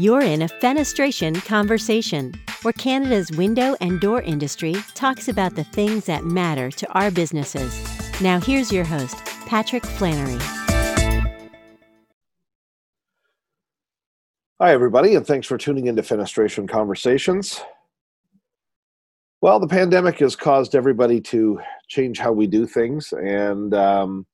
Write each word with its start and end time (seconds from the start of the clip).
You're 0.00 0.22
in 0.22 0.40
a 0.40 0.48
fenestration 0.48 1.44
conversation, 1.44 2.32
where 2.62 2.72
Canada's 2.72 3.30
window 3.32 3.76
and 3.82 4.00
door 4.00 4.22
industry 4.22 4.74
talks 4.94 5.28
about 5.28 5.56
the 5.56 5.64
things 5.64 6.06
that 6.06 6.24
matter 6.24 6.70
to 6.70 6.90
our 6.98 7.10
businesses. 7.10 7.78
Now, 8.18 8.40
here's 8.40 8.72
your 8.72 8.84
host, 8.84 9.18
Patrick 9.44 9.84
Flannery. 9.84 10.38
Hi, 14.58 14.72
everybody, 14.72 15.16
and 15.16 15.26
thanks 15.26 15.46
for 15.46 15.58
tuning 15.58 15.86
into 15.86 16.00
Fenestration 16.00 16.66
Conversations. 16.66 17.60
Well, 19.42 19.60
the 19.60 19.68
pandemic 19.68 20.20
has 20.20 20.34
caused 20.34 20.74
everybody 20.74 21.20
to 21.20 21.60
change 21.88 22.18
how 22.18 22.32
we 22.32 22.46
do 22.46 22.66
things, 22.66 23.12
and 23.12 23.74
um, 23.74 24.26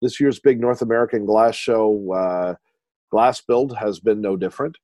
this 0.00 0.20
year's 0.20 0.38
big 0.38 0.60
North 0.60 0.80
American 0.80 1.26
Glass 1.26 1.56
Show, 1.56 2.12
uh, 2.12 2.54
Glass 3.10 3.40
Build, 3.40 3.76
has 3.78 3.98
been 3.98 4.20
no 4.20 4.36
different 4.36 4.78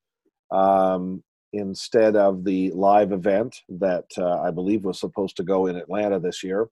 um, 0.51 1.23
instead 1.53 2.17
of 2.17 2.45
the 2.45 2.71
live 2.73 3.13
event 3.13 3.57
that 3.69 4.07
uh, 4.19 4.41
I 4.41 4.51
believe 4.51 4.85
was 4.85 4.99
supposed 4.99 5.37
to 5.37 5.45
go 5.45 5.67
in 5.67 5.77
Atlanta 5.77 6.19
this 6.19 6.43
year. 6.43 6.69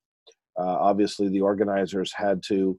Uh, 0.59 0.77
obviously, 0.81 1.29
the 1.29 1.41
organizers 1.41 2.13
had 2.15 2.43
to 2.49 2.79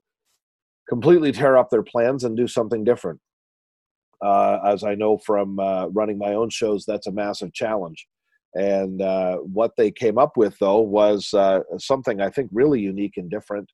completely 0.88 1.32
tear 1.32 1.56
up 1.56 1.70
their 1.70 1.82
plans 1.82 2.24
and 2.24 2.36
do 2.36 2.46
something 2.46 2.84
different. 2.84 3.20
Uh, 4.24 4.58
as 4.64 4.84
I 4.84 4.94
know 4.94 5.18
from 5.18 5.58
uh, 5.58 5.86
running 5.86 6.18
my 6.18 6.34
own 6.34 6.50
shows, 6.50 6.84
that's 6.86 7.06
a 7.06 7.12
massive 7.12 7.52
challenge. 7.52 8.06
And 8.54 9.02
uh, 9.02 9.38
what 9.38 9.72
they 9.76 9.90
came 9.90 10.18
up 10.18 10.36
with, 10.36 10.56
though, 10.60 10.80
was 10.80 11.34
uh, 11.34 11.60
something 11.78 12.20
I 12.20 12.30
think 12.30 12.50
really 12.52 12.80
unique 12.80 13.16
and 13.16 13.28
different. 13.28 13.70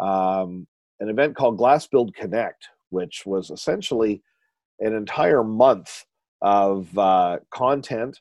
Um, 0.00 0.66
an 1.00 1.10
event 1.10 1.36
called 1.36 1.58
Glass 1.58 1.86
Build 1.86 2.14
Connect, 2.14 2.66
which 2.90 3.24
was 3.26 3.50
essentially 3.50 4.22
an 4.80 4.94
entire 4.94 5.44
month 5.44 6.04
of 6.44 6.96
uh, 6.98 7.38
content, 7.50 8.20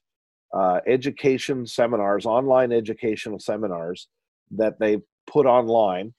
uh, 0.53 0.79
education 0.87 1.67
seminars, 1.67 2.25
online 2.25 2.71
educational 2.71 3.37
seminars 3.37 4.07
that 4.49 4.79
they 4.79 4.97
put 5.27 5.45
online 5.45 6.13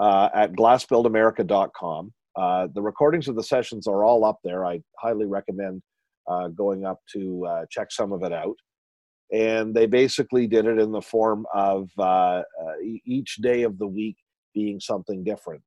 uh, 0.00 0.30
at 0.34 0.52
glassbuildamerica.com. 0.52 2.12
Uh, 2.34 2.68
the 2.74 2.80
recordings 2.80 3.28
of 3.28 3.36
the 3.36 3.42
sessions 3.42 3.86
are 3.86 4.04
all 4.04 4.24
up 4.24 4.38
there. 4.42 4.64
I 4.64 4.80
highly 4.98 5.26
recommend 5.26 5.82
uh, 6.26 6.48
going 6.48 6.86
up 6.86 7.00
to 7.12 7.46
uh, 7.46 7.64
check 7.70 7.92
some 7.92 8.12
of 8.12 8.22
it 8.22 8.32
out. 8.32 8.56
And 9.30 9.74
they 9.74 9.86
basically 9.86 10.46
did 10.46 10.66
it 10.66 10.78
in 10.78 10.90
the 10.90 11.02
form 11.02 11.46
of 11.54 11.90
each 12.82 13.36
day 13.36 13.62
of 13.62 13.78
the 13.78 13.86
week 13.86 14.16
being 14.54 14.80
something 14.80 15.22
different. 15.22 15.62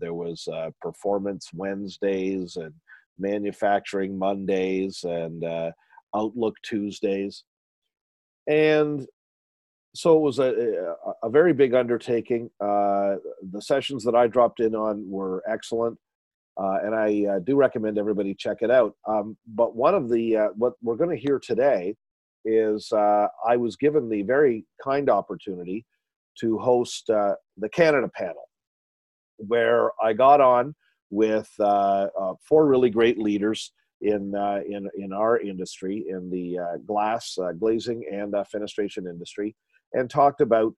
there 0.00 0.12
was 0.12 0.46
performance 0.82 1.48
Wednesdays 1.54 2.56
and 2.56 2.74
manufacturing 3.18 4.18
Mondays 4.18 5.04
and 5.04 5.44
uh, 5.44 5.70
Outlook 6.14 6.56
Tuesdays. 6.62 7.44
And 8.46 9.06
so 9.94 10.16
it 10.16 10.20
was 10.20 10.38
a, 10.38 10.94
a, 11.22 11.30
very 11.30 11.52
big 11.52 11.74
undertaking. 11.74 12.50
Uh, 12.60 13.16
the 13.50 13.60
sessions 13.60 14.04
that 14.04 14.14
I 14.14 14.26
dropped 14.26 14.60
in 14.60 14.74
on 14.74 15.08
were 15.10 15.42
excellent. 15.48 15.98
Uh, 16.60 16.78
and 16.84 16.94
I 16.94 17.24
uh, 17.30 17.38
do 17.40 17.56
recommend 17.56 17.98
everybody 17.98 18.34
check 18.34 18.58
it 18.62 18.70
out. 18.70 18.94
Um, 19.06 19.36
but 19.46 19.76
one 19.76 19.94
of 19.94 20.08
the, 20.08 20.36
uh, 20.36 20.48
what 20.56 20.74
we're 20.82 20.96
going 20.96 21.14
to 21.16 21.22
hear 21.22 21.38
today 21.38 21.94
is 22.44 22.90
uh, 22.92 23.26
I 23.46 23.56
was 23.56 23.76
given 23.76 24.08
the 24.08 24.22
very 24.22 24.64
kind 24.82 25.08
opportunity 25.08 25.84
to 26.40 26.58
host 26.58 27.06
the 27.08 27.68
Canada 27.72 28.08
panel, 28.08 28.48
where 29.38 29.90
I 30.02 30.12
got 30.12 30.40
on 30.40 30.74
with 31.10 31.50
uh, 31.60 32.06
uh, 32.20 32.34
four 32.46 32.66
really 32.66 32.90
great 32.90 33.18
leaders 33.18 33.72
in 34.00 34.34
uh, 34.34 34.60
in 34.66 34.88
in 34.96 35.12
our 35.12 35.38
industry, 35.38 36.06
in 36.08 36.30
the 36.30 36.58
glass 36.86 37.36
glazing 37.58 38.04
and 38.12 38.32
fenestration 38.32 39.08
industry, 39.08 39.56
and 39.94 40.08
talked 40.08 40.40
about 40.40 40.74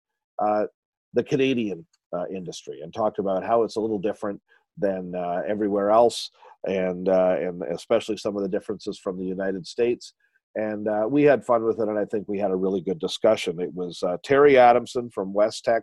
the 1.12 1.24
Canadian 1.24 1.86
industry 2.34 2.80
and 2.82 2.94
talked 2.94 3.18
about 3.18 3.44
how 3.44 3.62
it's 3.62 3.76
a 3.76 3.80
little 3.80 3.98
different 3.98 4.40
than 4.78 5.14
everywhere 5.46 5.90
else, 5.90 6.30
and 6.64 7.08
and 7.08 7.62
especially 7.64 8.16
some 8.16 8.36
of 8.36 8.42
the 8.42 8.48
differences 8.48 8.98
from 8.98 9.18
the 9.18 9.24
United 9.26 9.66
States. 9.66 10.14
And 10.56 10.88
uh, 10.88 11.06
we 11.08 11.22
had 11.22 11.44
fun 11.44 11.62
with 11.62 11.78
it 11.78 11.88
and 11.88 11.96
i 11.96 12.04
think 12.04 12.26
we 12.26 12.38
had 12.38 12.50
a 12.50 12.56
really 12.56 12.80
good 12.80 12.98
discussion. 12.98 13.60
It 13.60 13.72
was 13.72 14.02
uh, 14.02 14.16
terry 14.24 14.58
adamson 14.58 15.10
from 15.10 15.32
westech 15.32 15.82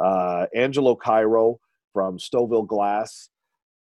uh, 0.00 0.46
angelo 0.54 0.94
cairo 0.94 1.58
from 1.92 2.18
stouffville 2.18 2.66
glass 2.66 3.28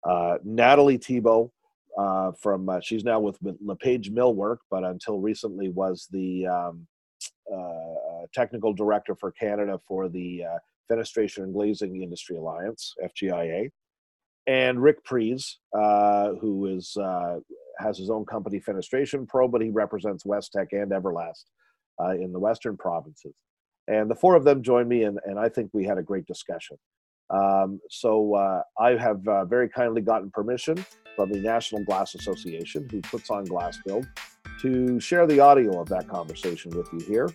uh, 0.04 0.38
Natalie 0.44 0.98
Thibault 0.98 1.52
uh, 1.98 2.32
from 2.32 2.68
uh, 2.68 2.80
she's 2.80 3.04
now 3.04 3.18
with 3.18 3.38
LePage 3.42 4.12
Millwork, 4.12 4.58
but 4.70 4.84
until 4.84 5.18
recently 5.18 5.68
was 5.70 6.06
the 6.12 6.46
um, 6.46 6.86
uh, 7.52 8.26
technical 8.32 8.72
director 8.72 9.14
for 9.16 9.32
Canada 9.32 9.80
for 9.86 10.08
the 10.08 10.44
uh, 10.44 10.58
Fenestration 10.90 11.38
and 11.38 11.52
Glazing 11.52 12.02
Industry 12.02 12.36
Alliance 12.36 12.94
(FGIA), 13.02 13.70
and 14.46 14.80
Rick 14.80 15.04
Prees, 15.04 15.58
uh, 15.76 16.34
who 16.40 16.66
is 16.66 16.96
has 17.80 17.96
his 17.96 18.10
own 18.10 18.24
company 18.24 18.60
Fenestration 18.60 19.26
Pro, 19.26 19.46
but 19.46 19.62
he 19.62 19.70
represents 19.70 20.24
Westech 20.24 20.68
and 20.72 20.90
Everlast 20.90 21.44
in 22.20 22.32
the 22.32 22.40
Western 22.40 22.76
provinces. 22.76 23.34
And 23.88 24.10
the 24.10 24.14
four 24.14 24.34
of 24.34 24.44
them 24.44 24.62
joined 24.62 24.88
me, 24.88 25.04
and, 25.04 25.18
and 25.24 25.38
I 25.38 25.48
think 25.48 25.70
we 25.72 25.84
had 25.84 25.96
a 25.96 26.02
great 26.02 26.26
discussion. 26.26 26.76
Um, 27.30 27.80
so 27.90 28.34
uh, 28.34 28.62
I 28.78 28.90
have 28.96 29.26
uh, 29.28 29.44
very 29.44 29.68
kindly 29.68 30.00
gotten 30.00 30.30
permission 30.30 30.84
from 31.16 31.30
the 31.32 31.40
National 31.40 31.82
Glass 31.84 32.14
Association, 32.14 32.88
who 32.90 33.00
puts 33.02 33.30
on 33.30 33.44
Glass 33.44 33.78
Build, 33.84 34.06
to 34.60 34.98
share 35.00 35.26
the 35.26 35.40
audio 35.40 35.80
of 35.80 35.88
that 35.88 36.08
conversation 36.08 36.70
with 36.76 36.88
you 36.92 37.00
here. 37.00 37.28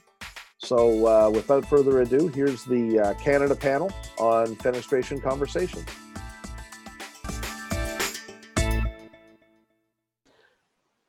So 0.57 1.05
uh, 1.05 1.29
without 1.29 1.65
further 1.65 2.01
ado, 2.01 2.29
here's 2.29 2.63
the 2.63 2.99
uh, 2.99 3.13
Canada 3.15 3.55
panel 3.55 3.91
on 4.17 4.55
fenestration 4.55 5.21
conversation. 5.21 5.83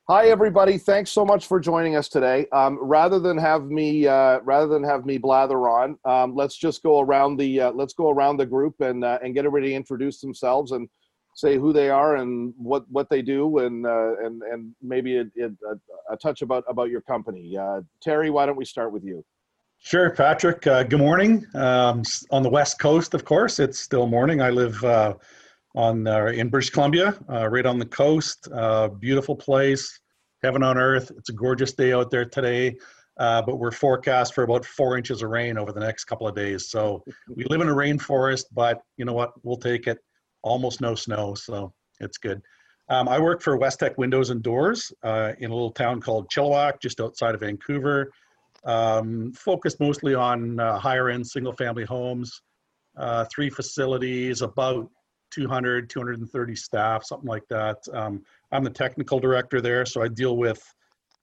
Hi, 0.07 0.27
everybody. 0.27 0.77
Thanks 0.77 1.11
so 1.11 1.25
much 1.25 1.47
for 1.47 1.59
joining 1.59 1.97
us 1.97 2.11
today. 2.11 2.45
Um, 2.53 2.79
rather 2.79 3.19
than 3.19 3.39
have 3.39 3.71
me 3.71 4.07
uh, 4.07 4.41
rather 4.41 4.67
than 4.67 4.85
have 4.85 5.07
me 5.07 5.17
blather 5.17 5.67
on, 5.67 5.99
um, 6.05 6.35
let's 6.35 6.59
just 6.59 6.83
go 6.83 7.01
around 7.01 7.39
the 7.39 7.59
uh, 7.59 7.73
let's 7.73 7.95
go 7.95 8.11
around 8.11 8.37
the 8.37 8.45
group 8.45 8.83
and 8.83 9.03
uh, 9.03 9.19
and 9.23 9.33
get 9.35 9.47
everybody 9.47 9.71
to 9.71 9.75
introduce 9.75 10.21
themselves 10.21 10.73
and 10.73 10.91
say 11.35 11.57
who 11.57 11.73
they 11.73 11.89
are 11.89 12.17
and 12.17 12.53
what 12.59 12.85
what 12.91 13.09
they 13.09 13.23
do 13.23 13.61
and 13.61 13.87
uh, 13.87 14.17
and 14.23 14.43
and 14.43 14.75
maybe 14.83 15.17
a, 15.17 15.23
a, 15.23 16.13
a, 16.13 16.17
touch 16.19 16.43
about 16.43 16.65
about 16.69 16.91
your 16.91 17.01
company. 17.01 17.57
Uh, 17.57 17.81
Terry, 18.03 18.29
why 18.29 18.45
don't 18.45 18.57
we 18.57 18.67
start 18.67 18.93
with 18.93 19.05
you? 19.05 19.25
Sure, 19.79 20.11
Patrick. 20.11 20.67
Uh, 20.67 20.83
good 20.83 21.01
morning. 21.01 21.47
Um, 21.55 22.03
on 22.31 22.43
the 22.43 22.51
west 22.51 22.79
coast, 22.79 23.15
of 23.15 23.25
course, 23.25 23.59
it's 23.59 23.79
still 23.79 24.07
morning. 24.07 24.43
I 24.43 24.51
live 24.51 24.85
on 25.75 26.07
uh, 26.07 26.27
in 26.27 26.49
British 26.49 26.71
Columbia, 26.71 27.17
uh, 27.31 27.49
right 27.49 27.67
on 27.67 27.79
the 27.79 27.87
coast. 27.87 28.49
Uh, 28.53 28.89
beautiful 28.89 29.35
place, 29.35 29.99
heaven 30.43 30.63
on 30.63 30.79
earth. 30.79 31.11
It's 31.17 31.29
a 31.29 31.33
gorgeous 31.33 31.73
day 31.73 31.93
out 31.93 32.11
there 32.11 32.25
today, 32.25 32.77
uh, 33.19 33.43
but 33.43 33.57
we're 33.57 33.73
forecast 33.73 34.35
for 34.35 34.45
about 34.45 34.65
four 34.65 34.97
inches 34.97 35.23
of 35.23 35.31
rain 35.31 35.59
over 35.59 35.73
the 35.73 35.81
next 35.81 36.05
couple 36.05 36.29
of 36.29 36.35
days. 36.35 36.71
So 36.71 37.03
we 37.29 37.45
live 37.51 37.61
in 37.61 37.69
a 37.69 37.75
rainforest, 37.75 38.45
but 38.53 38.83
you 38.97 39.05
know 39.05 39.13
what? 39.13 39.33
We'll 39.43 39.57
take 39.57 39.87
it. 39.87 39.99
Almost 40.43 40.81
no 40.81 40.95
snow, 40.95 41.35
so 41.35 41.73
it's 42.01 42.19
good. 42.19 42.41
Um, 42.91 43.09
I 43.09 43.19
work 43.19 43.41
for 43.41 43.59
Westech 43.59 43.97
Windows 43.97 44.29
and 44.29 44.43
Doors 44.43 44.93
uh, 45.03 45.33
in 45.39 45.51
a 45.51 45.55
little 45.55 45.71
town 45.71 46.03
called 46.03 46.29
Chilliwack, 46.29 46.81
just 46.83 47.01
outside 47.01 47.35
of 47.35 47.41
Vancouver. 47.41 48.13
Um, 48.67 49.33
focused 49.33 49.81
mostly 49.81 50.15
on 50.15 50.61
uh, 50.61 50.79
higher 50.79 51.09
end 51.09 51.27
single 51.27 51.55
family 51.55 51.85
homes, 51.85 52.43
three 53.35 53.49
facilities, 53.49 54.43
about 54.43 54.91
200, 55.35 55.91
230 55.91 56.57
staff, 56.57 57.05
something 57.05 57.29
like 57.29 57.47
that. 57.49 57.79
Um, 57.93 58.23
I'm 58.53 58.65
the 58.65 58.71
technical 58.71 59.19
director 59.19 59.61
there, 59.61 59.85
so 59.85 60.03
I 60.03 60.09
deal 60.09 60.37
with, 60.37 60.63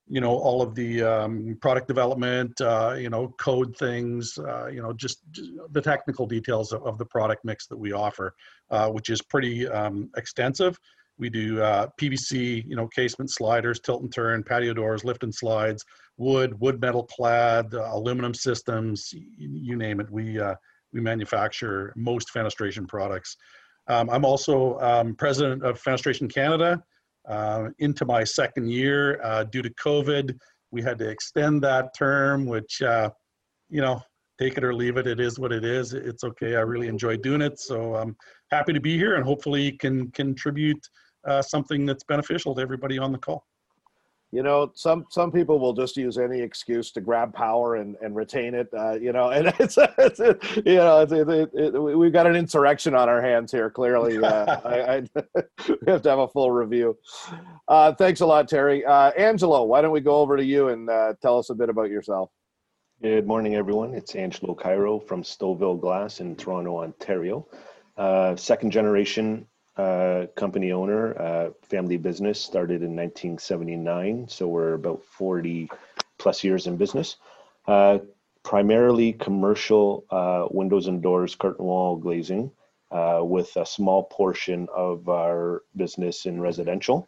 you 0.07 0.19
know, 0.19 0.35
all 0.35 0.61
of 0.61 0.75
the 0.75 1.01
um, 1.01 1.57
product 1.61 1.87
development, 1.87 2.59
uh, 2.59 2.95
you 2.97 3.09
know, 3.09 3.29
code 3.39 3.75
things, 3.77 4.37
uh, 4.37 4.67
you 4.67 4.81
know, 4.81 4.91
just, 4.91 5.19
just, 5.31 5.51
the 5.71 5.81
technical 5.81 6.25
details 6.25 6.73
of, 6.73 6.83
of, 6.85 6.97
the 6.97 7.05
product 7.05 7.45
mix 7.45 7.67
that 7.67 7.77
we 7.77 7.93
offer, 7.93 8.33
uh, 8.71 8.89
which 8.89 9.09
is 9.09 9.21
pretty 9.21 9.67
um, 9.69 10.09
extensive. 10.17 10.77
We 11.17 11.29
do 11.29 11.61
uh, 11.61 11.87
PVC, 11.99 12.67
you 12.67 12.75
know, 12.75 12.87
casement 12.87 13.31
sliders, 13.31 13.79
tilt 13.79 14.01
and 14.01 14.11
turn, 14.11 14.43
patio 14.43 14.73
doors, 14.73 15.05
lift 15.05 15.23
and 15.23 15.33
slides, 15.33 15.85
wood, 16.17 16.59
wood 16.59 16.81
metal 16.81 17.03
clad, 17.03 17.73
uh, 17.73 17.89
aluminum 17.91 18.33
systems, 18.33 19.13
you, 19.13 19.23
you 19.37 19.75
name 19.77 19.99
it. 20.01 20.09
We 20.09 20.39
uh, 20.39 20.55
we 20.93 21.01
manufacture 21.01 21.93
most 21.95 22.33
fenestration 22.33 22.87
products. 22.87 23.37
Um, 23.87 24.09
I'm 24.09 24.25
also 24.25 24.79
um, 24.79 25.15
president 25.15 25.63
of 25.63 25.81
Fenestration 25.81 26.31
Canada. 26.33 26.81
Uh, 27.27 27.69
into 27.77 28.03
my 28.03 28.23
second 28.23 28.67
year, 28.69 29.21
uh, 29.23 29.43
due 29.43 29.61
to 29.61 29.69
COVID, 29.75 30.35
we 30.71 30.81
had 30.81 30.97
to 30.97 31.07
extend 31.07 31.61
that 31.61 31.95
term, 31.95 32.45
which, 32.47 32.81
uh, 32.81 33.11
you 33.69 33.79
know, 33.79 34.01
take 34.39 34.57
it 34.57 34.63
or 34.63 34.73
leave 34.73 34.97
it. 34.97 35.05
It 35.05 35.19
is 35.19 35.37
what 35.37 35.51
it 35.51 35.63
is. 35.63 35.93
It's 35.93 36.23
okay. 36.23 36.55
I 36.55 36.61
really 36.61 36.87
enjoy 36.87 37.17
doing 37.17 37.41
it. 37.41 37.59
So 37.59 37.95
I'm 37.95 38.15
happy 38.49 38.73
to 38.73 38.79
be 38.79 38.97
here 38.97 39.15
and 39.15 39.23
hopefully 39.23 39.73
can 39.73 40.09
contribute 40.11 40.83
uh, 41.27 41.41
something 41.43 41.85
that's 41.85 42.03
beneficial 42.03 42.55
to 42.55 42.61
everybody 42.61 42.97
on 42.97 43.11
the 43.11 43.19
call. 43.19 43.45
You 44.31 44.43
know 44.43 44.71
some 44.73 45.05
some 45.09 45.31
people 45.31 45.59
will 45.59 45.73
just 45.73 45.97
use 45.97 46.17
any 46.17 46.39
excuse 46.39 46.91
to 46.91 47.01
grab 47.01 47.33
power 47.33 47.75
and 47.75 47.95
and 48.01 48.15
retain 48.15 48.53
it 48.53 48.67
uh, 48.77 48.93
you 48.93 49.11
know 49.11 49.29
and 49.31 49.53
it's, 49.59 49.77
it's 49.97 50.19
you 50.65 50.75
know 50.75 51.01
it's, 51.01 51.11
it, 51.11 51.49
it, 51.53 51.79
we've 51.79 52.13
got 52.13 52.25
an 52.25 52.35
insurrection 52.35 52.95
on 52.95 53.09
our 53.09 53.21
hands 53.21 53.51
here 53.51 53.69
clearly 53.69 54.23
uh, 54.23 54.59
I, 54.65 54.75
I, 54.75 55.03
we 55.67 55.91
have 55.91 56.01
to 56.03 56.09
have 56.09 56.19
a 56.19 56.27
full 56.27 56.51
review. 56.51 56.97
Uh, 57.67 57.93
thanks 57.93 58.21
a 58.21 58.25
lot 58.25 58.47
terry. 58.47 58.85
Uh, 58.85 59.11
angelo 59.11 59.63
why 59.63 59.81
don't 59.81 59.91
we 59.91 60.01
go 60.01 60.15
over 60.15 60.37
to 60.37 60.43
you 60.43 60.69
and 60.69 60.89
uh, 60.89 61.13
tell 61.21 61.37
us 61.37 61.49
a 61.49 61.55
bit 61.55 61.69
about 61.69 61.89
yourself? 61.89 62.31
Good 63.01 63.27
morning 63.27 63.55
everyone. 63.55 63.93
It's 63.93 64.15
angelo 64.15 64.53
cairo 64.53 64.99
from 64.99 65.23
stouffville 65.23 65.81
glass 65.81 66.19
in 66.19 66.35
toronto 66.35 66.77
ontario. 66.77 67.47
Uh, 67.97 68.35
second 68.35 68.71
generation 68.71 69.45
uh, 69.81 70.27
company 70.35 70.71
owner, 70.71 71.19
uh, 71.19 71.49
family 71.63 71.97
business, 71.97 72.39
started 72.39 72.83
in 72.83 72.95
1979. 72.95 74.27
So 74.27 74.47
we're 74.47 74.73
about 74.73 75.03
40 75.03 75.69
plus 76.19 76.43
years 76.43 76.67
in 76.67 76.77
business. 76.77 77.17
Uh, 77.67 77.99
primarily 78.43 79.13
commercial 79.13 80.05
uh, 80.11 80.45
windows 80.51 80.85
and 80.87 81.01
doors, 81.01 81.33
curtain 81.35 81.65
wall 81.65 81.95
glazing, 81.95 82.51
uh, 82.91 83.21
with 83.23 83.55
a 83.57 83.65
small 83.65 84.03
portion 84.03 84.67
of 84.75 85.09
our 85.09 85.63
business 85.75 86.27
in 86.27 86.39
residential, 86.39 87.07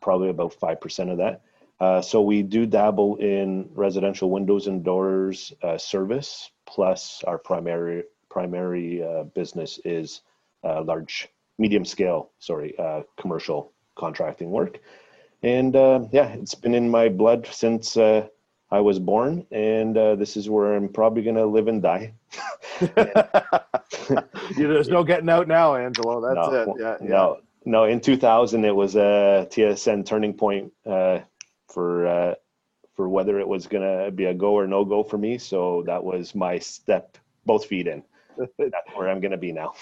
probably 0.00 0.30
about 0.30 0.58
5% 0.58 1.10
of 1.10 1.18
that. 1.18 1.42
Uh, 1.80 2.00
so 2.00 2.22
we 2.22 2.42
do 2.42 2.64
dabble 2.64 3.16
in 3.16 3.68
residential 3.74 4.30
windows 4.30 4.66
and 4.66 4.82
doors 4.82 5.52
service, 5.76 6.50
plus 6.66 7.22
our 7.26 7.36
primary 7.36 8.04
primary 8.30 9.04
business 9.34 9.78
is 9.84 10.22
large 10.62 11.28
medium 11.58 11.84
scale, 11.84 12.30
sorry, 12.38 12.78
uh, 12.78 13.02
commercial 13.18 13.72
contracting 13.96 14.50
work. 14.50 14.80
And 15.42 15.76
uh, 15.76 16.00
yeah, 16.10 16.28
it's 16.28 16.54
been 16.54 16.74
in 16.74 16.90
my 16.90 17.08
blood 17.08 17.46
since 17.50 17.96
uh, 17.96 18.28
I 18.70 18.80
was 18.80 18.98
born, 18.98 19.46
and 19.50 19.96
uh, 19.96 20.16
this 20.16 20.36
is 20.36 20.48
where 20.48 20.74
I'm 20.74 20.88
probably 20.88 21.22
going 21.22 21.36
to 21.36 21.46
live 21.46 21.68
and 21.68 21.82
die. 21.82 22.14
There's 24.56 24.88
no 24.88 25.04
getting 25.04 25.28
out 25.28 25.46
now, 25.46 25.76
Angelo. 25.76 26.20
That's 26.20 26.50
no, 26.50 26.52
it. 26.52 26.68
Yeah, 26.80 26.96
no, 27.00 27.34
yeah. 27.36 27.40
no. 27.66 27.84
In 27.84 28.00
2000, 28.00 28.64
it 28.64 28.74
was 28.74 28.96
a 28.96 29.46
TSN 29.50 30.06
turning 30.06 30.34
point 30.34 30.72
uh, 30.86 31.20
for 31.68 32.06
uh, 32.06 32.34
for 32.96 33.08
whether 33.08 33.38
it 33.38 33.46
was 33.46 33.66
going 33.66 33.82
to 33.82 34.10
be 34.10 34.24
a 34.24 34.34
go 34.34 34.54
or 34.54 34.66
no 34.66 34.84
go 34.84 35.02
for 35.02 35.18
me. 35.18 35.38
So 35.38 35.82
that 35.86 36.02
was 36.02 36.34
my 36.34 36.58
step, 36.58 37.18
both 37.44 37.66
feet 37.66 37.86
in. 37.86 38.02
That's 38.58 38.90
where 38.94 39.08
I'm 39.08 39.20
going 39.20 39.32
to 39.32 39.36
be 39.36 39.52
now. 39.52 39.74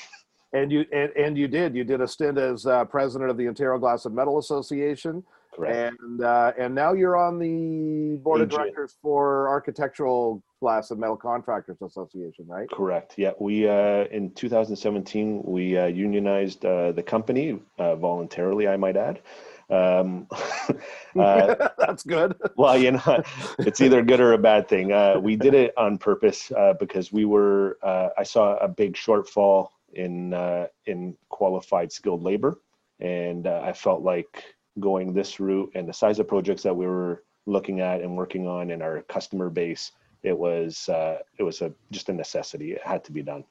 And 0.53 0.71
you 0.71 0.85
and, 0.93 1.11
and 1.17 1.39
you 1.39 1.49
did. 1.49 1.75
You 1.75 1.85
did 1.85 2.01
a 2.01 2.09
stint 2.09 2.39
as 2.39 2.67
uh, 2.67 2.85
president 2.85 3.31
of 3.31 3.37
the 3.37 3.49
Ontario 3.49 3.79
Glass 3.79 4.05
and 4.05 4.15
Metal 4.15 4.39
Association. 4.39 5.25
Correct. 5.55 5.97
And 6.01 6.23
uh, 6.23 6.53
and 6.59 6.75
now 6.75 6.93
you're 6.93 7.17
on 7.17 7.39
the 7.39 8.17
board 8.23 8.41
of 8.41 8.49
directors 8.49 8.97
for 9.03 9.49
Architectural 9.49 10.43
Glass 10.61 10.91
and 10.91 11.01
Metal 11.01 11.17
Contractors 11.17 11.81
Association, 11.83 12.47
right? 12.47 12.69
Correct. 12.71 13.15
Yeah, 13.17 13.33
we 13.39 13.69
uh, 13.69 14.05
in 14.11 14.31
2017 14.33 15.43
we 15.45 15.77
uh, 15.77 15.87
unionized 15.87 16.65
uh, 16.65 16.93
the 16.93 17.03
company 17.03 17.59
uh, 17.79 17.97
voluntarily, 17.97 18.69
I 18.69 18.77
might 18.77 18.97
add. 18.97 19.21
Um, 19.69 20.27
uh, 21.19 21.69
That's 21.79 22.03
good. 22.03 22.35
well, 22.57 22.77
you 22.79 22.93
know, 22.93 23.23
it's 23.59 23.81
either 23.81 24.03
good 24.03 24.21
or 24.21 24.33
a 24.33 24.39
bad 24.39 24.69
thing. 24.69 24.93
Uh, 24.93 25.19
we 25.19 25.37
did 25.37 25.55
it 25.55 25.73
on 25.77 25.99
purpose 25.99 26.53
uh, 26.53 26.75
because 26.79 27.13
we 27.13 27.25
were. 27.25 27.79
Uh, 27.83 28.11
I 28.17 28.23
saw 28.23 28.57
a 28.57 28.69
big 28.69 28.95
shortfall 28.95 29.69
in 29.95 30.35
uh, 30.35 30.67
in 30.87 31.17
qualified 31.29 31.93
skilled 31.93 32.23
labor, 32.23 32.59
and 33.01 33.47
uh, 33.47 33.63
I 33.65 33.73
felt 33.73 34.03
like 34.03 34.45
going 34.81 35.13
this 35.13 35.39
route 35.39 35.71
and 35.75 35.89
the 35.89 35.93
size 35.93 36.19
of 36.19 36.29
projects 36.29 36.63
that 36.63 36.75
we 36.75 36.87
were 36.87 37.25
looking 37.47 37.81
at 37.81 38.01
and 38.01 38.17
working 38.17 38.47
on 38.47 38.71
in 38.71 38.81
our 38.81 39.03
customer 39.03 39.51
base, 39.51 39.93
it 40.23 40.37
was 40.37 40.89
uh, 40.89 41.19
it 41.39 41.43
was 41.43 41.63
a 41.63 41.73
just 41.91 42.09
a 42.09 42.13
necessity. 42.13 42.73
It 42.73 42.83
had 42.85 43.05
to 43.05 43.13
be 43.13 43.23
done, 43.23 43.45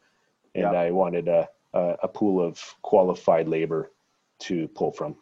and 0.55 0.73
yeah. 0.73 0.79
I 0.79 0.91
wanted 0.91 1.27
a, 1.27 1.47
a 1.73 1.97
a 2.03 2.07
pool 2.07 2.43
of 2.43 2.59
qualified 2.81 3.47
labor 3.47 3.91
to 4.39 4.67
pull 4.69 4.91
from 4.91 5.15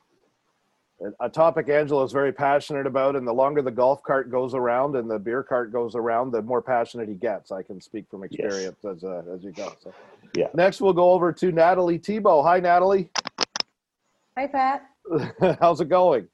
a 1.20 1.30
topic 1.30 1.70
Angelo 1.70 2.04
is 2.04 2.12
very 2.12 2.34
passionate 2.34 2.86
about, 2.86 3.16
and 3.16 3.26
the 3.26 3.34
longer 3.34 3.62
the 3.62 3.72
golf 3.72 4.04
cart 4.04 4.30
goes 4.30 4.54
around 4.54 4.96
and 4.96 5.10
the 5.10 5.18
beer 5.18 5.44
cart 5.44 5.72
goes 5.72 5.96
around, 5.96 6.32
the 6.32 6.42
more 6.42 6.62
passionate 6.62 7.08
he 7.08 7.16
gets. 7.16 7.52
I 7.52 7.64
can 7.64 7.80
speak 7.80 8.06
from 8.10 8.24
experience 8.24 8.78
yes. 8.84 8.96
as 8.98 9.04
uh, 9.04 9.24
as 9.34 9.44
you 9.44 9.52
go. 9.52 9.74
So, 9.82 9.94
yeah. 10.36 10.48
Next, 10.54 10.82
we'll 10.82 10.94
go 10.94 11.12
over 11.12 11.32
to 11.34 11.52
Natalie 11.52 11.98
Thibault. 11.98 12.44
Hi, 12.44 12.60
Natalie. 12.60 13.10
Hi, 14.38 14.48
Pat. 14.48 14.90
How's 15.60 15.82
it 15.82 15.90
going? 15.90 16.28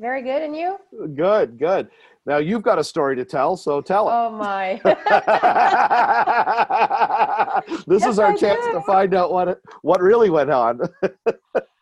Very 0.00 0.22
good, 0.22 0.42
and 0.42 0.56
you? 0.56 0.78
Good, 1.16 1.58
good. 1.58 1.90
Now 2.28 2.36
you've 2.36 2.62
got 2.62 2.78
a 2.78 2.84
story 2.84 3.16
to 3.16 3.24
tell, 3.24 3.56
so 3.56 3.80
tell 3.80 4.06
it. 4.06 4.12
Oh 4.14 4.30
my! 4.30 4.74
this 7.86 8.02
yes, 8.02 8.12
is 8.12 8.18
our 8.18 8.32
I 8.32 8.36
chance 8.36 8.62
do. 8.66 8.72
to 8.74 8.82
find 8.82 9.14
out 9.14 9.32
what 9.32 9.48
it, 9.48 9.62
what 9.80 10.02
really 10.02 10.28
went 10.28 10.50
on. 10.50 10.80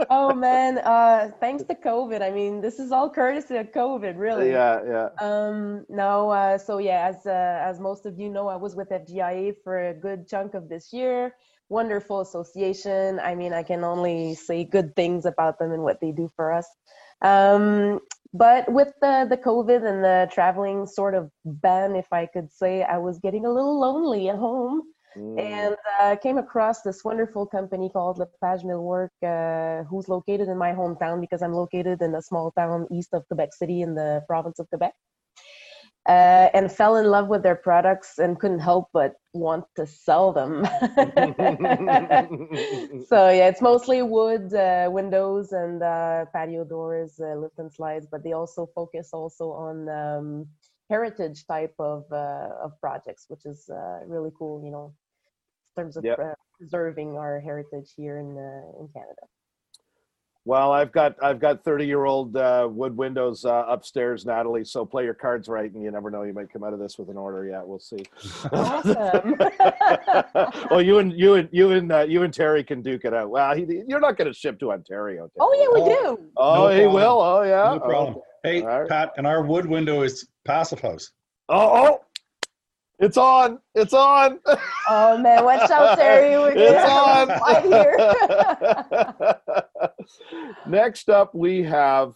oh 0.08 0.32
man! 0.32 0.78
Uh, 0.78 1.32
thanks 1.40 1.64
to 1.64 1.74
COVID. 1.74 2.22
I 2.22 2.30
mean, 2.30 2.60
this 2.60 2.78
is 2.78 2.92
all 2.92 3.10
courtesy 3.10 3.56
of 3.56 3.72
COVID, 3.72 4.16
really. 4.16 4.50
Yeah, 4.50 4.82
yeah. 4.86 5.08
Um, 5.20 5.84
no, 5.88 6.30
uh, 6.30 6.58
so 6.58 6.78
yeah, 6.78 7.08
as 7.08 7.26
uh, 7.26 7.60
as 7.60 7.80
most 7.80 8.06
of 8.06 8.16
you 8.16 8.28
know, 8.28 8.46
I 8.46 8.54
was 8.54 8.76
with 8.76 8.90
FGIA 8.90 9.56
for 9.64 9.88
a 9.88 9.94
good 9.94 10.28
chunk 10.28 10.54
of 10.54 10.68
this 10.68 10.92
year. 10.92 11.34
Wonderful 11.68 12.20
association. 12.20 13.18
I 13.20 13.34
mean, 13.34 13.52
I 13.52 13.62
can 13.62 13.82
only 13.84 14.34
say 14.34 14.64
good 14.64 14.94
things 14.94 15.26
about 15.26 15.58
them 15.58 15.72
and 15.72 15.82
what 15.82 16.00
they 16.00 16.12
do 16.12 16.30
for 16.36 16.52
us. 16.52 16.66
Um, 17.22 18.00
but 18.36 18.70
with 18.70 18.92
the 19.00 19.26
the 19.28 19.36
covid 19.36 19.86
and 19.88 20.04
the 20.04 20.28
traveling 20.32 20.86
sort 20.86 21.14
of 21.14 21.30
ban 21.44 21.96
if 21.96 22.06
i 22.12 22.26
could 22.26 22.52
say 22.52 22.82
i 22.82 22.98
was 22.98 23.18
getting 23.18 23.46
a 23.46 23.50
little 23.50 23.78
lonely 23.80 24.28
at 24.28 24.36
home 24.36 24.82
mm. 25.16 25.40
and 25.40 25.76
uh, 26.00 26.16
came 26.16 26.38
across 26.38 26.82
this 26.82 27.04
wonderful 27.04 27.46
company 27.46 27.88
called 27.88 28.18
lepage 28.18 28.62
millwork 28.62 29.14
uh, 29.22 29.84
who's 29.84 30.08
located 30.08 30.48
in 30.48 30.58
my 30.58 30.72
hometown 30.72 31.20
because 31.20 31.42
i'm 31.42 31.54
located 31.54 32.02
in 32.02 32.14
a 32.14 32.22
small 32.22 32.50
town 32.52 32.86
east 32.90 33.10
of 33.12 33.26
quebec 33.28 33.54
city 33.54 33.80
in 33.82 33.94
the 33.94 34.22
province 34.26 34.58
of 34.58 34.68
quebec 34.68 34.92
uh, 36.08 36.48
and 36.54 36.70
fell 36.70 36.96
in 36.96 37.06
love 37.06 37.28
with 37.28 37.42
their 37.42 37.56
products 37.56 38.18
and 38.18 38.38
couldn't 38.38 38.60
help 38.60 38.88
but 38.92 39.14
want 39.34 39.64
to 39.74 39.86
sell 39.86 40.32
them. 40.32 40.64
so 43.08 43.28
yeah, 43.28 43.48
it's 43.48 43.60
mostly 43.60 44.02
wood 44.02 44.54
uh, 44.54 44.88
windows 44.90 45.52
and 45.52 45.82
uh, 45.82 46.24
patio 46.32 46.64
doors, 46.64 47.20
uh, 47.20 47.34
lift 47.34 47.58
and 47.58 47.72
slides, 47.72 48.06
but 48.10 48.22
they 48.22 48.32
also 48.32 48.68
focus 48.74 49.10
also 49.12 49.50
on 49.50 49.88
um, 49.88 50.46
heritage 50.88 51.44
type 51.46 51.74
of 51.80 52.04
uh, 52.12 52.50
of 52.62 52.80
projects, 52.80 53.26
which 53.28 53.44
is 53.44 53.68
uh, 53.68 53.98
really 54.06 54.30
cool. 54.38 54.64
You 54.64 54.70
know, 54.70 54.94
in 55.76 55.82
terms 55.82 55.96
of 55.96 56.04
yep. 56.04 56.20
preserving 56.56 57.16
our 57.16 57.40
heritage 57.40 57.92
here 57.96 58.18
in 58.18 58.28
in 58.80 58.88
Canada. 58.94 59.26
Well, 60.46 60.70
I've 60.70 60.92
got 60.92 61.16
I've 61.20 61.40
got 61.40 61.64
thirty 61.64 61.86
year 61.86 62.04
old 62.04 62.36
uh, 62.36 62.68
wood 62.70 62.96
windows 62.96 63.44
uh, 63.44 63.64
upstairs, 63.66 64.24
Natalie. 64.24 64.64
So 64.64 64.86
play 64.86 65.02
your 65.02 65.12
cards 65.12 65.48
right, 65.48 65.72
and 65.72 65.82
you 65.82 65.90
never 65.90 66.08
know. 66.08 66.22
You 66.22 66.32
might 66.32 66.52
come 66.52 66.62
out 66.62 66.72
of 66.72 66.78
this 66.78 66.98
with 66.98 67.08
an 67.08 67.16
order. 67.16 67.46
Yeah, 67.46 67.62
we'll 67.64 67.80
see. 67.80 68.04
Awesome. 68.52 69.34
well, 70.70 70.80
you 70.80 70.98
and 71.00 71.12
you 71.12 71.34
and 71.34 71.48
you 71.50 71.72
and 71.72 71.90
uh, 71.90 72.02
you 72.02 72.22
and 72.22 72.32
Terry 72.32 72.62
can 72.62 72.80
duke 72.80 73.04
it 73.04 73.12
out. 73.12 73.28
Well, 73.28 73.56
he, 73.56 73.66
you're 73.88 73.98
not 73.98 74.16
going 74.16 74.28
to 74.28 74.32
ship 74.32 74.60
to 74.60 74.70
Ontario. 74.70 75.28
Terry. 75.28 75.30
Oh 75.40 75.52
yeah, 75.52 75.82
we 75.82 75.90
do. 75.90 76.30
Oh, 76.36 76.68
no 76.68 76.78
he 76.78 76.86
will. 76.86 77.20
Oh 77.20 77.42
yeah. 77.42 77.74
No 77.74 77.80
problem. 77.80 78.14
Oh. 78.18 78.24
Hey, 78.44 78.62
right. 78.62 78.88
Pat, 78.88 79.14
and 79.16 79.26
our 79.26 79.42
wood 79.42 79.66
window 79.66 80.02
is 80.02 80.28
passive 80.44 80.78
house. 80.78 81.10
Oh, 81.48 81.88
oh, 81.88 82.00
it's 83.00 83.16
on. 83.16 83.58
It's 83.74 83.92
on. 83.92 84.38
Oh 84.88 85.18
man, 85.18 85.44
watch 85.44 85.68
out, 85.70 85.98
Terry. 85.98 86.38
We're 86.38 86.52
it's 86.56 86.88
on. 86.88 87.28
Right 87.28 87.64
here. 87.64 89.62
Next 90.66 91.08
up, 91.08 91.34
we 91.34 91.62
have 91.62 92.14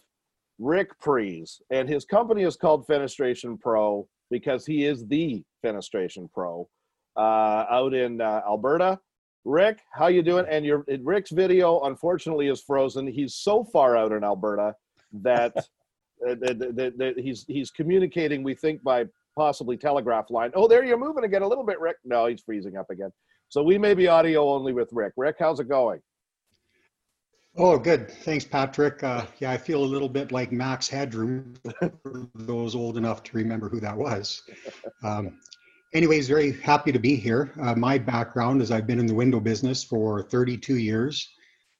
Rick 0.59 0.99
Prees, 0.99 1.61
and 1.69 1.89
his 1.89 2.05
company 2.05 2.43
is 2.43 2.55
called 2.55 2.87
Fenestration 2.87 3.59
Pro 3.59 4.07
because 4.29 4.65
he 4.65 4.85
is 4.85 5.07
the 5.07 5.43
Fenestration 5.63 6.31
Pro 6.31 6.67
uh, 7.17 7.65
out 7.69 7.93
in 7.93 8.21
uh, 8.21 8.41
Alberta. 8.45 8.99
Rick, 9.43 9.79
how 9.91 10.07
you 10.07 10.21
doing? 10.21 10.45
And 10.49 10.65
your 10.65 10.85
Rick's 11.01 11.31
video 11.31 11.81
unfortunately 11.81 12.47
is 12.47 12.61
frozen. 12.61 13.07
He's 13.07 13.35
so 13.35 13.63
far 13.63 13.97
out 13.97 14.11
in 14.11 14.23
Alberta 14.23 14.75
that, 15.13 15.57
uh, 16.27 16.35
that, 16.35 16.93
that 16.97 17.15
he's 17.17 17.45
he's 17.47 17.71
communicating. 17.71 18.43
We 18.43 18.53
think 18.53 18.83
by 18.83 19.05
possibly 19.35 19.77
telegraph 19.77 20.29
line. 20.29 20.51
Oh, 20.53 20.67
there 20.67 20.83
you're 20.83 20.97
moving 20.97 21.23
again 21.23 21.41
a 21.41 21.47
little 21.47 21.63
bit, 21.63 21.79
Rick. 21.79 21.97
No, 22.05 22.27
he's 22.27 22.41
freezing 22.41 22.77
up 22.77 22.89
again. 22.89 23.11
So 23.49 23.63
we 23.63 23.77
may 23.77 23.93
be 23.93 24.07
audio 24.07 24.49
only 24.49 24.73
with 24.73 24.89
Rick. 24.93 25.13
Rick, 25.17 25.37
how's 25.39 25.59
it 25.59 25.67
going? 25.67 26.01
Oh, 27.57 27.77
good. 27.77 28.09
Thanks, 28.09 28.45
Patrick. 28.45 29.03
Uh, 29.03 29.25
yeah, 29.39 29.51
I 29.51 29.57
feel 29.57 29.83
a 29.83 29.85
little 29.85 30.07
bit 30.07 30.31
like 30.31 30.53
Max 30.53 30.87
Headroom 30.87 31.53
for 32.01 32.29
those 32.33 32.75
old 32.75 32.97
enough 32.97 33.23
to 33.23 33.37
remember 33.37 33.67
who 33.67 33.81
that 33.81 33.97
was. 33.97 34.41
Um, 35.03 35.37
anyways, 35.93 36.29
very 36.29 36.53
happy 36.61 36.93
to 36.93 36.99
be 36.99 37.17
here. 37.17 37.51
Uh, 37.61 37.75
my 37.75 37.97
background 37.97 38.61
is 38.61 38.71
I've 38.71 38.87
been 38.87 38.99
in 38.99 39.05
the 39.05 39.13
window 39.13 39.41
business 39.41 39.83
for 39.83 40.23
32 40.23 40.77
years 40.77 41.29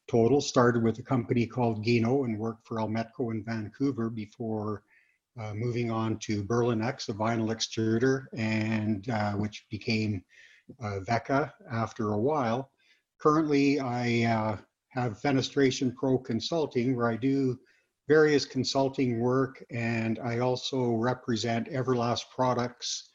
total. 0.09 0.41
Started 0.41 0.83
with 0.83 0.99
a 0.99 1.03
company 1.03 1.47
called 1.47 1.85
Gienow 1.85 2.25
and 2.25 2.37
worked 2.37 2.67
for 2.67 2.77
Elmetco 2.77 3.31
in 3.31 3.41
Vancouver 3.45 4.09
before 4.09 4.83
uh, 5.39 5.53
moving 5.53 5.89
on 5.89 6.17
to 6.19 6.43
Berlinex, 6.43 7.07
a 7.07 7.13
vinyl 7.13 7.47
extruder, 7.47 8.25
and 8.37 9.09
uh, 9.09 9.31
which 9.33 9.65
became 9.71 10.21
uh, 10.83 10.99
VEKA 11.07 11.49
after 11.71 12.11
a 12.11 12.19
while. 12.19 12.71
Currently, 13.21 13.79
I 13.79 14.23
uh, 14.23 14.57
have 14.91 15.21
Fenestration 15.21 15.95
Pro 15.95 16.17
Consulting, 16.17 16.95
where 16.95 17.09
I 17.09 17.15
do 17.15 17.57
various 18.07 18.45
consulting 18.45 19.19
work, 19.19 19.63
and 19.71 20.19
I 20.19 20.39
also 20.39 20.91
represent 20.91 21.71
Everlast 21.71 22.23
Products 22.33 23.09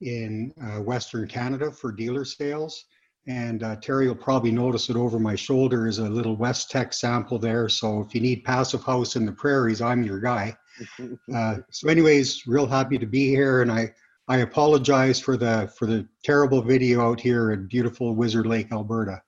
in 0.00 0.52
uh, 0.62 0.80
Western 0.80 1.28
Canada 1.28 1.70
for 1.70 1.92
dealer 1.92 2.24
sales. 2.24 2.84
And 3.26 3.62
uh, 3.62 3.76
Terry 3.76 4.08
will 4.08 4.16
probably 4.16 4.50
notice 4.50 4.88
it 4.88 4.96
over 4.96 5.18
my 5.18 5.36
shoulder 5.36 5.86
is 5.86 5.98
a 5.98 6.08
little 6.08 6.36
Westech 6.36 6.94
sample 6.94 7.38
there. 7.38 7.68
So 7.68 8.00
if 8.00 8.14
you 8.14 8.20
need 8.20 8.44
passive 8.44 8.82
house 8.82 9.14
in 9.14 9.26
the 9.26 9.32
prairies, 9.32 9.80
I'm 9.80 10.02
your 10.02 10.20
guy. 10.20 10.56
Uh, 11.34 11.56
so, 11.70 11.90
anyways, 11.90 12.46
real 12.46 12.66
happy 12.66 12.96
to 12.96 13.04
be 13.04 13.28
here, 13.28 13.60
and 13.60 13.70
I 13.70 13.92
I 14.28 14.38
apologize 14.38 15.20
for 15.20 15.36
the 15.36 15.70
for 15.76 15.84
the 15.84 16.08
terrible 16.24 16.62
video 16.62 17.02
out 17.02 17.20
here 17.20 17.50
in 17.52 17.66
beautiful 17.66 18.14
Wizard 18.14 18.46
Lake, 18.46 18.72
Alberta. 18.72 19.20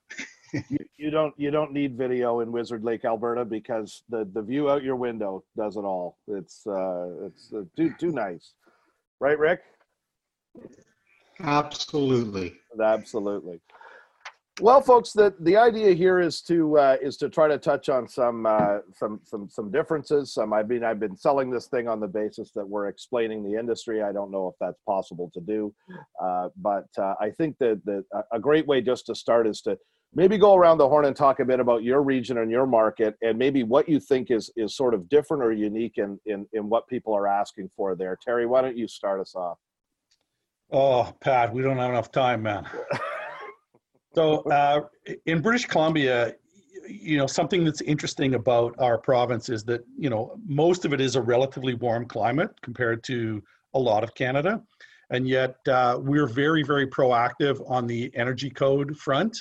You, 0.53 0.79
you 0.97 1.11
don't 1.11 1.35
you 1.37 1.51
don't 1.51 1.73
need 1.73 1.97
video 1.97 2.41
in 2.41 2.53
Wizard 2.53 2.85
Lake, 2.85 3.05
Alberta, 3.05 3.45
because 3.45 4.03
the 4.09 4.29
the 4.33 4.43
view 4.43 4.71
out 4.71 4.83
your 4.83 4.97
window 4.97 5.45
does 5.57 5.77
it 5.77 5.85
all. 5.85 6.19
It's 6.29 6.67
uh, 6.67 7.27
it's 7.27 7.53
uh, 7.53 7.63
too 7.77 7.95
too 7.99 8.13
nice, 8.13 8.53
right, 9.21 9.39
Rick? 9.39 9.61
Absolutely. 11.41 12.55
Absolutely. 12.81 13.61
Well, 14.61 14.83
folks, 14.83 15.13
the, 15.13 15.35
the 15.41 15.57
idea 15.57 15.95
here 15.95 16.21
is 16.21 16.43
to 16.43 16.79
uh, 16.79 16.97
is 17.01 17.17
to 17.17 17.31
try 17.31 17.49
to 17.49 17.57
touch 17.57 17.89
on 17.89 18.07
some 18.07 18.45
uh, 18.45 18.79
some 18.93 19.21
some 19.25 19.49
some 19.49 19.71
differences. 19.71 20.35
Some 20.35 20.53
I 20.53 20.63
mean, 20.63 20.85
I've 20.85 21.01
been 21.01 21.17
selling 21.17 21.51
this 21.51 21.69
thing 21.69 21.89
on 21.89 22.01
the 22.01 22.07
basis 22.07 22.53
that 22.55 22.69
we're 22.69 22.89
explaining 22.89 23.43
the 23.43 23.59
industry. 23.59 24.03
I 24.03 24.13
don't 24.13 24.31
know 24.31 24.49
if 24.49 24.55
that's 24.61 24.81
possible 24.87 25.31
to 25.33 25.41
do, 25.41 25.75
uh, 26.23 26.51
but 26.57 26.85
uh, 26.99 27.15
I 27.19 27.31
think 27.31 27.57
that 27.61 27.81
that 27.87 28.05
a 28.31 28.39
great 28.39 28.67
way 28.67 28.83
just 28.83 29.07
to 29.07 29.15
start 29.15 29.47
is 29.47 29.63
to 29.63 29.79
maybe 30.15 30.39
go 30.39 30.55
around 30.55 30.79
the 30.79 30.89
horn 30.89 31.05
and 31.05 31.17
talk 31.17 31.41
a 31.41 31.45
bit 31.45 31.61
about 31.61 31.83
your 31.83 32.03
region 32.03 32.39
and 32.39 32.51
your 32.51 32.67
market, 32.67 33.17
and 33.23 33.39
maybe 33.39 33.63
what 33.63 33.89
you 33.89 33.99
think 34.01 34.31
is 34.31 34.51
is 34.57 34.77
sort 34.77 34.95
of 34.95 35.09
different 35.09 35.43
or 35.43 35.53
unique 35.53 35.99
in 35.99 36.19
in 36.27 36.47
in 36.53 36.69
what 36.69 36.87
people 36.89 37.15
are 37.15 37.27
asking 37.27 37.69
for 37.75 37.95
there. 37.95 38.19
Terry, 38.23 38.47
why 38.47 38.63
don't 38.63 38.77
you 38.77 38.89
start 38.89 39.21
us 39.21 39.35
off? 39.35 39.59
Oh, 40.71 41.13
Pat, 41.21 41.53
we 41.53 41.63
don't 41.63 41.77
have 41.79 41.91
enough 41.91 42.11
time, 42.11 42.43
man. 42.43 42.67
So 44.15 44.41
uh, 44.43 44.83
in 45.27 45.41
British 45.41 45.67
Columbia, 45.67 46.35
you 46.87 47.17
know, 47.17 47.27
something 47.27 47.65
that's 47.65 47.81
interesting 47.81 48.35
about 48.35 48.75
our 48.79 48.99
province 48.99 49.49
is 49.49 49.65
that, 49.65 49.83
you 49.97 50.11
know, 50.11 50.39
most 50.47 50.85
of 50.85 50.93
it 50.93 51.01
is 51.01 51.17
a 51.17 51.23
relatively 51.23 51.75
warm 51.75 52.07
climate 52.07 52.51
compared 52.63 53.03
to 53.05 53.43
a 53.75 53.79
lot 53.79 54.05
of 54.05 54.15
Canada. 54.15 54.63
And 55.11 55.29
yet 55.29 55.57
uh, 55.69 55.99
we're 56.01 56.27
very, 56.27 56.63
very 56.63 56.87
proactive 56.87 57.63
on 57.71 57.87
the 57.87 58.11
energy 58.15 58.51
code 58.51 58.97
front, 58.97 59.37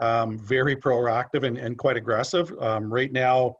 um, 0.00 0.38
very 0.38 0.76
proactive 0.76 1.46
and, 1.46 1.56
and 1.58 1.78
quite 1.78 1.96
aggressive. 1.96 2.52
Um, 2.60 2.92
right 2.92 3.12
now, 3.12 3.56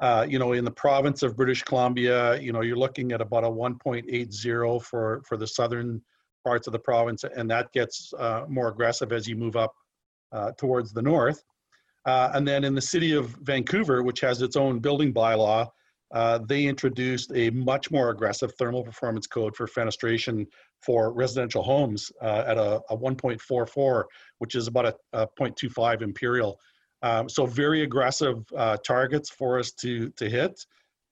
uh, 0.00 0.24
you 0.28 0.38
know, 0.38 0.52
in 0.52 0.64
the 0.64 0.70
province 0.70 1.22
of 1.22 1.36
British 1.36 1.62
Columbia, 1.62 2.40
you 2.40 2.52
know, 2.52 2.60
you're 2.60 2.76
looking 2.76 3.12
at 3.12 3.20
about 3.20 3.44
a 3.44 3.48
1.80 3.48 4.82
for, 4.82 5.22
for 5.26 5.36
the 5.36 5.46
southern 5.46 6.00
parts 6.44 6.66
of 6.66 6.72
the 6.72 6.78
province, 6.78 7.24
and 7.24 7.50
that 7.50 7.72
gets 7.72 8.12
uh, 8.18 8.44
more 8.48 8.68
aggressive 8.68 9.12
as 9.12 9.26
you 9.26 9.36
move 9.36 9.56
up 9.56 9.74
uh, 10.32 10.52
towards 10.52 10.92
the 10.92 11.02
north. 11.02 11.42
Uh, 12.06 12.30
and 12.34 12.46
then 12.46 12.64
in 12.64 12.74
the 12.74 12.80
city 12.80 13.12
of 13.12 13.26
Vancouver, 13.42 14.02
which 14.02 14.20
has 14.20 14.40
its 14.40 14.56
own 14.56 14.78
building 14.78 15.12
bylaw, 15.12 15.66
uh, 16.14 16.38
they 16.38 16.64
introduced 16.64 17.32
a 17.34 17.50
much 17.50 17.90
more 17.90 18.10
aggressive 18.10 18.52
thermal 18.54 18.82
performance 18.82 19.26
code 19.26 19.54
for 19.54 19.66
fenestration 19.66 20.46
for 20.80 21.12
residential 21.12 21.62
homes 21.62 22.10
uh, 22.22 22.44
at 22.46 22.56
a, 22.56 22.80
a, 22.90 22.96
1.44, 22.96 24.04
which 24.38 24.54
is 24.54 24.66
about 24.66 24.86
a, 24.86 24.94
a 25.12 25.26
0.25 25.38 26.02
imperial. 26.02 26.58
Um, 27.02 27.28
so 27.28 27.46
very 27.46 27.82
aggressive 27.82 28.44
uh, 28.56 28.76
targets 28.78 29.30
for 29.30 29.58
us 29.58 29.72
to 29.72 30.10
to 30.10 30.28
hit, 30.28 30.64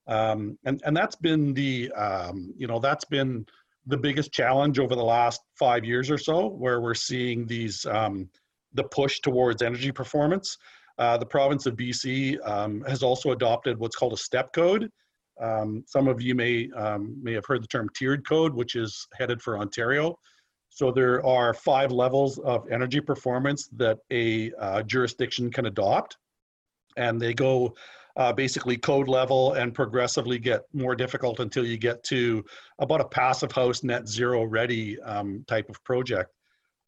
um, 0.09 0.59
and 0.65 0.83
and 0.85 0.97
that's 0.97 1.15
been 1.15 1.55
the 1.55 1.93
um, 1.93 2.53
you 2.57 2.67
know 2.67 2.81
that's 2.81 3.05
been 3.05 3.47
the 3.87 3.97
biggest 3.97 4.33
challenge 4.33 4.81
over 4.81 4.97
the 4.97 5.05
last 5.05 5.41
five 5.57 5.85
years 5.85 6.11
or 6.11 6.19
so, 6.19 6.49
where 6.49 6.81
we're 6.81 6.95
seeing 6.95 7.47
these 7.47 7.87
um, 7.87 8.29
the 8.75 8.83
push 8.85 9.21
towards 9.21 9.63
energy 9.63 9.93
performance. 9.93 10.59
Uh, 10.99 11.17
the 11.17 11.27
province 11.27 11.67
of 11.67 11.77
BC 11.77 12.37
um, 12.49 12.83
has 12.89 13.03
also 13.03 13.31
adopted 13.31 13.79
what's 13.79 13.97
called 13.97 14.15
a 14.15 14.17
step 14.17 14.53
code. 14.53 14.91
Um, 15.41 15.85
some 15.87 16.09
of 16.09 16.21
you 16.21 16.35
may 16.35 16.71
um, 16.73 17.17
may 17.23 17.33
have 17.35 17.45
heard 17.47 17.63
the 17.63 17.69
term 17.69 17.89
tiered 17.95 18.27
code, 18.27 18.55
which 18.55 18.75
is 18.75 19.07
headed 19.19 19.43
for 19.43 19.59
Ontario. 19.59 20.19
So 20.71 20.91
there 20.91 21.25
are 21.25 21.55
five 21.55 21.91
levels 21.91 22.39
of 22.39 22.71
energy 22.71 23.01
performance 23.01 23.69
that 23.77 23.99
a 24.11 24.53
uh, 24.61 24.83
jurisdiction 24.83 25.51
can 25.51 25.67
adopt, 25.67 26.19
and 26.97 27.21
they 27.21 27.35
go 27.35 27.75
uh, 28.17 28.33
basically 28.33 28.77
code 28.77 29.09
level 29.09 29.53
and 29.55 29.75
progressively 29.75 30.39
get 30.39 30.63
more 30.73 30.95
difficult 30.95 31.41
until 31.41 31.67
you 31.67 31.77
get 31.77 32.03
to 32.05 32.45
about 32.79 33.01
a 33.01 33.05
passive 33.05 33.53
house 33.53 33.83
net 33.83 34.09
zero 34.09 34.45
ready 34.45 34.99
um, 35.01 35.45
type 35.47 35.69
of 35.69 35.83
project. 35.85 36.31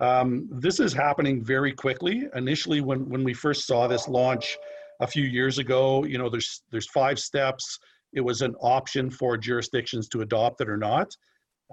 Um, 0.00 0.49
this 0.50 0.81
is 0.81 0.93
happening 0.93 1.45
very 1.45 1.73
quickly. 1.73 2.28
Initially, 2.35 2.81
when, 2.81 3.09
when 3.09 3.25
we 3.25 3.35
first 3.35 3.67
saw 3.67 3.87
this 3.87 4.09
launch 4.09 4.57
a 5.00 5.07
few 5.07 5.25
years 5.25 5.59
ago, 5.59 6.05
you 6.05 6.19
know, 6.19 6.31
there's, 6.31 6.62
there's 6.71 6.88
five 6.88 7.19
steps. 7.19 7.78
It 8.12 8.21
was 8.21 8.43
an 8.43 8.55
option 8.61 9.11
for 9.11 9.37
jurisdictions 9.37 10.09
to 10.09 10.21
adopt 10.23 10.61
it 10.61 10.69
or 10.69 10.77
not. 10.77 11.15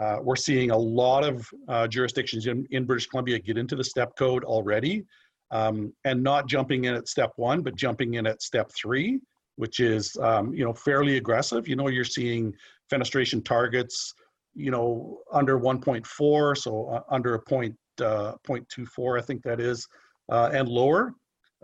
Uh, 0.01 0.17
we're 0.21 0.35
seeing 0.35 0.71
a 0.71 0.77
lot 0.77 1.23
of 1.23 1.47
uh, 1.69 1.87
jurisdictions 1.87 2.47
in, 2.47 2.65
in 2.71 2.85
British 2.85 3.07
Columbia 3.07 3.39
get 3.39 3.57
into 3.57 3.75
the 3.75 3.83
step 3.83 4.11
code 4.17 4.43
already 4.43 5.05
um, 5.51 5.93
and 6.03 6.21
not 6.21 6.47
jumping 6.47 6.85
in 6.85 6.95
at 6.95 7.07
step 7.07 7.31
one, 7.37 7.61
but 7.61 7.75
jumping 7.75 8.15
in 8.15 8.27
at 8.27 8.41
step 8.41 8.69
three 8.75 9.19
which 9.57 9.79
is 9.79 10.15
um, 10.21 10.53
you 10.53 10.63
know 10.63 10.73
fairly 10.73 11.17
aggressive. 11.17 11.67
You 11.67 11.75
know, 11.75 11.87
you're 11.87 12.03
seeing 12.03 12.53
fenestration 12.91 13.43
targets, 13.43 14.13
you 14.53 14.71
know, 14.71 15.19
under 15.31 15.59
1.4, 15.59 16.57
so 16.57 16.89
uh, 16.89 17.01
under 17.09 17.35
a 17.35 17.39
point 17.39 17.75
uh, 18.01 18.33
0.24, 18.47 19.19
I 19.19 19.21
think 19.23 19.41
that 19.43 19.59
is, 19.59 19.87
uh, 20.31 20.49
and 20.53 20.67
lower, 20.67 21.13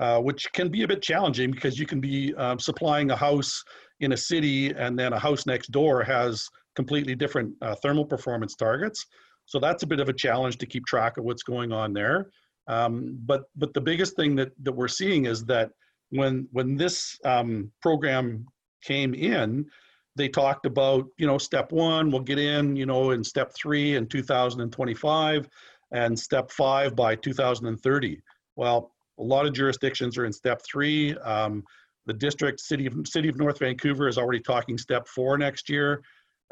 uh, 0.02 0.20
which 0.20 0.52
can 0.52 0.68
be 0.68 0.82
a 0.82 0.88
bit 0.88 1.02
challenging 1.02 1.52
because 1.52 1.78
you 1.78 1.86
can 1.86 2.02
be 2.02 2.34
um, 2.36 2.58
supplying 2.58 3.12
a 3.12 3.16
house 3.16 3.64
in 4.00 4.14
a 4.14 4.18
city 4.18 4.72
and 4.72 4.98
then 4.98 5.14
a 5.14 5.20
house 5.20 5.46
next 5.46 5.72
door 5.72 6.04
has 6.04 6.50
completely 6.76 7.14
different 7.14 7.54
uh, 7.62 7.76
thermal 7.76 8.04
performance 8.04 8.56
targets. 8.56 9.06
So 9.46 9.60
that's 9.60 9.84
a 9.84 9.88
bit 9.88 10.00
of 10.00 10.10
a 10.10 10.14
challenge 10.14 10.58
to 10.58 10.66
keep 10.66 10.88
track 10.88 11.18
of 11.18 11.24
what's 11.24 11.44
going 11.44 11.72
on 11.72 11.94
there. 11.94 12.32
Um, 12.68 13.20
but 13.26 13.44
but 13.56 13.74
the 13.76 13.82
biggest 13.82 14.16
thing 14.16 14.36
that 14.38 14.52
that 14.64 14.72
we're 14.72 14.88
seeing 14.88 15.26
is 15.26 15.46
that 15.46 15.70
when 16.10 16.48
when 16.52 16.76
this 16.76 17.20
um, 17.24 17.72
program 17.82 18.46
came 18.84 19.14
in, 19.14 19.68
they 20.16 20.30
talked 20.30 20.66
about 20.66 21.06
you 21.18 21.28
know 21.28 21.38
step 21.38 21.72
one 21.72 22.12
we'll 22.12 22.22
get 22.22 22.40
in 22.40 22.76
you 22.76 22.86
know 22.86 23.12
in 23.12 23.24
step 23.24 23.54
three 23.54 23.96
in 23.96 24.08
2025 24.08 25.48
and 25.92 26.18
step 26.18 26.52
five 26.52 26.96
by 26.96 27.16
2030 27.16 28.22
well 28.56 28.92
a 29.22 29.24
lot 29.24 29.46
of 29.46 29.54
jurisdictions 29.54 30.18
are 30.18 30.26
in 30.26 30.34
step 30.34 30.62
three 30.64 31.16
um, 31.20 31.64
the 32.06 32.14
district 32.14 32.60
city 32.60 32.86
of 32.88 32.94
city 33.06 33.30
of 33.30 33.38
north 33.38 33.60
vancouver 33.60 34.08
is 34.08 34.18
already 34.18 34.40
talking 34.40 34.78
step 34.78 35.08
four 35.08 35.38
next 35.38 35.70
year 35.70 36.02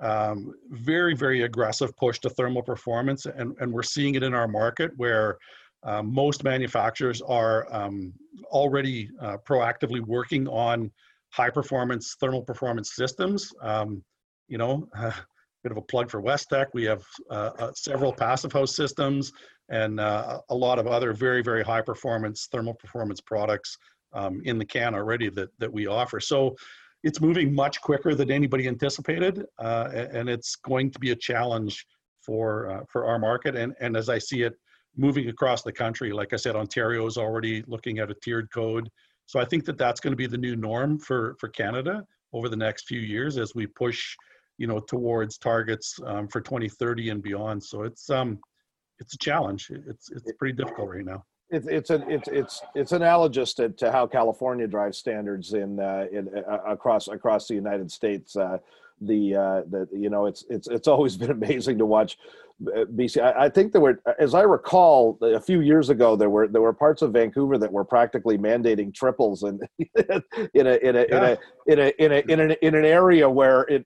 um, 0.01 0.53
very 0.69 1.15
very 1.15 1.43
aggressive 1.43 1.95
push 1.97 2.19
to 2.19 2.29
thermal 2.29 2.61
performance 2.61 3.25
and, 3.25 3.55
and 3.59 3.71
we're 3.71 3.83
seeing 3.83 4.15
it 4.15 4.23
in 4.23 4.33
our 4.33 4.47
market 4.47 4.91
where 4.97 5.37
um, 5.83 6.13
most 6.13 6.43
manufacturers 6.43 7.21
are 7.21 7.65
um, 7.73 8.13
already 8.51 9.09
uh, 9.21 9.37
proactively 9.47 10.01
working 10.01 10.47
on 10.47 10.91
high 11.31 11.49
performance 11.49 12.15
thermal 12.19 12.41
performance 12.41 12.95
systems. 12.95 13.51
Um, 13.61 14.03
you 14.47 14.57
know, 14.57 14.87
a 14.95 15.13
bit 15.63 15.71
of 15.71 15.77
a 15.77 15.81
plug 15.81 16.09
for 16.09 16.21
Westech. 16.21 16.67
We 16.73 16.83
have 16.85 17.03
uh, 17.29 17.51
uh, 17.59 17.71
several 17.75 18.13
passive 18.13 18.51
house 18.51 18.75
systems 18.75 19.31
and 19.69 19.99
uh, 19.99 20.41
a 20.49 20.55
lot 20.55 20.79
of 20.79 20.87
other 20.87 21.13
very, 21.13 21.41
very 21.41 21.63
high 21.63 21.81
performance 21.81 22.47
thermal 22.51 22.73
performance 22.73 23.21
products 23.21 23.77
um, 24.13 24.41
in 24.45 24.57
the 24.57 24.65
can 24.65 24.95
already 24.95 25.29
that, 25.29 25.49
that 25.59 25.71
we 25.71 25.87
offer. 25.87 26.19
So 26.19 26.55
it's 27.03 27.21
moving 27.21 27.53
much 27.53 27.79
quicker 27.81 28.15
than 28.15 28.31
anybody 28.31 28.67
anticipated, 28.67 29.45
uh, 29.59 29.89
and 29.93 30.27
it's 30.27 30.55
going 30.55 30.91
to 30.91 30.99
be 30.99 31.11
a 31.11 31.15
challenge 31.15 31.85
for, 32.21 32.69
uh, 32.69 32.83
for 32.89 33.05
our 33.05 33.17
market. 33.17 33.55
And, 33.55 33.73
and 33.79 33.95
as 33.95 34.09
I 34.09 34.17
see 34.17 34.41
it, 34.41 34.55
moving 34.97 35.29
across 35.29 35.63
the 35.63 35.71
country. 35.71 36.11
Like 36.11 36.33
I 36.33 36.35
said, 36.35 36.55
Ontario 36.55 37.05
is 37.05 37.17
already 37.17 37.63
looking 37.67 37.99
at 37.99 38.11
a 38.11 38.15
tiered 38.15 38.51
code. 38.51 38.89
So 39.25 39.39
I 39.39 39.45
think 39.45 39.63
that 39.65 39.77
that's 39.77 39.99
going 39.99 40.11
to 40.11 40.17
be 40.17 40.27
the 40.27 40.37
new 40.37 40.55
norm 40.55 40.99
for, 40.99 41.35
for 41.39 41.47
Canada 41.49 42.03
over 42.33 42.49
the 42.49 42.55
next 42.55 42.87
few 42.87 42.99
years 42.99 43.37
as 43.37 43.55
we 43.55 43.67
push, 43.67 44.15
you 44.57 44.67
know, 44.67 44.79
towards 44.79 45.37
targets 45.37 45.99
um, 46.05 46.27
for 46.27 46.41
2030 46.41 47.09
and 47.09 47.21
beyond. 47.21 47.63
So 47.63 47.83
it's 47.83 48.09
um, 48.09 48.39
it's 48.99 49.13
a 49.13 49.17
challenge. 49.17 49.71
It's 49.87 50.11
it's 50.11 50.31
pretty 50.33 50.55
difficult 50.55 50.89
right 50.89 51.05
now. 51.05 51.25
It's 51.49 51.67
it's 51.67 51.89
a, 51.89 52.07
it's 52.07 52.27
it's 52.27 52.61
it's 52.75 52.91
analogous 52.91 53.53
to, 53.55 53.69
to 53.69 53.91
how 53.91 54.05
California 54.05 54.67
drives 54.67 54.97
standards 54.97 55.53
in 55.53 55.79
uh, 55.79 56.05
in 56.11 56.29
uh, 56.29 56.57
across 56.67 57.07
across 57.07 57.47
the 57.47 57.55
United 57.55 57.91
States. 57.91 58.35
Uh, 58.35 58.59
the 59.01 59.35
uh, 59.35 59.61
the 59.69 59.87
you 59.91 60.09
know 60.09 60.25
it's 60.25 60.45
it's 60.49 60.67
it's 60.67 60.87
always 60.87 61.17
been 61.21 61.31
amazing 61.31 61.77
to 61.77 61.85
watch 61.85 62.17
uh, 62.67 62.85
BC. 62.85 63.21
I, 63.21 63.45
I, 63.45 63.49
think 63.49 63.71
there 63.71 63.81
were, 63.81 64.01
as 64.19 64.33
I 64.33 64.41
recall, 64.41 65.17
a 65.21 65.39
few 65.39 65.61
years 65.61 65.89
ago 65.89 66.15
there 66.15 66.29
were 66.29 66.47
there 66.47 66.61
were 66.61 66.73
parts 66.73 67.01
of 67.01 67.13
Vancouver 67.13 67.57
that 67.57 67.71
were 67.71 67.85
practically 67.85 68.37
mandating 68.37 68.93
triples 68.93 69.43
and 69.43 69.61
in 70.53 70.67
a 70.67 70.75
in 70.77 70.95
a, 70.95 71.05
yeah. 71.09 71.15
in 71.15 71.23
a 71.23 71.37
in 71.67 71.79
a 71.79 71.93
in 71.97 72.11
a 72.11 72.31
in 72.31 72.39
an 72.41 72.51
in 72.61 72.75
an 72.75 72.85
area 72.85 73.29
where 73.29 73.61
it 73.63 73.85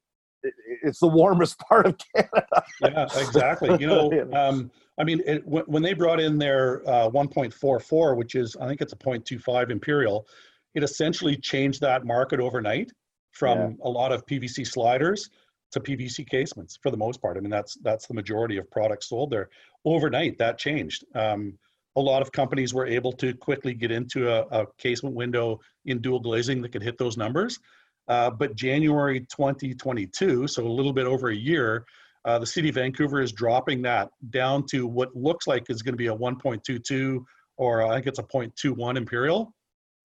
it's 0.84 1.00
the 1.00 1.08
warmest 1.08 1.58
part 1.70 1.86
of 1.86 1.98
Canada. 1.98 2.64
yeah, 2.82 3.08
exactly. 3.16 3.78
You 3.80 3.88
know, 3.88 4.30
um, 4.34 4.72
I 5.00 5.04
mean, 5.04 5.22
it, 5.26 5.46
when 5.46 5.82
they 5.82 5.94
brought 5.94 6.20
in 6.20 6.38
their 6.38 6.88
uh, 6.88 7.10
1.44, 7.10 8.16
which 8.16 8.36
is 8.36 8.56
I 8.60 8.68
think 8.68 8.82
it's 8.82 8.94
a 8.94 8.98
0.25 8.98 9.72
imperial, 9.72 10.28
it 10.76 10.84
essentially 10.84 11.36
changed 11.38 11.82
that 11.82 12.06
market 12.06 12.40
overnight 12.40 12.92
from 13.32 13.58
yeah. 13.58 13.70
a 13.84 13.90
lot 13.90 14.12
of 14.12 14.26
PVC 14.26 14.66
sliders 14.66 15.30
to 15.72 15.80
PVC 15.80 16.30
casements 16.30 16.78
for 16.82 16.92
the 16.92 16.98
most 16.98 17.22
part. 17.22 17.38
I 17.38 17.40
mean, 17.40 17.50
that's 17.50 17.76
that's 17.82 18.06
the 18.08 18.14
majority 18.14 18.58
of 18.58 18.70
products 18.70 19.10
sold 19.10 19.32
there. 19.32 19.50
Overnight, 19.86 20.38
that 20.38 20.58
changed. 20.58 21.06
Um, 21.16 21.58
a 21.96 22.02
lot 22.02 22.22
of 22.22 22.32
companies 22.32 22.74
were 22.74 22.88
able 22.88 23.12
to 23.14 23.34
quickly 23.34 23.74
get 23.74 23.92
into 23.92 24.32
a, 24.32 24.62
a 24.62 24.66
casement 24.78 25.16
window 25.16 25.60
in 25.86 26.00
dual 26.00 26.20
glazing 26.20 26.62
that 26.62 26.72
could 26.72 26.84
hit 26.84 26.98
those 26.98 27.18
numbers. 27.18 27.60
Uh, 28.08 28.30
but 28.30 28.56
January 28.56 29.22
2022, 29.22 30.48
so 30.48 30.66
a 30.66 30.68
little 30.68 30.94
bit 30.94 31.06
over 31.06 31.30
a 31.30 31.36
year, 31.36 31.86
uh, 32.26 32.40
the 32.40 32.46
city 32.46 32.70
of 32.70 32.76
Vancouver 32.76 33.22
is 33.22 33.32
dropping 33.32 33.82
that 33.82 34.10
down 34.30 34.66
to 34.68 34.88
what 34.88 35.16
looks 35.16 35.48
like 35.48 35.70
is 35.70 35.82
going 35.82 35.94
to 35.94 35.98
be 35.98 36.08
a 36.08 36.16
1.22 36.16 37.24
or 37.58 37.84
I 37.86 37.96
think 37.96 38.08
it's 38.08 38.20
a 38.20 38.24
0.21 38.24 38.98
imperial. 38.98 39.54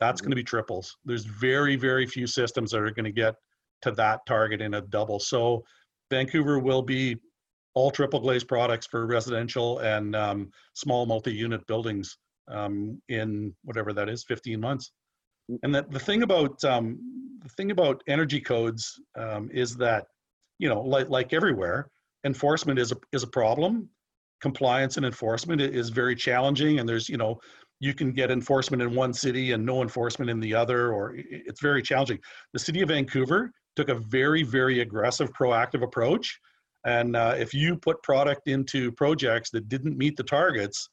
That's 0.00 0.20
going 0.20 0.30
to 0.30 0.36
be 0.36 0.44
triples. 0.44 0.96
There's 1.04 1.24
very, 1.24 1.76
very 1.76 2.06
few 2.06 2.26
systems 2.26 2.70
that 2.70 2.80
are 2.80 2.90
going 2.90 3.04
to 3.04 3.12
get 3.12 3.34
to 3.82 3.92
that 3.92 4.20
target 4.26 4.60
in 4.60 4.74
a 4.74 4.80
double. 4.80 5.18
So 5.18 5.64
Vancouver 6.10 6.58
will 6.58 6.82
be 6.82 7.16
all 7.74 7.90
triple 7.90 8.20
glazed 8.20 8.48
products 8.48 8.86
for 8.86 9.06
residential 9.06 9.78
and 9.78 10.14
um, 10.16 10.50
small 10.74 11.06
multi-unit 11.06 11.66
buildings 11.66 12.18
um, 12.48 13.00
in 13.08 13.54
whatever 13.62 13.92
that 13.92 14.08
is, 14.08 14.24
15 14.24 14.60
months. 14.60 14.92
And 15.62 15.74
that 15.74 15.90
the 15.90 15.98
thing 15.98 16.22
about 16.22 16.62
um, 16.64 16.98
the 17.42 17.48
thing 17.50 17.70
about 17.70 18.02
energy 18.06 18.40
codes 18.40 19.00
um, 19.16 19.50
is 19.52 19.76
that 19.76 20.06
you 20.58 20.68
know, 20.68 20.80
like 20.80 21.08
like 21.08 21.32
everywhere, 21.32 21.88
enforcement 22.24 22.78
is 22.78 22.92
a 22.92 22.96
is 23.12 23.22
a 23.22 23.28
problem. 23.28 23.88
Compliance 24.40 24.96
and 24.96 25.06
enforcement 25.06 25.60
is 25.60 25.88
very 25.88 26.14
challenging, 26.14 26.78
and 26.78 26.88
there's 26.88 27.08
you 27.08 27.16
know 27.16 27.40
you 27.80 27.94
can 27.94 28.12
get 28.12 28.30
enforcement 28.30 28.82
in 28.82 28.94
one 28.94 29.12
city 29.12 29.52
and 29.52 29.64
no 29.64 29.82
enforcement 29.82 30.30
in 30.30 30.40
the 30.40 30.54
other, 30.54 30.92
or 30.92 31.14
it's 31.16 31.60
very 31.60 31.82
challenging. 31.82 32.18
The 32.52 32.58
city 32.58 32.82
of 32.82 32.88
Vancouver 32.88 33.52
took 33.76 33.88
a 33.88 33.94
very, 33.94 34.42
very 34.42 34.80
aggressive, 34.80 35.30
proactive 35.32 35.84
approach. 35.84 36.38
And 36.84 37.14
uh, 37.14 37.34
if 37.38 37.54
you 37.54 37.76
put 37.76 38.02
product 38.02 38.48
into 38.48 38.90
projects 38.92 39.50
that 39.50 39.68
didn't 39.68 39.96
meet 39.96 40.16
the 40.16 40.24
targets, 40.24 40.88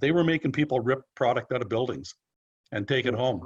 they 0.00 0.12
were 0.12 0.22
making 0.22 0.52
people 0.52 0.78
rip 0.78 1.00
product 1.16 1.52
out 1.52 1.62
of 1.62 1.68
buildings 1.68 2.14
and 2.70 2.86
take 2.86 3.06
it 3.06 3.14
home. 3.14 3.44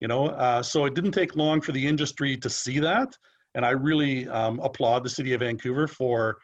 You 0.00 0.08
know, 0.08 0.26
uh, 0.26 0.62
so 0.62 0.84
it 0.84 0.94
didn't 0.94 1.12
take 1.12 1.36
long 1.36 1.60
for 1.60 1.72
the 1.72 1.86
industry 1.86 2.36
to 2.36 2.50
see 2.50 2.78
that. 2.80 3.16
And 3.54 3.64
I 3.64 3.70
really 3.70 4.28
um, 4.28 4.60
applaud 4.62 5.02
the 5.04 5.08
city 5.08 5.32
of 5.32 5.40
Vancouver 5.40 5.86
for, 5.86 6.36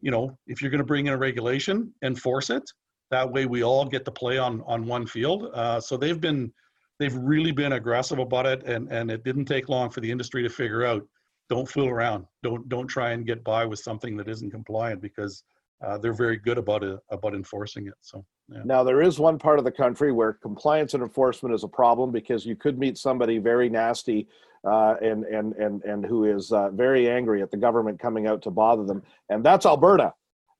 you 0.00 0.10
know, 0.10 0.36
if 0.48 0.60
you're 0.60 0.70
going 0.70 0.80
to 0.80 0.84
bring 0.84 1.06
in 1.06 1.12
a 1.12 1.18
regulation, 1.18 1.92
enforce 2.02 2.50
it 2.50 2.64
that 3.10 3.30
way 3.30 3.46
we 3.46 3.62
all 3.62 3.84
get 3.84 4.04
to 4.04 4.10
play 4.10 4.38
on 4.38 4.62
on 4.66 4.86
one 4.86 5.06
field. 5.06 5.50
Uh, 5.54 5.80
so 5.80 5.96
they've 5.96 6.20
been 6.20 6.52
they've 6.98 7.14
really 7.14 7.52
been 7.52 7.72
aggressive 7.72 8.18
about 8.18 8.46
it, 8.46 8.62
and 8.64 8.90
and 8.90 9.10
it 9.10 9.24
didn't 9.24 9.44
take 9.44 9.68
long 9.68 9.90
for 9.90 10.00
the 10.00 10.10
industry 10.10 10.42
to 10.42 10.48
figure 10.48 10.84
out 10.84 11.06
don't 11.48 11.68
fool 11.68 11.88
around, 11.88 12.26
don't 12.42 12.68
don't 12.68 12.88
try 12.88 13.12
and 13.12 13.26
get 13.26 13.44
by 13.44 13.64
with 13.64 13.78
something 13.78 14.16
that 14.16 14.28
isn't 14.28 14.50
compliant 14.50 15.00
because 15.00 15.44
uh, 15.84 15.98
they're 15.98 16.12
very 16.14 16.36
good 16.36 16.58
about 16.58 16.82
it 16.82 16.98
about 17.10 17.34
enforcing 17.34 17.86
it. 17.86 17.94
So. 18.00 18.24
Yeah. 18.48 18.60
Now 18.64 18.84
there 18.84 19.02
is 19.02 19.18
one 19.18 19.38
part 19.38 19.58
of 19.58 19.64
the 19.64 19.72
country 19.72 20.12
where 20.12 20.34
compliance 20.34 20.94
and 20.94 21.02
enforcement 21.02 21.54
is 21.54 21.64
a 21.64 21.68
problem 21.68 22.12
because 22.12 22.46
you 22.46 22.54
could 22.54 22.78
meet 22.78 22.96
somebody 22.96 23.38
very 23.38 23.68
nasty 23.68 24.28
uh, 24.64 24.94
and 25.02 25.24
and 25.24 25.54
and 25.54 25.82
and 25.82 26.04
who 26.04 26.24
is 26.24 26.52
uh, 26.52 26.70
very 26.70 27.10
angry 27.10 27.42
at 27.42 27.50
the 27.50 27.56
government 27.56 27.98
coming 27.98 28.26
out 28.26 28.42
to 28.42 28.50
bother 28.50 28.84
them, 28.84 29.02
and 29.30 29.44
that's 29.44 29.66
Alberta, 29.66 30.12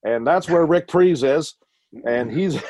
and 0.03 0.25
that's 0.25 0.49
where 0.49 0.65
Rick 0.65 0.87
Prees 0.87 1.23
is 1.23 1.55
and 2.05 2.31
he's 2.31 2.61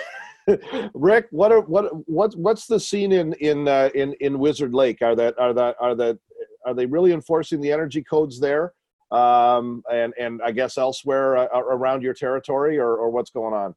Rick. 0.94 1.28
What 1.32 1.52
are 1.52 1.62
what 1.62 1.92
what 2.08 2.36
what's 2.36 2.68
the 2.68 2.80
scene 2.80 3.12
in 3.12 3.34
in 3.34 3.68
uh, 3.68 3.90
in 3.96 4.14
in 4.22 4.40
Wizard 4.40 4.74
Lake? 4.74 5.02
Are 5.02 5.16
that 5.16 5.38
are 5.40 5.54
that 5.54 5.76
are 5.80 5.96
that 5.96 6.18
are 6.66 6.74
they 6.74 6.86
really 6.86 7.14
enforcing 7.14 7.62
the 7.62 7.72
energy 7.72 8.04
codes 8.04 8.40
there? 8.40 8.74
Um, 9.12 9.84
and 9.92 10.14
and 10.20 10.42
I 10.44 10.52
guess 10.52 10.78
elsewhere 10.78 11.38
uh, 11.38 11.60
around 11.60 12.04
your 12.04 12.14
territory, 12.14 12.78
or 12.78 12.96
or 12.98 13.10
what's 13.10 13.32
going 13.32 13.54
on? 13.54 13.76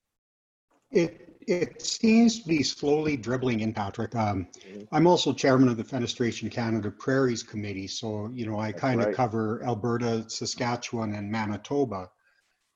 It 0.90 1.29
it 1.50 1.82
seems 1.82 2.40
to 2.40 2.48
be 2.48 2.62
slowly 2.62 3.16
dribbling 3.16 3.60
in, 3.60 3.72
Patrick. 3.72 4.14
Um, 4.14 4.46
mm-hmm. 4.66 4.82
I'm 4.92 5.06
also 5.06 5.32
chairman 5.32 5.68
of 5.68 5.76
the 5.76 5.84
Fenestration 5.84 6.50
Canada 6.50 6.90
Prairies 6.90 7.42
Committee, 7.42 7.88
so 7.88 8.30
you 8.32 8.46
know 8.46 8.58
I 8.58 8.72
kind 8.72 9.00
of 9.00 9.06
right. 9.08 9.14
cover 9.14 9.62
Alberta, 9.64 10.24
Saskatchewan, 10.28 11.14
and 11.14 11.30
Manitoba. 11.30 12.08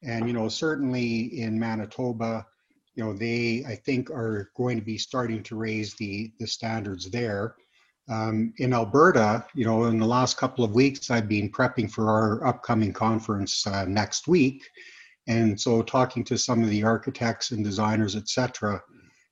And 0.02 0.26
you 0.26 0.34
know 0.34 0.48
certainly 0.48 1.40
in 1.40 1.58
Manitoba, 1.58 2.46
you 2.94 3.04
know, 3.04 3.12
they, 3.12 3.64
I 3.66 3.74
think, 3.74 4.10
are 4.10 4.50
going 4.56 4.78
to 4.78 4.84
be 4.84 4.98
starting 4.98 5.42
to 5.44 5.56
raise 5.56 5.94
the, 5.94 6.32
the 6.38 6.46
standards 6.46 7.10
there. 7.10 7.56
Um, 8.08 8.52
in 8.58 8.72
Alberta, 8.72 9.46
you 9.54 9.64
know, 9.64 9.84
in 9.84 9.98
the 9.98 10.06
last 10.06 10.36
couple 10.36 10.64
of 10.64 10.72
weeks, 10.72 11.10
I've 11.10 11.28
been 11.28 11.50
prepping 11.50 11.90
for 11.90 12.10
our 12.10 12.46
upcoming 12.46 12.92
conference 12.92 13.66
uh, 13.66 13.84
next 13.86 14.28
week. 14.28 14.68
And 15.26 15.58
so 15.60 15.82
talking 15.82 16.24
to 16.24 16.38
some 16.38 16.62
of 16.62 16.70
the 16.70 16.82
architects 16.82 17.50
and 17.50 17.64
designers, 17.64 18.16
et 18.16 18.28
cetera. 18.28 18.82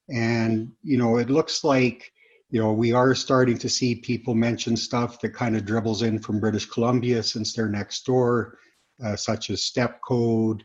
And, 0.08 0.72
you 0.82 0.96
know, 0.96 1.18
it 1.18 1.30
looks 1.30 1.64
like, 1.64 2.12
you 2.50 2.60
know, 2.60 2.72
we 2.72 2.92
are 2.92 3.14
starting 3.14 3.58
to 3.58 3.68
see 3.68 3.94
people 3.94 4.34
mention 4.34 4.76
stuff 4.76 5.20
that 5.20 5.34
kind 5.34 5.56
of 5.56 5.64
dribbles 5.64 6.02
in 6.02 6.18
from 6.18 6.40
British 6.40 6.66
Columbia 6.66 7.22
since 7.22 7.52
they're 7.52 7.68
next 7.68 8.04
door, 8.04 8.58
uh, 9.04 9.16
such 9.16 9.50
as 9.50 9.64
step 9.64 10.00
code, 10.06 10.64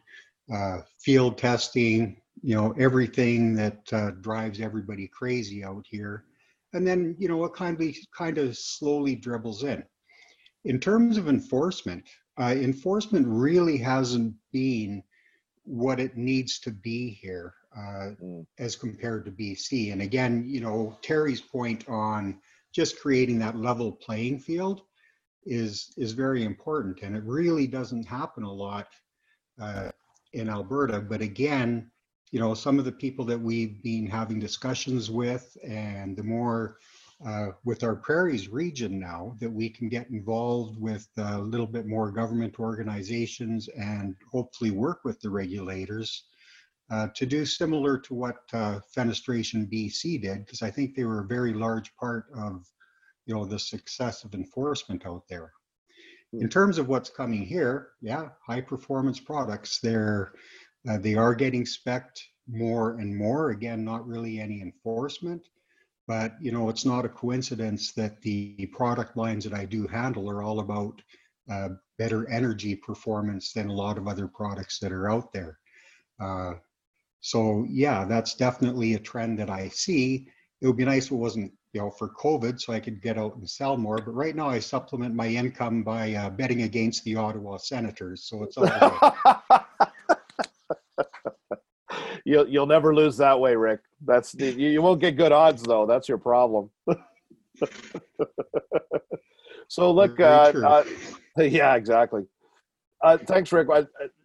uh, 0.54 0.80
field 1.00 1.38
testing, 1.38 2.18
you 2.42 2.56
know 2.56 2.74
everything 2.78 3.56
that 3.56 3.82
uh, 3.92 4.12
drives 4.22 4.60
everybody 4.60 5.08
crazy 5.08 5.64
out 5.64 5.86
here 5.90 6.26
and 6.74 6.86
then 6.86 7.16
you 7.18 7.28
know 7.28 7.44
it 7.46 7.54
kind 7.54 7.80
of 7.82 7.96
kind 8.16 8.38
of 8.38 8.58
slowly 8.58 9.16
dribbles 9.16 9.64
in 9.64 9.84
in 10.66 10.80
terms 10.80 11.18
of 11.18 11.28
enforcement 11.28 12.08
uh, 12.40 12.54
enforcement 12.56 13.26
really 13.28 13.78
hasn't 13.78 14.34
been 14.52 15.02
what 15.68 16.00
it 16.00 16.16
needs 16.18 16.60
to 16.60 16.72
be 16.72 17.10
here 17.10 17.54
uh, 17.78 18.12
mm. 18.24 18.46
as 18.58 18.76
compared 18.76 19.26
to 19.26 19.32
bc 19.32 19.92
and 19.92 20.02
again 20.02 20.44
you 20.48 20.62
know 20.62 20.98
terry's 21.02 21.42
point 21.42 21.88
on 21.88 22.40
just 22.74 23.00
creating 23.00 23.38
that 23.38 23.58
level 23.58 23.92
playing 23.92 24.40
field 24.40 24.82
is 25.46 25.94
is 25.98 26.14
very 26.14 26.44
important 26.44 27.02
and 27.02 27.16
it 27.16 27.24
really 27.24 27.68
doesn't 27.68 28.06
happen 28.06 28.44
a 28.44 28.52
lot 28.52 28.88
uh, 29.62 29.90
in 30.34 30.50
alberta 30.50 31.00
but 31.02 31.22
again 31.22 31.90
you 32.32 32.40
know, 32.40 32.54
some 32.54 32.78
of 32.78 32.86
the 32.86 32.92
people 32.92 33.26
that 33.26 33.40
we've 33.40 33.82
been 33.84 34.06
having 34.06 34.40
discussions 34.40 35.10
with, 35.10 35.56
and 35.64 36.16
the 36.18 36.24
more 36.24 36.78
uh, 37.26 37.48
with 37.66 37.84
our 37.84 37.96
prairies 37.96 38.48
region 38.48 39.00
now 39.00 39.36
that 39.40 39.50
we 39.50 39.70
can 39.70 39.90
get 39.90 40.10
involved 40.10 40.80
with 40.80 41.08
a 41.18 41.40
little 41.40 41.66
bit 41.66 41.88
more 41.88 42.12
government 42.12 42.60
organizations 42.60 43.68
and 43.70 44.16
hopefully 44.32 44.72
work 44.72 45.00
with 45.04 45.20
the 45.22 45.30
regulators 45.30 46.26
uh, 46.90 47.08
to 47.16 47.26
do 47.26 47.46
similar 47.46 47.98
to 47.98 48.14
what 48.14 48.38
uh, 48.54 48.80
Fenestration 48.96 49.66
BC 49.72 50.22
did, 50.22 50.46
because 50.46 50.62
I 50.62 50.72
think 50.72 50.96
they 50.96 51.04
were 51.04 51.22
a 51.22 51.28
very 51.28 51.54
large 51.54 51.94
part 51.98 52.28
of, 52.36 52.66
you 53.26 53.34
know, 53.34 53.46
the 53.46 53.60
success 53.60 54.24
of 54.24 54.34
enforcement 54.34 55.06
out 55.06 55.24
there. 55.28 55.52
In 56.34 56.42
hmm. 56.42 56.48
terms 56.48 56.78
of 56.78 56.88
what's 56.88 57.10
coming 57.10 57.46
here, 57.46 57.90
yeah, 58.02 58.30
high 58.46 58.62
performance 58.62 59.20
products. 59.20 59.80
They're 59.80 60.34
uh, 60.88 60.98
they 60.98 61.16
are 61.16 61.36
getting 61.36 61.66
specced 61.66 62.22
more 62.48 63.00
and 63.00 63.16
more. 63.16 63.50
Again, 63.50 63.84
not 63.84 64.08
really 64.08 64.40
any 64.40 64.62
enforcement, 64.62 65.42
but 66.08 66.34
you 66.42 66.52
know, 66.52 66.70
it's 66.70 66.86
not 66.86 67.06
a 67.06 67.10
coincidence 67.10 67.92
that 67.92 68.22
the 68.22 68.66
product 68.68 69.18
lines 69.18 69.44
that 69.44 69.54
I 69.54 69.66
do 69.66 69.86
handle 69.88 70.30
are 70.30 70.42
all 70.42 70.60
about 70.60 71.02
uh, 71.52 71.70
better 71.98 72.30
energy 72.30 72.76
performance 72.76 73.52
than 73.54 73.70
a 73.70 73.74
lot 73.74 73.98
of 73.98 74.08
other 74.08 74.28
products 74.28 74.80
that 74.80 74.92
are 74.92 75.10
out 75.10 75.34
there. 75.34 75.60
Uh, 76.20 76.54
so 77.20 77.66
yeah, 77.70 78.06
that's 78.06 78.36
definitely 78.36 78.94
a 78.94 79.00
trend 79.00 79.38
that 79.40 79.50
I 79.50 79.68
see. 79.68 80.28
It 80.62 80.68
would 80.68 80.78
be 80.78 80.86
nice 80.86 81.08
if 81.08 81.12
it 81.12 81.16
wasn't, 81.16 81.52
you 81.74 81.82
know, 81.82 81.90
for 81.90 82.10
COVID, 82.10 82.60
so 82.60 82.74
I 82.74 82.80
could 82.80 83.02
get 83.02 83.18
out 83.18 83.36
and 83.36 83.50
sell 83.50 83.78
more. 83.78 83.98
But 83.98 84.14
right 84.14 84.36
now, 84.36 84.50
I 84.50 84.60
supplement 84.60 85.14
my 85.14 85.28
income 85.28 85.84
by 85.84 86.14
uh, 86.14 86.30
betting 86.30 86.64
against 86.64 87.04
the 87.04 87.16
Ottawa 87.16 87.58
Senators, 87.58 88.24
so 88.24 88.44
it's 88.44 88.58
all. 88.58 89.16
you'll 92.28 92.48
you'll 92.48 92.68
never 92.68 92.94
lose 92.94 93.18
that 93.18 93.40
way, 93.40 93.56
Rick. 93.56 93.80
That's 94.06 94.36
you, 94.36 94.52
you 94.52 94.82
won't 94.82 95.00
get 95.00 95.16
good 95.16 95.32
odds 95.32 95.64
though. 95.64 95.86
That's 95.86 96.10
your 96.10 96.18
problem. 96.18 96.70
so 99.68 99.92
look, 99.92 100.20
uh, 100.20 100.52
uh, 100.64 100.84
yeah, 101.38 101.76
exactly. 101.76 102.26
uh, 103.02 103.18
thanks, 103.18 103.52
Rick. 103.52 103.70
Uh, 103.74 103.84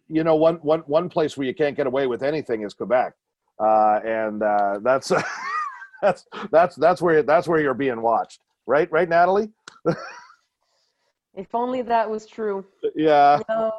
you 0.09 0.23
know, 0.23 0.35
one, 0.35 0.55
one, 0.57 0.81
one 0.81 1.09
place 1.09 1.37
where 1.37 1.47
you 1.47 1.55
can't 1.55 1.77
get 1.77 1.87
away 1.87 2.05
with 2.07 2.23
anything 2.23 2.63
is 2.63 2.73
Quebec, 2.73 3.13
uh, 3.59 3.99
and 4.05 4.43
uh, 4.43 4.79
that's 4.83 5.11
that's 6.01 6.25
that's 6.51 6.75
that's 6.75 7.01
where 7.01 7.23
that's 7.23 7.47
where 7.47 7.61
you're 7.61 7.73
being 7.73 8.01
watched, 8.01 8.41
right? 8.67 8.91
Right, 8.91 9.07
Natalie. 9.07 9.49
if 11.35 11.55
only 11.55 11.81
that 11.81 12.09
was 12.09 12.25
true. 12.25 12.65
Yeah. 12.95 13.37
You 13.37 13.43
know, 13.49 13.71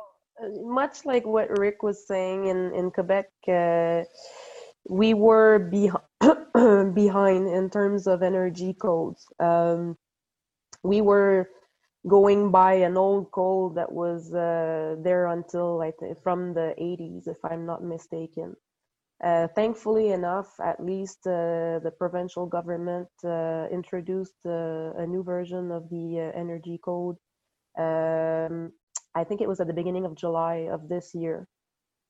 much 0.62 1.04
like 1.04 1.26
what 1.26 1.58
Rick 1.58 1.82
was 1.82 2.06
saying 2.06 2.46
in 2.46 2.74
in 2.74 2.90
Quebec, 2.90 3.26
uh, 3.48 4.02
we 4.88 5.14
were 5.14 5.58
behind 5.58 6.94
behind 6.94 7.48
in 7.48 7.70
terms 7.70 8.06
of 8.06 8.22
energy 8.22 8.74
codes. 8.74 9.26
Um, 9.40 9.96
we 10.82 11.00
were 11.00 11.48
going 12.06 12.50
by 12.50 12.74
an 12.74 12.96
old 12.96 13.30
code 13.30 13.76
that 13.76 13.90
was 13.90 14.32
uh, 14.34 14.96
there 15.02 15.26
until 15.28 15.78
like 15.78 15.96
from 16.22 16.52
the 16.52 16.74
80s, 16.78 17.26
if 17.26 17.38
I'm 17.44 17.64
not 17.64 17.82
mistaken. 17.82 18.54
Uh, 19.22 19.48
thankfully 19.54 20.10
enough, 20.10 20.48
at 20.60 20.84
least 20.84 21.26
uh, 21.26 21.78
the 21.82 21.92
provincial 21.98 22.46
government 22.46 23.08
uh, 23.24 23.66
introduced 23.70 24.34
uh, 24.44 24.92
a 24.98 25.06
new 25.06 25.22
version 25.22 25.70
of 25.70 25.88
the 25.88 26.30
energy 26.36 26.78
code. 26.84 27.16
Um, 27.78 28.72
I 29.14 29.24
think 29.24 29.40
it 29.40 29.48
was 29.48 29.60
at 29.60 29.66
the 29.66 29.72
beginning 29.72 30.04
of 30.04 30.14
July 30.14 30.68
of 30.70 30.88
this 30.88 31.14
year. 31.14 31.46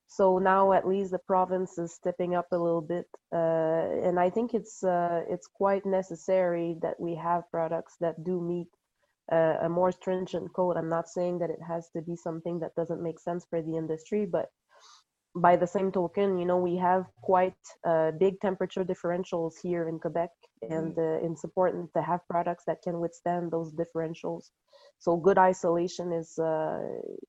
So 0.07 0.37
now 0.37 0.73
at 0.73 0.87
least 0.87 1.11
the 1.11 1.19
province 1.19 1.77
is 1.77 1.93
stepping 1.93 2.35
up 2.35 2.47
a 2.51 2.57
little 2.57 2.81
bit, 2.81 3.07
and 3.31 4.19
I 4.19 4.29
think 4.29 4.53
it's 4.53 4.83
it's 4.83 5.47
quite 5.47 5.85
necessary 5.85 6.77
that 6.81 6.99
we 6.99 7.15
have 7.15 7.49
products 7.51 7.95
that 8.01 8.23
do 8.23 8.39
meet 8.39 8.67
uh, 9.31 9.57
a 9.61 9.69
more 9.69 9.91
stringent 9.91 10.53
code. 10.53 10.77
I'm 10.77 10.89
not 10.89 11.09
saying 11.09 11.39
that 11.39 11.49
it 11.49 11.61
has 11.67 11.89
to 11.95 12.01
be 12.01 12.15
something 12.15 12.59
that 12.59 12.75
doesn't 12.75 13.01
make 13.01 13.19
sense 13.19 13.45
for 13.49 13.61
the 13.61 13.75
industry, 13.75 14.25
but 14.25 14.49
by 15.35 15.55
the 15.55 15.67
same 15.67 15.91
token, 15.91 16.37
you 16.37 16.45
know, 16.45 16.57
we 16.57 16.77
have 16.77 17.05
quite 17.21 17.57
uh, 17.85 18.11
big 18.11 18.39
temperature 18.39 18.85
differentials 18.85 19.53
here 19.61 19.89
in 19.89 19.99
Quebec, 19.99 20.29
and 20.69 20.97
uh, 20.97 21.19
it's 21.21 21.43
important 21.43 21.91
to 21.93 22.01
have 22.01 22.27
products 22.29 22.63
that 22.67 22.81
can 22.83 22.99
withstand 22.99 23.51
those 23.51 23.73
differentials. 23.73 24.51
So 24.99 25.17
good 25.17 25.37
isolation 25.37 26.11
is 26.11 26.37
uh, 26.39 26.79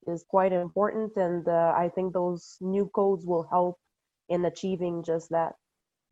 is 0.07 0.25
quite 0.29 0.53
important, 0.53 1.13
and 1.17 1.47
uh, 1.47 1.75
I 1.77 1.91
think 1.95 2.13
those 2.13 2.57
new 2.61 2.91
codes 2.95 3.27
will 3.27 3.47
help 3.51 3.79
in 4.29 4.45
achieving 4.45 5.03
just 5.03 5.31
that. 5.31 5.55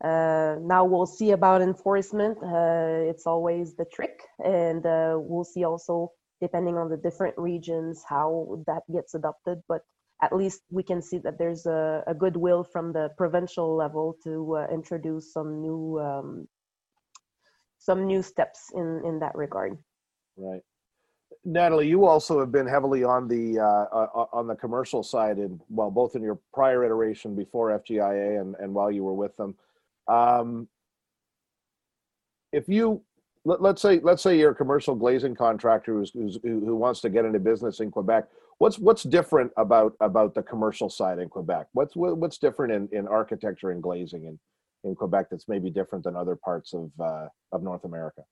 Uh, 0.03 0.57
now 0.61 0.83
we'll 0.83 1.05
see 1.05 1.31
about 1.31 1.61
enforcement. 1.61 2.37
Uh, 2.43 3.09
it's 3.09 3.25
always 3.25 3.75
the 3.75 3.85
trick, 3.85 4.21
and 4.43 4.85
uh, 4.85 5.17
we'll 5.17 5.45
see 5.45 5.63
also 5.63 6.11
depending 6.41 6.77
on 6.77 6.89
the 6.89 6.97
different 6.97 7.35
regions 7.37 8.03
how 8.07 8.61
that 8.67 8.83
gets 8.93 9.13
adopted. 9.13 9.63
But 9.67 9.81
at 10.21 10.35
least 10.35 10.61
we 10.69 10.83
can 10.83 11.01
see 11.01 11.17
that 11.19 11.37
there's 11.37 11.65
a, 11.65 12.03
a 12.07 12.13
goodwill 12.13 12.63
from 12.63 12.93
the 12.93 13.09
provincial 13.17 13.75
level 13.75 14.17
to 14.23 14.57
uh, 14.57 14.67
introduce 14.71 15.31
some 15.33 15.61
new 15.61 15.99
um, 15.99 16.47
some 17.79 18.05
new 18.05 18.21
steps 18.21 18.71
in 18.73 19.01
in 19.05 19.19
that 19.19 19.35
regard. 19.35 19.77
Right. 20.37 20.61
Natalie, 21.45 21.87
you 21.87 22.05
also 22.05 22.39
have 22.39 22.51
been 22.51 22.65
heavily 22.65 23.03
on 23.03 23.27
the 23.27 23.59
uh, 23.59 23.85
uh, 23.95 24.25
on 24.33 24.47
the 24.47 24.55
commercial 24.55 25.03
side, 25.03 25.37
and 25.37 25.59
well, 25.69 25.91
both 25.91 26.15
in 26.15 26.23
your 26.23 26.39
prior 26.53 26.83
iteration 26.83 27.35
before 27.35 27.69
FGIA 27.79 28.41
and, 28.41 28.55
and 28.59 28.73
while 28.73 28.91
you 28.91 29.03
were 29.03 29.13
with 29.13 29.37
them. 29.37 29.55
Um, 30.07 30.67
if 32.51 32.67
you 32.67 33.01
let, 33.43 33.61
us 33.61 33.81
say 33.81 33.99
let's 33.99 34.23
say 34.23 34.39
you're 34.39 34.51
a 34.51 34.55
commercial 34.55 34.95
glazing 34.95 35.35
contractor 35.35 35.93
who's, 35.93 36.11
who's, 36.11 36.39
who 36.41 36.75
wants 36.75 37.01
to 37.01 37.09
get 37.09 37.25
into 37.25 37.39
business 37.39 37.79
in 37.79 37.91
Quebec, 37.91 38.25
what's 38.57 38.79
what's 38.79 39.03
different 39.03 39.51
about 39.55 39.93
about 39.99 40.33
the 40.33 40.41
commercial 40.41 40.89
side 40.89 41.19
in 41.19 41.29
Quebec? 41.29 41.67
What's 41.73 41.95
what's 41.95 42.39
different 42.39 42.73
in, 42.73 42.97
in 42.97 43.07
architecture 43.07 43.69
and 43.69 43.83
glazing 43.83 44.25
in, 44.25 44.39
in 44.83 44.95
Quebec 44.95 45.27
that's 45.29 45.47
maybe 45.47 45.69
different 45.69 46.03
than 46.05 46.15
other 46.15 46.35
parts 46.35 46.73
of 46.73 46.89
uh, 46.99 47.27
of 47.51 47.61
North 47.61 47.83
America? 47.83 48.23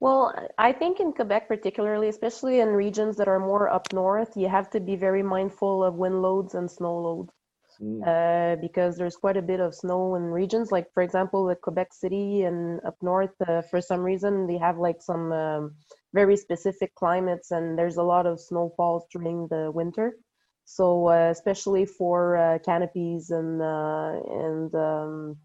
Well, 0.00 0.34
I 0.56 0.72
think 0.72 0.98
in 0.98 1.12
Quebec, 1.12 1.46
particularly, 1.46 2.08
especially 2.08 2.60
in 2.60 2.68
regions 2.68 3.16
that 3.18 3.28
are 3.28 3.38
more 3.38 3.68
up 3.68 3.92
north, 3.92 4.34
you 4.34 4.48
have 4.48 4.70
to 4.70 4.80
be 4.80 4.96
very 4.96 5.22
mindful 5.22 5.84
of 5.84 5.94
wind 5.94 6.22
loads 6.22 6.54
and 6.54 6.70
snow 6.70 6.98
loads 6.98 7.32
mm. 7.78 8.00
uh, 8.06 8.56
because 8.62 8.96
there's 8.96 9.16
quite 9.16 9.36
a 9.36 9.42
bit 9.42 9.60
of 9.60 9.74
snow 9.74 10.14
in 10.14 10.22
regions. 10.22 10.72
Like, 10.72 10.86
for 10.94 11.02
example, 11.02 11.44
the 11.44 11.54
Quebec 11.54 11.92
City 11.92 12.44
and 12.44 12.80
up 12.86 12.96
north, 13.02 13.34
uh, 13.46 13.60
for 13.60 13.82
some 13.82 14.00
reason, 14.00 14.46
they 14.46 14.56
have 14.56 14.78
like 14.78 15.02
some 15.02 15.32
um, 15.32 15.74
very 16.14 16.36
specific 16.38 16.94
climates, 16.94 17.50
and 17.50 17.78
there's 17.78 17.98
a 17.98 18.02
lot 18.02 18.24
of 18.24 18.40
snowfalls 18.40 19.04
during 19.12 19.48
the 19.48 19.70
winter. 19.70 20.16
So, 20.64 21.08
uh, 21.08 21.30
especially 21.30 21.84
for 21.84 22.36
uh, 22.36 22.58
canopies 22.64 23.30
and 23.30 23.60
uh, 23.60 24.20
and 24.46 24.74
um, 24.74 25.36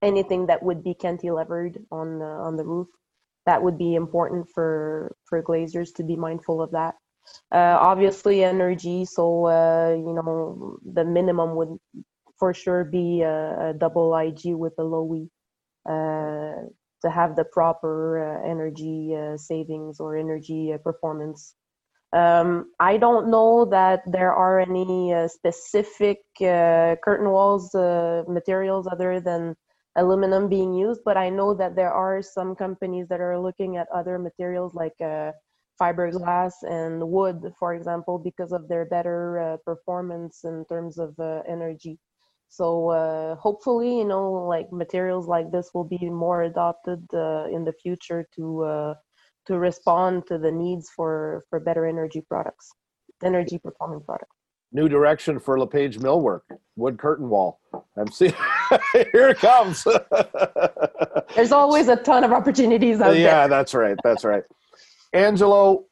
anything 0.00 0.46
that 0.46 0.62
would 0.62 0.82
be 0.82 0.94
cantilevered 0.94 1.76
on 1.92 2.22
on 2.22 2.56
the 2.56 2.64
roof, 2.64 2.88
that 3.46 3.62
would 3.62 3.78
be 3.78 3.94
important 3.94 4.48
for 4.54 5.14
for 5.24 5.42
glaziers 5.42 5.92
to 5.92 6.02
be 6.02 6.16
mindful 6.16 6.62
of 6.62 6.70
that. 6.72 6.94
Uh, 7.52 7.78
obviously, 7.80 8.44
energy. 8.44 9.04
So 9.04 9.46
uh, 9.46 9.94
you 9.96 10.14
know, 10.14 10.78
the 10.84 11.04
minimum 11.04 11.56
would 11.56 11.78
for 12.38 12.52
sure 12.52 12.84
be 12.84 13.22
a, 13.22 13.70
a 13.70 13.74
double 13.74 14.16
IG 14.16 14.54
with 14.54 14.74
a 14.78 14.82
low 14.82 15.14
E 15.14 15.28
uh, 15.88 16.54
to 17.02 17.10
have 17.10 17.34
the 17.34 17.44
proper 17.44 18.22
uh, 18.22 18.48
energy 18.48 19.14
uh, 19.16 19.36
savings 19.36 19.98
or 19.98 20.16
energy 20.16 20.72
uh, 20.72 20.78
performance. 20.78 21.54
Um, 22.12 22.70
I 22.78 22.98
don't 22.98 23.30
know 23.30 23.64
that 23.64 24.02
there 24.06 24.32
are 24.32 24.60
any 24.60 25.14
specific 25.28 26.18
curtain 26.38 27.30
walls 27.30 27.74
materials 28.28 28.86
other 28.86 29.18
than 29.18 29.56
aluminum 29.96 30.48
being 30.48 30.74
used, 30.74 31.02
but 31.04 31.16
I 31.16 31.28
know 31.28 31.54
that 31.54 31.76
there 31.76 31.92
are 31.92 32.22
some 32.22 32.54
companies 32.54 33.08
that 33.08 33.20
are 33.20 33.38
looking 33.38 33.76
at 33.76 33.88
other 33.94 34.18
materials 34.18 34.74
like 34.74 34.96
fiberglass 35.80 36.52
and 36.62 37.08
wood, 37.08 37.52
for 37.58 37.74
example, 37.74 38.18
because 38.18 38.52
of 38.52 38.68
their 38.68 38.84
better 38.84 39.38
uh, 39.38 39.56
performance 39.64 40.44
in 40.44 40.64
terms 40.68 40.98
of 40.98 41.18
uh, 41.18 41.42
energy. 41.48 41.98
So 42.48 42.90
uh, 42.90 43.36
hopefully, 43.36 43.98
you 43.98 44.04
know, 44.04 44.30
like 44.32 44.70
materials 44.72 45.26
like 45.26 45.50
this 45.50 45.70
will 45.72 45.84
be 45.84 46.10
more 46.10 46.42
adopted 46.42 47.02
uh, 47.14 47.46
in 47.50 47.64
the 47.64 47.72
future 47.82 48.26
to 48.36 48.64
uh, 48.64 48.94
to 49.46 49.58
respond 49.58 50.26
to 50.28 50.38
the 50.38 50.52
needs 50.52 50.90
for 50.94 51.44
for 51.48 51.58
better 51.58 51.86
energy 51.86 52.22
products, 52.28 52.70
energy 53.24 53.58
performing 53.58 54.02
products. 54.02 54.36
New 54.70 54.88
direction 54.88 55.38
for 55.40 55.58
LePage 55.58 55.98
Millwork, 55.98 56.42
wood 56.76 56.98
curtain 56.98 57.28
wall. 57.28 57.60
I'm 57.96 58.10
seeing 58.10 58.34
here 59.12 59.28
it 59.28 59.38
comes. 59.38 59.86
There's 61.34 61.52
always 61.52 61.88
a 61.88 61.96
ton 61.96 62.24
of 62.24 62.32
opportunities 62.32 63.00
out 63.00 63.08
yeah, 63.08 63.12
there. 63.12 63.22
Yeah, 63.22 63.46
that's 63.48 63.74
right. 63.74 63.96
That's 64.04 64.24
right. 64.24 64.42
Angelo, 65.12 65.84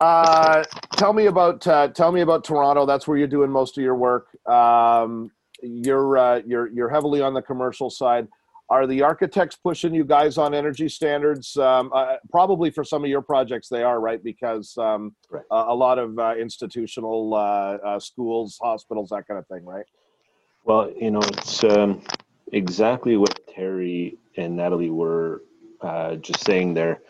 uh, 0.00 0.64
tell 0.96 1.12
me 1.12 1.26
about 1.26 1.66
uh, 1.66 1.88
tell 1.88 2.12
me 2.12 2.22
about 2.22 2.44
Toronto. 2.44 2.86
That's 2.86 3.06
where 3.06 3.18
you're 3.18 3.28
doing 3.28 3.50
most 3.50 3.76
of 3.76 3.84
your 3.84 3.96
work. 3.96 4.28
Um, 4.48 5.30
you're 5.62 6.16
uh, 6.16 6.40
you're 6.46 6.68
you're 6.68 6.88
heavily 6.88 7.20
on 7.20 7.34
the 7.34 7.42
commercial 7.42 7.90
side. 7.90 8.26
Are 8.70 8.86
the 8.86 9.02
architects 9.02 9.56
pushing 9.56 9.92
you 9.92 10.04
guys 10.04 10.38
on 10.38 10.54
energy 10.54 10.88
standards? 10.88 11.56
Um, 11.56 11.90
uh, 11.92 12.16
probably 12.30 12.70
for 12.70 12.84
some 12.84 13.02
of 13.02 13.10
your 13.10 13.20
projects, 13.20 13.68
they 13.68 13.82
are 13.82 13.98
right 14.00 14.22
because 14.22 14.78
um, 14.78 15.16
right. 15.28 15.42
a 15.50 15.74
lot 15.74 15.98
of 15.98 16.16
uh, 16.20 16.36
institutional 16.38 17.34
uh, 17.34 17.98
schools, 17.98 18.60
hospitals, 18.62 19.08
that 19.10 19.26
kind 19.26 19.40
of 19.40 19.46
thing, 19.48 19.64
right? 19.64 19.84
Well, 20.70 20.92
you 20.96 21.10
know, 21.10 21.18
it's 21.18 21.64
um, 21.64 22.00
exactly 22.52 23.16
what 23.16 23.44
Terry 23.48 24.18
and 24.36 24.56
Natalie 24.56 24.88
were 24.88 25.42
just 26.20 26.44
saying 26.44 26.74
there 26.74 27.02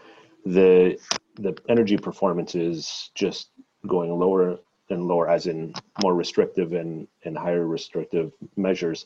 the 0.47 0.99
the 1.35 1.55
energy 1.69 1.99
performance 1.99 2.55
is 2.55 3.11
just 3.15 3.51
going 3.87 4.19
lower 4.19 4.59
and 4.89 5.07
lower, 5.07 5.29
as 5.29 5.47
in 5.47 5.75
more 6.03 6.15
restrictive 6.15 6.73
and 6.73 7.07
and 7.27 7.37
higher 7.37 7.67
restrictive 7.67 8.33
measures. 8.57 9.05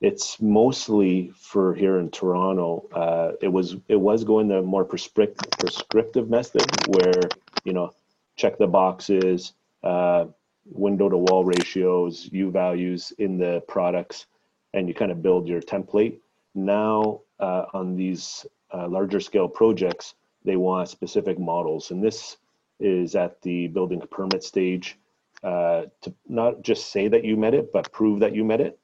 It's 0.00 0.40
mostly 0.40 1.30
for 1.36 1.72
here 1.72 2.00
in 2.00 2.10
Toronto. 2.10 2.88
Uh, 2.92 3.32
it 3.40 3.52
was 3.52 3.76
it 3.86 4.00
was 4.00 4.24
going 4.24 4.48
the 4.48 4.60
more 4.60 4.84
prescriptive 4.84 6.28
method, 6.28 6.66
where 6.88 7.20
you 7.62 7.72
know 7.72 7.94
check 8.34 8.58
the 8.58 8.66
boxes, 8.66 9.52
uh, 9.84 10.24
window 10.64 11.08
to 11.08 11.16
wall 11.16 11.44
ratios, 11.44 12.28
U 12.32 12.50
values 12.50 13.12
in 13.18 13.38
the 13.38 13.62
products, 13.68 14.26
and 14.72 14.88
you 14.88 14.94
kind 14.94 15.12
of 15.12 15.22
build 15.22 15.46
your 15.48 15.60
template. 15.60 16.18
Now 16.54 17.20
uh, 17.38 17.66
on 17.74 17.96
these 17.96 18.46
uh, 18.72 18.88
larger 18.88 19.20
scale 19.20 19.48
projects, 19.48 20.14
they 20.44 20.56
want 20.56 20.88
specific 20.88 21.38
models. 21.38 21.90
And 21.90 22.02
this 22.02 22.36
is 22.80 23.14
at 23.14 23.40
the 23.42 23.68
building 23.68 24.02
permit 24.10 24.42
stage 24.42 24.98
uh, 25.42 25.84
to 26.00 26.14
not 26.28 26.62
just 26.62 26.90
say 26.90 27.08
that 27.08 27.24
you 27.24 27.36
met 27.36 27.54
it, 27.54 27.72
but 27.72 27.92
prove 27.92 28.20
that 28.20 28.34
you 28.34 28.44
met 28.44 28.60
it. 28.60 28.78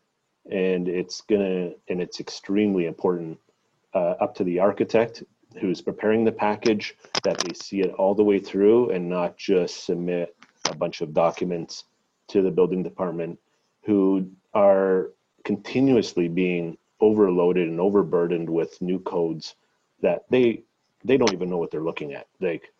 And 0.50 0.88
it's 0.88 1.20
gonna, 1.22 1.70
and 1.88 2.00
it's 2.00 2.20
extremely 2.20 2.86
important 2.86 3.38
uh, 3.94 4.14
up 4.20 4.34
to 4.36 4.44
the 4.44 4.58
architect 4.60 5.22
who's 5.60 5.80
preparing 5.80 6.24
the 6.24 6.32
package 6.32 6.96
that 7.24 7.38
they 7.38 7.52
see 7.54 7.80
it 7.80 7.92
all 7.94 8.14
the 8.14 8.22
way 8.22 8.38
through 8.38 8.90
and 8.90 9.08
not 9.08 9.36
just 9.36 9.84
submit 9.84 10.36
a 10.70 10.76
bunch 10.76 11.00
of 11.00 11.14
documents 11.14 11.84
to 12.28 12.42
the 12.42 12.50
building 12.50 12.82
department 12.82 13.38
who 13.82 14.30
are 14.54 15.10
continuously 15.44 16.28
being 16.28 16.76
overloaded 17.00 17.68
and 17.68 17.80
overburdened 17.80 18.48
with 18.48 18.80
new 18.82 18.98
codes 19.00 19.54
that 20.02 20.24
they 20.30 20.62
they 21.04 21.16
don't 21.16 21.32
even 21.32 21.48
know 21.48 21.56
what 21.56 21.70
they're 21.70 21.80
looking 21.80 22.12
at. 22.12 22.26
Like 22.40 22.72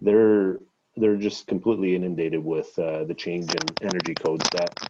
they're 0.00 0.58
they're 0.96 1.16
just 1.16 1.46
completely 1.46 1.94
inundated 1.94 2.44
with 2.44 2.76
uh, 2.78 3.04
the 3.04 3.14
change 3.14 3.54
in 3.54 3.76
energy 3.82 4.14
codes 4.14 4.44
that 4.52 4.88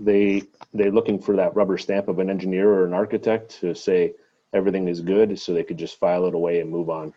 they 0.00 0.42
they're 0.72 0.92
looking 0.92 1.20
for 1.20 1.36
that 1.36 1.54
rubber 1.56 1.76
stamp 1.76 2.08
of 2.08 2.18
an 2.20 2.30
engineer 2.30 2.68
or 2.70 2.84
an 2.84 2.94
architect 2.94 3.60
to 3.60 3.74
say 3.74 4.14
everything 4.52 4.88
is 4.88 5.00
good 5.00 5.38
so 5.38 5.52
they 5.52 5.64
could 5.64 5.78
just 5.78 5.98
file 5.98 6.26
it 6.26 6.34
away 6.34 6.60
and 6.60 6.70
move 6.70 6.88
on. 6.88 7.12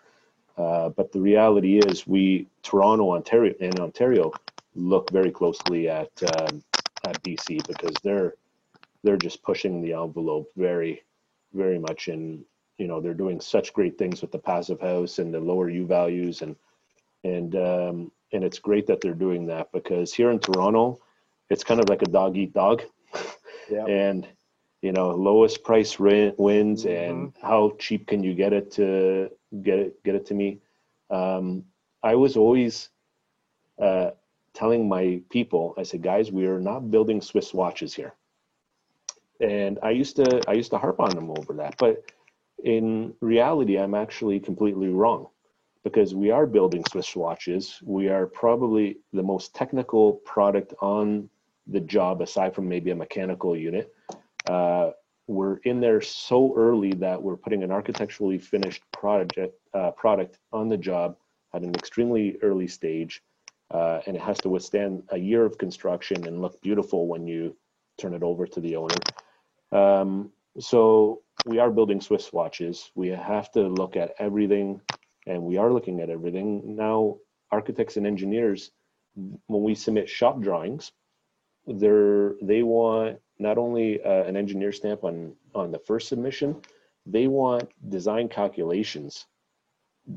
Uh, 0.57 0.89
but 0.89 1.11
the 1.11 1.19
reality 1.19 1.79
is 1.79 2.05
we 2.05 2.47
toronto 2.61 3.11
ontario 3.11 3.53
and 3.59 3.79
ontario 3.79 4.31
look 4.75 5.11
very 5.11 5.31
closely 5.31 5.89
at 5.89 6.11
um, 6.35 6.63
at 7.03 7.21
bc 7.23 7.65
because 7.67 7.95
they're 8.03 8.33
they're 9.03 9.17
just 9.17 9.43
pushing 9.43 9.81
the 9.81 9.93
envelope 9.93 10.49
very 10.55 11.03
very 11.53 11.79
much 11.79 12.07
and 12.07 12.43
you 12.77 12.87
know 12.87 12.99
they're 12.99 13.13
doing 13.13 13.39
such 13.39 13.73
great 13.73 13.97
things 13.97 14.21
with 14.21 14.31
the 14.31 14.39
passive 14.39 14.79
house 14.81 15.19
and 15.19 15.33
the 15.33 15.39
lower 15.39 15.69
u 15.69 15.85
values 15.85 16.41
and 16.41 16.55
and 17.23 17.55
um, 17.55 18.11
and 18.33 18.43
it's 18.43 18.59
great 18.59 18.87
that 18.87 18.99
they're 19.01 19.13
doing 19.13 19.45
that 19.45 19.71
because 19.71 20.13
here 20.13 20.31
in 20.31 20.39
toronto 20.39 20.99
it's 21.49 21.63
kind 21.63 21.79
of 21.79 21.89
like 21.89 22.01
a 22.01 22.05
dog 22.05 22.35
eat 22.37 22.53
dog. 22.53 22.83
Yeah. 23.69 23.85
and 23.89 24.27
you 24.81 24.91
know 24.91 25.11
lowest 25.11 25.63
price 25.63 25.99
rent 25.99 26.37
wins 26.37 26.85
and 26.85 27.33
how 27.41 27.75
cheap 27.79 28.07
can 28.07 28.23
you 28.23 28.33
get 28.33 28.51
it 28.53 28.71
to 28.71 29.29
get 29.61 29.79
it 29.79 30.03
get 30.03 30.15
it 30.15 30.25
to 30.27 30.33
me? 30.33 30.59
Um, 31.09 31.65
i 32.01 32.15
was 32.15 32.35
always 32.35 32.89
uh, 33.81 34.11
telling 34.53 34.87
my 34.87 35.21
people 35.29 35.73
i 35.77 35.83
said 35.83 36.01
guys 36.01 36.31
we 36.31 36.45
are 36.45 36.59
not 36.59 36.91
building 36.91 37.21
swiss 37.21 37.53
watches 37.53 37.93
here. 37.93 38.13
And 39.41 39.79
i 39.83 39.91
used 39.91 40.15
to 40.17 40.41
i 40.47 40.53
used 40.53 40.71
to 40.71 40.77
harp 40.77 40.99
on 40.99 41.15
them 41.15 41.31
over 41.31 41.53
that 41.53 41.75
but 41.77 42.03
in 42.63 43.13
reality 43.19 43.77
i'm 43.77 43.95
actually 43.95 44.39
completely 44.39 44.89
wrong 44.89 45.27
because 45.83 46.15
we 46.15 46.31
are 46.31 46.47
building 46.47 46.83
swiss 46.89 47.15
watches. 47.15 47.79
We 47.83 48.07
are 48.07 48.25
probably 48.25 48.99
the 49.11 49.23
most 49.23 49.53
technical 49.53 50.13
product 50.25 50.73
on 50.81 51.29
the 51.67 51.81
job 51.81 52.21
aside 52.21 52.55
from 52.55 52.67
maybe 52.67 52.91
a 52.91 52.95
mechanical 52.95 53.55
unit. 53.55 53.93
Uh, 54.47 54.91
we're 55.27 55.57
in 55.57 55.79
there 55.79 56.01
so 56.01 56.53
early 56.55 56.91
that 56.93 57.21
we're 57.21 57.37
putting 57.37 57.63
an 57.63 57.71
architecturally 57.71 58.37
finished 58.37 58.83
project 58.91 59.55
uh, 59.73 59.91
product 59.91 60.39
on 60.51 60.69
the 60.69 60.77
job 60.77 61.15
at 61.53 61.61
an 61.61 61.73
extremely 61.75 62.37
early 62.41 62.67
stage 62.67 63.21
uh, 63.73 64.01
and 64.05 64.15
it 64.15 64.21
has 64.21 64.39
to 64.39 64.49
withstand 64.49 65.03
a 65.09 65.17
year 65.17 65.45
of 65.45 65.57
construction 65.57 66.25
and 66.27 66.41
look 66.41 66.61
beautiful 66.61 67.07
when 67.07 67.27
you 67.27 67.55
turn 67.97 68.13
it 68.13 68.23
over 68.23 68.47
to 68.47 68.59
the 68.59 68.75
owner. 68.75 68.95
Um, 69.71 70.31
so 70.59 71.21
we 71.45 71.59
are 71.59 71.71
building 71.71 71.99
swiss 71.99 72.31
watches. 72.31 72.91
We 72.95 73.09
have 73.09 73.51
to 73.53 73.67
look 73.67 73.95
at 73.97 74.13
everything 74.19 74.81
and 75.25 75.41
we 75.43 75.57
are 75.57 75.73
looking 75.73 75.99
at 76.01 76.09
everything. 76.09 76.75
Now 76.75 77.17
architects 77.51 77.97
and 77.97 78.07
engineers 78.07 78.71
when 79.15 79.63
we 79.63 79.75
submit 79.75 80.09
shop 80.09 80.41
drawings 80.41 80.91
they're 81.67 82.33
they 82.41 82.63
want 82.63 83.19
not 83.39 83.57
only 83.57 84.03
uh, 84.03 84.23
an 84.23 84.35
engineer 84.35 84.71
stamp 84.71 85.03
on 85.03 85.33
on 85.55 85.71
the 85.71 85.79
first 85.79 86.07
submission 86.07 86.55
they 87.05 87.27
want 87.27 87.69
design 87.89 88.27
calculations 88.27 89.27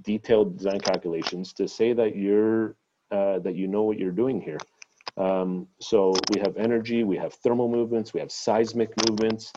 detailed 0.02 0.56
design 0.56 0.80
calculations 0.80 1.52
to 1.52 1.68
say 1.68 1.92
that 1.92 2.16
you're 2.16 2.74
uh, 3.10 3.38
that 3.40 3.54
you 3.54 3.66
know 3.68 3.82
what 3.84 3.98
you're 3.98 4.10
doing 4.10 4.40
here. 4.40 4.58
Um, 5.16 5.68
so 5.80 6.12
we 6.28 6.38
have 6.40 6.56
energy 6.56 7.02
we 7.04 7.16
have 7.16 7.32
thermal 7.34 7.68
movements 7.68 8.12
we 8.12 8.20
have 8.20 8.30
seismic 8.30 8.90
movements. 8.96 9.54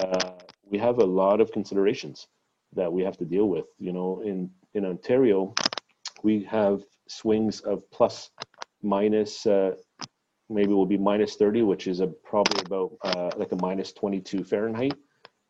Uh, 0.00 0.32
we 0.64 0.78
have 0.78 0.98
a 0.98 1.04
lot 1.04 1.40
of 1.40 1.52
considerations 1.52 2.26
that 2.74 2.92
we 2.92 3.02
have 3.02 3.16
to 3.18 3.24
deal 3.24 3.46
with. 3.48 3.66
You 3.78 3.92
know 3.92 4.20
in 4.22 4.50
in 4.74 4.84
ontario 4.84 5.54
we 6.22 6.42
have 6.44 6.82
swings 7.08 7.60
of 7.60 7.88
plus 7.90 8.30
minus 8.82 9.46
uh, 9.46 9.72
maybe 10.48 10.72
will 10.72 10.86
be 10.86 10.98
minus 10.98 11.36
30 11.36 11.62
which 11.62 11.86
is 11.86 12.00
a 12.00 12.06
probably 12.06 12.62
about 12.66 12.92
uh, 13.04 13.30
like 13.36 13.52
a 13.52 13.56
minus 13.56 13.92
22 13.92 14.44
fahrenheit. 14.44 14.96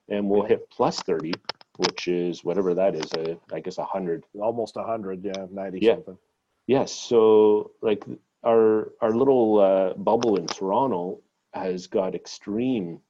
And 0.08 0.28
we'll 0.28 0.44
hit 0.44 0.68
plus 0.70 1.02
30 1.02 1.32
which 1.78 2.08
is 2.08 2.44
whatever 2.44 2.74
that 2.74 2.94
is 2.94 3.12
a, 3.14 3.38
i 3.52 3.60
guess 3.60 3.78
100 3.78 4.24
Almost 4.38 4.76
100, 4.76 5.24
yeah, 5.24 5.46
90 5.50 5.78
Yeah. 5.80 5.94
something. 5.94 6.18
Yes 6.66 6.92
so 6.92 7.72
like 7.82 8.04
our 8.44 8.92
our 9.00 9.10
little 9.12 9.58
uh, 9.60 9.94
bubble 9.94 10.36
in 10.36 10.46
toronto 10.46 11.20
has 11.52 11.86
got 11.86 12.14
extreme 12.14 13.00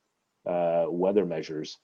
uh, 0.46 0.86
weather 0.88 1.26
measures. 1.26 1.78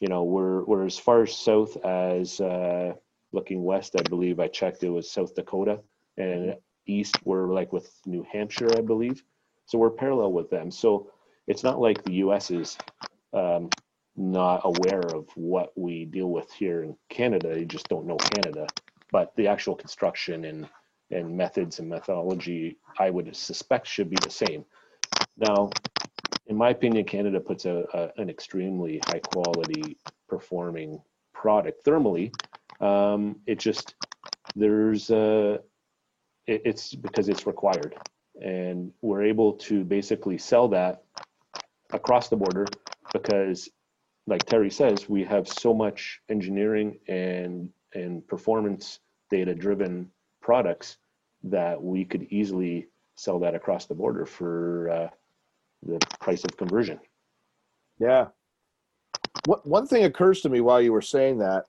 You 0.00 0.08
know 0.08 0.24
we're 0.24 0.64
we're 0.64 0.84
as 0.86 0.98
far 0.98 1.26
south 1.26 1.76
as 1.84 2.40
uh, 2.40 2.94
looking 3.32 3.64
west 3.64 3.94
i 3.98 4.02
believe. 4.08 4.40
I 4.40 4.48
checked 4.48 4.82
it 4.82 4.90
was 4.90 5.10
south 5.10 5.34
dakota 5.34 5.80
and 6.16 6.56
east 6.86 7.16
we're 7.24 7.52
like 7.52 7.72
with 7.72 7.90
new 8.06 8.24
hampshire 8.30 8.76
i 8.76 8.80
believe. 8.80 9.22
So 9.66 9.78
we're 9.78 9.90
parallel 9.90 10.32
with 10.32 10.50
them. 10.50 10.70
So 10.70 11.12
it's 11.46 11.62
not 11.62 11.80
like 11.80 12.02
the 12.04 12.14
us 12.14 12.50
is 12.50 12.78
um, 13.34 13.68
not 14.16 14.62
aware 14.64 15.00
of 15.00 15.28
what 15.36 15.72
we 15.76 16.06
deal 16.06 16.28
with 16.30 16.50
here 16.52 16.82
in 16.82 16.96
canada. 17.10 17.54
They 17.54 17.64
just 17.64 17.88
don't 17.88 18.06
know 18.06 18.16
canada. 18.16 18.66
But 19.12 19.34
the 19.36 19.48
actual 19.48 19.74
construction 19.74 20.44
and 20.46 20.68
and 21.10 21.36
methods 21.36 21.78
and 21.78 21.88
methodology 21.88 22.78
i 22.98 23.10
would 23.10 23.34
suspect 23.34 23.86
should 23.86 24.10
be 24.10 24.16
the 24.24 24.30
same. 24.30 24.64
Now 25.36 25.70
in 26.46 26.56
my 26.56 26.70
opinion 26.70 27.04
canada 27.04 27.40
puts 27.40 27.64
a, 27.64 27.84
a 27.94 28.20
an 28.20 28.30
extremely 28.30 28.98
high 28.98 29.20
quality 29.20 29.98
performing 30.28 31.00
product 31.32 31.84
thermally. 31.84 32.32
Um, 32.80 33.36
it 33.46 33.58
just 33.58 33.94
there's 34.54 35.10
a 35.10 35.60
it, 36.46 36.62
it's 36.64 36.94
because 36.94 37.28
it's 37.28 37.46
required. 37.46 37.94
And 38.42 38.92
we're 39.02 39.24
able 39.24 39.54
to 39.54 39.84
basically 39.84 40.38
sell 40.38 40.68
that 40.68 41.02
across 41.92 42.28
the 42.28 42.36
border 42.36 42.66
because 43.12 43.68
like 44.26 44.46
terry 44.46 44.70
says 44.70 45.08
we 45.08 45.24
have 45.24 45.48
so 45.48 45.72
much 45.72 46.20
engineering 46.28 46.98
and 47.08 47.70
and 47.94 48.26
performance 48.28 49.00
data 49.30 49.54
driven 49.54 50.10
products 50.48 50.96
that 51.44 51.80
we 51.82 52.06
could 52.06 52.22
easily 52.30 52.88
sell 53.16 53.38
that 53.38 53.54
across 53.54 53.84
the 53.84 53.94
border 53.94 54.24
for 54.24 54.88
uh, 54.88 55.08
the 55.82 55.98
price 56.20 56.42
of 56.42 56.56
conversion 56.56 56.98
Yeah. 58.00 58.28
What, 59.44 59.66
one 59.66 59.86
thing 59.86 60.04
occurs 60.04 60.40
to 60.40 60.48
me 60.48 60.62
while 60.62 60.80
you 60.80 60.90
were 60.94 61.02
saying 61.02 61.36
that 61.40 61.66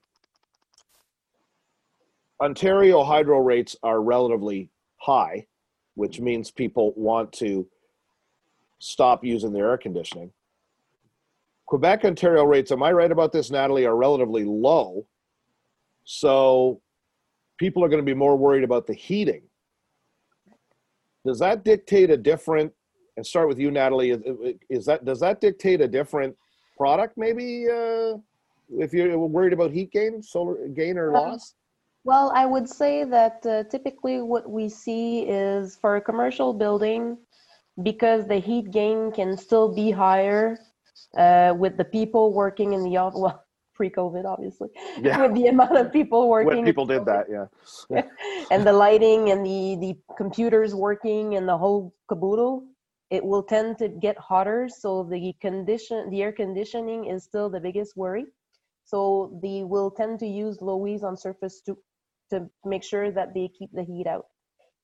Ontario 2.40 3.04
hydro 3.04 3.40
rates 3.40 3.76
are 3.84 4.02
relatively 4.02 4.70
high, 4.96 5.46
which 5.96 6.22
means 6.22 6.50
people 6.50 6.94
want 6.96 7.34
to 7.34 7.68
stop 8.80 9.26
using 9.26 9.52
their 9.52 9.72
air 9.72 9.78
conditioning. 9.78 10.32
Quebec, 11.66 12.06
Ontario 12.06 12.46
rates, 12.46 12.72
am 12.72 12.82
I 12.82 12.94
right 12.94 13.12
about 13.12 13.34
this, 13.34 13.52
Natalie, 13.52 13.86
are 13.86 13.98
relatively 13.98 14.46
low. 14.46 15.06
So 16.06 16.80
people 17.60 17.84
are 17.84 17.90
going 17.90 18.02
to 18.02 18.06
be 18.06 18.14
more 18.14 18.36
worried 18.36 18.64
about 18.64 18.88
the 18.88 18.94
heating. 18.94 19.44
Does 21.26 21.40
that 21.40 21.64
dictate 21.64 22.10
a 22.10 22.18
different, 22.18 22.72
and 23.18 23.26
start 23.26 23.48
with 23.50 23.60
you, 23.60 23.70
Natalie, 23.70 24.12
is, 24.12 24.22
is 24.70 24.86
that, 24.86 25.06
does 25.06 25.20
that 25.20 25.42
dictate 25.42 25.82
a 25.82 25.88
different 25.88 26.36
product 26.78 27.18
maybe 27.18 27.66
uh, 27.68 28.18
if 28.86 28.94
you're 28.94 29.18
worried 29.20 29.54
about 29.54 29.72
heat 29.72 29.92
gain, 29.92 30.24
solar 30.24 30.68
gain 30.70 30.98
or 30.98 31.16
Um, 31.16 31.32
loss? 31.32 31.54
Well, 32.06 32.32
I 32.34 32.46
would 32.46 32.68
say 32.70 33.04
that 33.04 33.46
uh, 33.46 33.64
typically 33.66 34.22
what 34.22 34.50
we 34.50 34.70
see 34.70 35.24
is 35.24 35.76
for 35.76 35.98
a 35.98 36.02
commercial 36.02 36.54
building, 36.54 37.18
because 37.84 38.26
the 38.26 38.38
heat 38.38 38.72
gain 38.72 39.12
can 39.12 39.36
still 39.38 39.74
be 39.76 39.92
higher 39.92 40.58
uh, 41.18 41.54
with 41.58 41.76
the 41.76 41.84
people 41.84 42.34
working 42.34 42.72
in 42.74 42.84
the 42.84 42.96
office. 42.96 43.20
Well, 43.20 43.44
pre-COVID, 43.80 44.26
obviously, 44.26 44.70
Yeah. 45.00 45.22
with 45.22 45.34
the 45.40 45.48
amount 45.48 45.78
of 45.78 45.92
people 46.00 46.28
working. 46.28 46.58
When 46.58 46.66
people 46.66 46.86
did 46.86 47.06
that, 47.06 47.26
yeah. 47.36 47.48
and 48.52 48.68
the 48.68 48.76
lighting 48.86 49.32
and 49.32 49.42
the 49.50 49.62
the 49.86 49.92
computers 50.22 50.72
working 50.88 51.26
and 51.38 51.48
the 51.48 51.58
whole 51.64 51.94
caboodle 52.10 52.56
it 53.10 53.24
will 53.30 53.46
tend 53.56 53.78
to 53.82 53.88
get 54.06 54.16
hotter 54.30 54.70
so 54.82 54.90
the 55.04 55.34
condition 55.42 56.10
the 56.12 56.22
air 56.26 56.34
conditioning 56.44 57.02
is 57.14 57.24
still 57.30 57.50
the 57.50 57.64
biggest 57.68 57.92
worry 58.04 58.26
so 58.92 59.00
they 59.46 59.64
will 59.64 59.90
tend 60.00 60.20
to 60.20 60.28
use 60.28 60.62
low 60.62 60.80
Es 60.92 61.04
on 61.10 61.16
surface 61.28 61.56
to 61.66 61.72
to 62.32 62.38
make 62.74 62.84
sure 62.92 63.08
that 63.18 63.34
they 63.34 63.48
keep 63.58 63.72
the 63.80 63.86
heat 63.92 64.08
out 64.16 64.28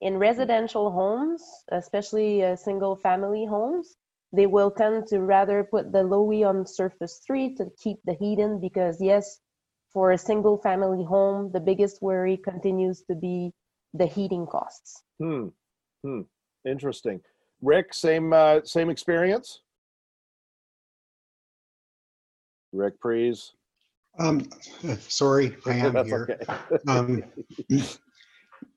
in 0.07 0.13
residential 0.29 0.85
homes 0.99 1.43
especially 1.81 2.31
uh, 2.43 2.55
single 2.55 2.95
family 3.07 3.45
homes 3.55 3.87
they 4.33 4.45
will 4.45 4.71
tend 4.71 5.07
to 5.07 5.19
rather 5.21 5.63
put 5.63 5.91
the 5.91 6.03
lowie 6.03 6.43
on 6.43 6.65
surface 6.65 7.21
3 7.25 7.55
to 7.55 7.65
keep 7.81 7.97
the 8.05 8.13
heat 8.13 8.39
in 8.39 8.59
because 8.59 9.01
yes 9.01 9.39
for 9.93 10.11
a 10.11 10.17
single 10.17 10.57
family 10.57 11.03
home 11.03 11.51
the 11.53 11.59
biggest 11.59 12.01
worry 12.01 12.37
continues 12.37 13.03
to 13.09 13.15
be 13.15 13.51
the 13.93 14.05
heating 14.05 14.45
costs 14.45 15.03
Hmm. 15.19 15.47
Hmm. 16.03 16.21
Interesting. 16.65 17.21
Rick, 17.61 17.93
same 17.93 18.33
uh, 18.33 18.59
same 18.63 18.89
experience. 18.89 19.61
Rick 22.73 22.99
Prees. 22.99 23.53
Um, 24.19 24.47
sorry, 24.99 25.55
I 25.65 25.75
am 25.75 25.95
here. 26.05 26.27
okay. 26.29 26.81
Um, 26.87 27.23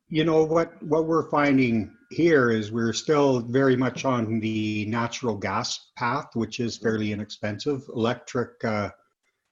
you 0.09 0.25
know 0.25 0.45
what? 0.45 0.83
What 0.83 1.07
we're 1.07 1.29
finding 1.31 1.95
here 2.11 2.51
is 2.51 2.73
we're 2.73 2.95
still 2.95 3.41
very 3.41 3.77
much 3.77 4.05
on 4.05 4.41
the 4.41 4.87
natural 4.87 5.37
gas 5.37 5.91
path, 5.97 6.29
which 6.35 6.61
is 6.61 6.79
fairly 6.79 7.13
inexpensive. 7.13 7.83
Electric 7.95 8.65
uh, 8.65 8.91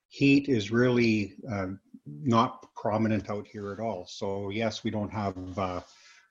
heat 0.08 0.48
is 0.48 0.70
really 0.70 1.34
uh, 1.50 1.66
not 2.06 2.66
prominent 2.74 3.28
out 3.28 3.46
here 3.46 3.72
at 3.72 3.80
all. 3.80 4.06
So 4.08 4.50
yes, 4.50 4.82
we 4.82 4.90
don't 4.90 5.12
have 5.12 5.58
uh, 5.58 5.80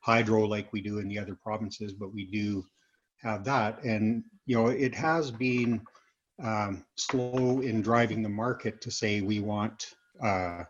hydro 0.01 0.45
like 0.45 0.73
we 0.73 0.81
do 0.81 0.99
in 0.99 1.07
the 1.07 1.19
other 1.19 1.35
provinces, 1.35 1.93
but 1.93 2.13
we 2.13 2.25
do 2.25 2.65
have 3.21 3.43
that. 3.43 3.83
And 3.83 4.23
you 4.45 4.55
know, 4.55 4.67
it 4.67 4.95
has 4.95 5.29
been 5.29 5.81
um, 6.43 6.83
slow 6.95 7.61
in 7.61 7.81
driving 7.81 8.23
the 8.23 8.29
market 8.29 8.81
to 8.81 8.91
say 8.91 9.21
we 9.21 9.39
want, 9.39 9.93
uh, 10.21 10.63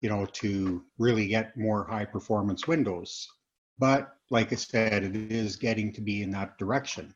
you 0.00 0.08
know, 0.08 0.26
to 0.26 0.84
really 0.98 1.26
get 1.26 1.56
more 1.56 1.84
high 1.84 2.04
performance 2.04 2.66
windows. 2.66 3.28
But 3.78 4.14
like 4.30 4.52
I 4.52 4.56
said, 4.56 5.02
it 5.04 5.16
is 5.16 5.56
getting 5.56 5.92
to 5.92 6.00
be 6.00 6.22
in 6.22 6.30
that 6.30 6.58
direction. 6.58 7.14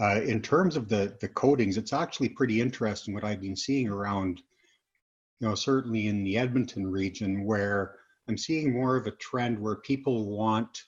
Uh, 0.00 0.20
in 0.22 0.42
terms 0.42 0.76
of 0.76 0.88
the 0.88 1.16
the 1.20 1.28
coatings, 1.28 1.76
it's 1.76 1.92
actually 1.92 2.28
pretty 2.30 2.60
interesting 2.60 3.14
what 3.14 3.24
I've 3.24 3.40
been 3.40 3.56
seeing 3.56 3.88
around, 3.88 4.42
you 5.40 5.48
know, 5.48 5.54
certainly 5.54 6.08
in 6.08 6.24
the 6.24 6.36
Edmonton 6.36 6.90
region, 6.90 7.44
where 7.44 7.94
I'm 8.28 8.36
seeing 8.36 8.72
more 8.72 8.96
of 8.96 9.06
a 9.06 9.12
trend 9.12 9.58
where 9.58 9.76
people 9.76 10.36
want 10.36 10.82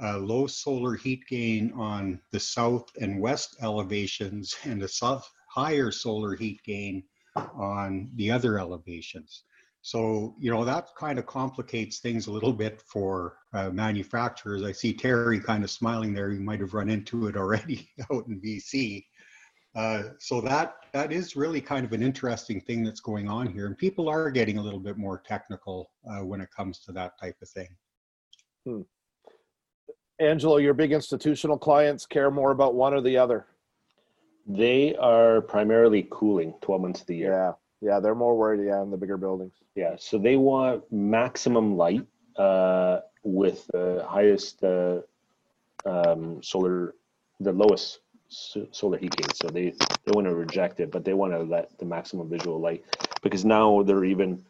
uh, 0.00 0.18
low 0.18 0.46
solar 0.46 0.94
heat 0.94 1.24
gain 1.28 1.72
on 1.72 2.20
the 2.32 2.40
south 2.40 2.90
and 3.00 3.20
west 3.20 3.56
elevations 3.60 4.54
and 4.64 4.82
a 4.82 4.88
south 4.88 5.28
higher 5.48 5.90
solar 5.90 6.34
heat 6.34 6.60
gain 6.64 7.02
on 7.36 8.10
the 8.16 8.30
other 8.30 8.58
elevations. 8.58 9.44
So, 9.84 10.34
you 10.38 10.50
know, 10.50 10.64
that 10.64 10.88
kind 10.96 11.18
of 11.18 11.26
complicates 11.26 11.98
things 11.98 12.26
a 12.26 12.32
little 12.32 12.54
bit 12.54 12.80
for 12.80 13.36
uh, 13.52 13.68
manufacturers. 13.68 14.62
I 14.62 14.72
see 14.72 14.94
Terry 14.94 15.38
kind 15.38 15.62
of 15.62 15.70
smiling 15.70 16.14
there. 16.14 16.30
You 16.30 16.40
might 16.40 16.60
have 16.60 16.72
run 16.72 16.88
into 16.88 17.26
it 17.26 17.36
already 17.36 17.90
out 18.10 18.26
in 18.26 18.40
BC. 18.40 19.04
Uh, 19.76 20.04
so 20.18 20.40
that 20.40 20.76
that 20.94 21.12
is 21.12 21.36
really 21.36 21.60
kind 21.60 21.84
of 21.84 21.92
an 21.92 22.02
interesting 22.02 22.62
thing 22.62 22.82
that's 22.82 23.00
going 23.00 23.28
on 23.28 23.46
here, 23.46 23.66
and 23.66 23.76
people 23.76 24.08
are 24.08 24.30
getting 24.30 24.56
a 24.56 24.62
little 24.62 24.80
bit 24.80 24.96
more 24.96 25.18
technical 25.18 25.90
uh, 26.10 26.24
when 26.24 26.40
it 26.40 26.48
comes 26.56 26.78
to 26.78 26.92
that 26.92 27.20
type 27.20 27.36
of 27.42 27.48
thing. 27.50 27.68
Hmm. 28.64 28.80
Angelo, 30.18 30.56
your 30.56 30.72
big 30.72 30.92
institutional 30.92 31.58
clients 31.58 32.06
care 32.06 32.30
more 32.30 32.52
about 32.52 32.74
one 32.74 32.94
or 32.94 33.02
the 33.02 33.18
other. 33.18 33.48
They 34.46 34.96
are 34.96 35.42
primarily 35.42 36.08
cooling 36.10 36.54
12 36.62 36.80
months 36.80 37.00
of 37.02 37.06
the 37.06 37.16
year. 37.16 37.32
Yeah, 37.32 37.52
yeah, 37.84 38.00
they're 38.00 38.14
more 38.14 38.36
worried. 38.36 38.66
Yeah, 38.66 38.82
in 38.82 38.90
the 38.90 38.96
bigger 38.96 39.18
buildings. 39.18 39.54
Yeah, 39.76 39.96
so 39.98 40.18
they 40.18 40.36
want 40.36 40.90
maximum 40.90 41.76
light 41.76 42.06
uh, 42.36 43.00
with 43.22 43.66
the 43.72 44.04
highest 44.08 44.64
uh, 44.64 45.02
um, 45.86 46.42
solar, 46.42 46.94
the 47.40 47.52
lowest 47.52 48.00
so- 48.28 48.68
solar 48.72 48.98
heat 48.98 49.14
gain. 49.16 49.28
So 49.34 49.48
they 49.48 49.70
they 50.04 50.12
want 50.14 50.26
to 50.28 50.34
reject 50.34 50.80
it, 50.80 50.90
but 50.90 51.04
they 51.04 51.14
want 51.14 51.34
to 51.34 51.40
let 51.42 51.78
the 51.78 51.84
maximum 51.84 52.30
visual 52.30 52.60
light 52.60 52.84
because 53.22 53.44
now 53.44 53.82
they're 53.82 54.04
even 54.06 54.44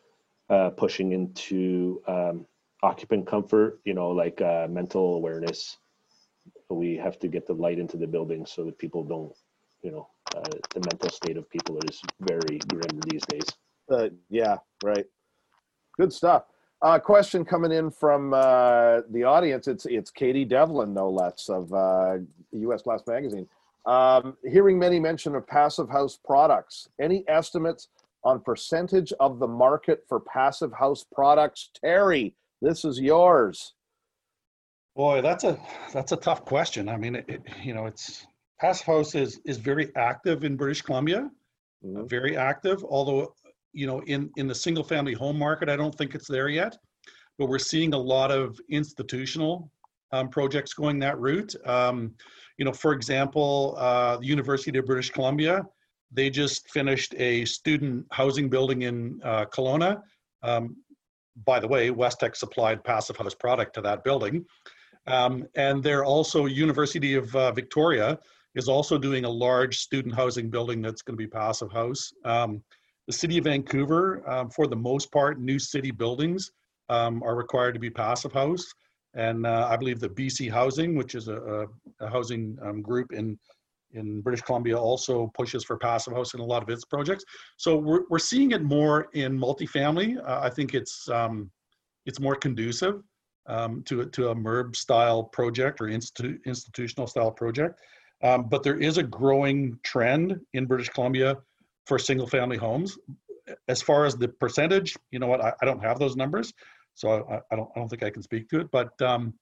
uh, 0.51 0.71
pushing 0.71 1.13
into 1.13 2.03
um, 2.07 2.47
occupant 2.83 3.27
comfort. 3.27 3.81
You 3.85 3.95
know, 3.95 4.11
like 4.11 4.41
uh, 4.41 4.69
mental 4.71 5.17
awareness. 5.17 5.79
We 6.71 6.97
have 6.97 7.19
to 7.21 7.29
get 7.29 7.47
the 7.47 7.55
light 7.55 7.79
into 7.79 7.97
the 7.97 8.07
building 8.07 8.47
so 8.47 8.65
that 8.65 8.79
people 8.79 9.05
don't, 9.05 9.33
you 9.85 9.93
know, 9.93 10.09
uh, 10.35 10.41
the 10.75 10.81
mental 10.81 11.11
state 11.11 11.37
of 11.37 11.49
people 11.51 11.79
is 11.87 12.01
very 12.21 12.59
grim 12.69 13.01
these 13.07 13.23
days. 13.27 13.45
Uh, 13.91 14.09
yeah, 14.31 14.57
right. 14.83 15.05
Good 15.99 16.13
stuff. 16.13 16.45
Uh, 16.83 16.99
question 16.99 17.45
coming 17.45 17.71
in 17.71 17.91
from 17.91 18.33
uh, 18.35 19.01
the 19.11 19.23
audience. 19.25 19.69
It's 19.69 19.87
it's 19.87 20.11
Katie 20.11 20.45
Devlin, 20.45 20.93
no 20.93 21.09
less, 21.11 21.49
of 21.49 21.73
uh, 21.73 22.17
U.S. 22.53 22.83
Glass 22.83 23.03
Magazine. 23.07 23.47
Um, 23.87 24.37
hearing 24.51 24.79
many 24.79 24.99
mention 24.99 25.35
of 25.35 25.47
passive 25.47 25.91
house 25.91 26.19
products. 26.25 26.89
Any 26.99 27.23
estimates 27.29 27.89
on 28.25 28.41
percentage 28.41 29.13
of 29.21 29.39
the 29.39 29.47
market 29.47 30.05
for 30.09 30.19
passive 30.19 30.73
house 30.73 31.05
products? 31.15 31.71
Terry, 31.79 32.35
this 32.63 32.85
is 32.85 32.99
yours. 32.99 33.75
Boy, 34.97 35.21
that's 35.21 35.45
a 35.45 35.59
that's 35.93 36.13
a 36.13 36.17
tough 36.17 36.45
question. 36.45 36.89
I 36.89 36.97
mean, 36.97 37.17
it, 37.17 37.25
it, 37.29 37.43
you 37.63 37.75
know, 37.75 37.87
it's 37.87 38.27
Passive 38.61 38.87
House 38.87 39.15
is 39.15 39.41
is 39.45 39.59
very 39.59 39.95
active 39.97 40.45
in 40.45 40.57
British 40.57 40.83
Columbia, 40.83 41.21
uh, 41.21 41.87
Mhm. 41.87 42.09
very 42.09 42.37
active. 42.37 42.85
Although, 42.85 43.35
you 43.73 43.87
know, 43.87 44.01
in 44.07 44.31
in 44.37 44.47
the 44.47 44.55
single 44.55 44.85
family 44.85 45.13
home 45.13 45.39
market, 45.39 45.69
I 45.69 45.77
don't 45.77 45.95
think 45.95 46.15
it's 46.15 46.29
there 46.29 46.49
yet. 46.49 46.77
But 47.39 47.49
we're 47.49 47.59
seeing 47.59 47.95
a 47.95 47.99
lot 47.99 48.31
of 48.31 48.59
institutional 48.69 49.71
um, 50.13 50.29
projects 50.29 50.75
going 50.75 51.01
that 51.01 51.19
route. 51.19 51.53
Um, 51.67 52.15
you 52.57 52.65
know, 52.65 52.73
for 52.73 52.93
example, 52.93 53.75
uh, 53.79 54.17
the 54.19 54.27
University 54.27 54.79
of 54.79 54.87
British 54.87 55.11
Columbia, 55.11 55.67
they 56.13 56.31
just 56.31 56.71
finished 56.71 57.13
a 57.17 57.45
student 57.45 58.07
housing 58.13 58.49
building 58.49 58.83
in 58.83 59.21
uh, 59.25 59.47
Kelowna. 59.47 60.01
Um, 60.45 60.77
by 61.45 61.59
the 61.59 61.67
way, 61.67 61.91
Westech 61.91 62.37
supplied 62.37 62.85
Passive 62.85 63.17
House 63.17 63.35
product 63.35 63.75
to 63.75 63.81
that 63.81 64.05
building. 64.05 64.47
Um, 65.09 65.49
and 65.57 65.83
they're 65.83 66.05
also 66.05 66.47
University 66.47 67.15
of 67.15 67.35
uh, 67.35 67.51
Victoria 67.51 68.21
is 68.55 68.69
also 68.69 68.99
doing 68.99 69.25
a 69.25 69.31
large 69.31 69.79
student 69.79 70.15
housing 70.15 70.49
building 70.49 70.81
that's 70.81 71.03
going 71.03 71.17
to 71.17 71.23
be 71.23 71.27
passive 71.27 71.73
house. 71.73 72.13
Um, 72.25 72.63
the 73.07 73.13
city 73.13 73.39
of 73.39 73.45
Vancouver, 73.45 74.29
um, 74.29 74.51
for 74.51 74.67
the 74.67 74.77
most 74.77 75.13
part, 75.13 75.41
new 75.41 75.59
city 75.59 75.91
buildings 75.91 76.53
um, 76.89 77.23
are 77.23 77.35
required 77.35 77.75
to 77.75 77.81
be 77.81 77.91
passive 77.91 78.33
house. 78.33 78.65
And 79.15 79.47
uh, 79.47 79.69
I 79.71 79.77
believe 79.77 80.01
that 80.01 80.17
BC 80.17 80.51
Housing, 80.51 80.97
which 80.97 81.15
is 81.15 81.29
a, 81.29 81.67
a, 82.01 82.09
housing 82.09 82.59
um, 82.63 82.83
group 82.83 83.13
in 83.13 83.39
in 83.93 84.21
British 84.23 84.43
Columbia, 84.43 84.77
also 84.77 85.31
pushes 85.37 85.63
for 85.63 85.77
passive 85.79 86.15
house 86.15 86.35
in 86.35 86.41
a 86.41 86.45
lot 86.45 86.65
of 86.65 86.69
its 86.69 86.85
projects. 86.85 87.25
So 87.59 87.77
we're 87.77 88.03
we're 88.11 88.19
seeing 88.19 88.51
it 88.51 88.63
more 88.63 89.09
in 89.13 89.39
multifamily. 89.39 90.19
Uh, 90.19 90.41
I 90.43 90.51
think 90.51 90.75
it's 90.75 91.09
um, 91.11 91.51
it's 92.07 92.19
more 92.19 92.35
conducive 92.35 93.03
um, 93.47 93.83
to, 93.85 94.01
a- 94.01 94.07
to 94.07 94.31
a 94.31 94.35
MURB 94.35 94.75
style 94.75 95.23
project 95.23 95.81
or 95.81 95.85
institu- 95.85 96.43
institutional 96.45 97.07
style 97.07 97.31
project. 97.31 97.81
Um, 98.25 98.49
but 98.49 98.63
there 98.63 98.79
is 98.79 98.97
a 98.97 99.03
growing 99.03 99.79
trend 99.85 100.41
in 100.55 100.65
British 100.65 100.89
Columbia 100.89 101.37
for 101.87 101.99
single 101.99 102.27
family 102.27 102.57
homes. 102.57 102.99
As 103.69 103.83
far 103.83 104.07
as 104.07 104.17
the 104.17 104.29
percentage, 104.29 104.97
you 105.11 105.19
know 105.19 105.27
what, 105.27 105.43
I, 105.43 105.53
I 105.61 105.67
don't 105.67 105.83
have 105.85 105.99
those 105.99 106.17
numbers. 106.17 106.55
So 106.95 107.11
I, 107.11 107.41
I 107.53 107.57
don't, 107.57 107.69
I 107.77 107.79
don't 107.79 107.89
think 107.89 108.03
I 108.03 108.09
can 108.09 108.23
speak 108.23 108.49
to 108.49 108.61
it, 108.61 108.71
but 108.73 109.01
um, 109.03 109.35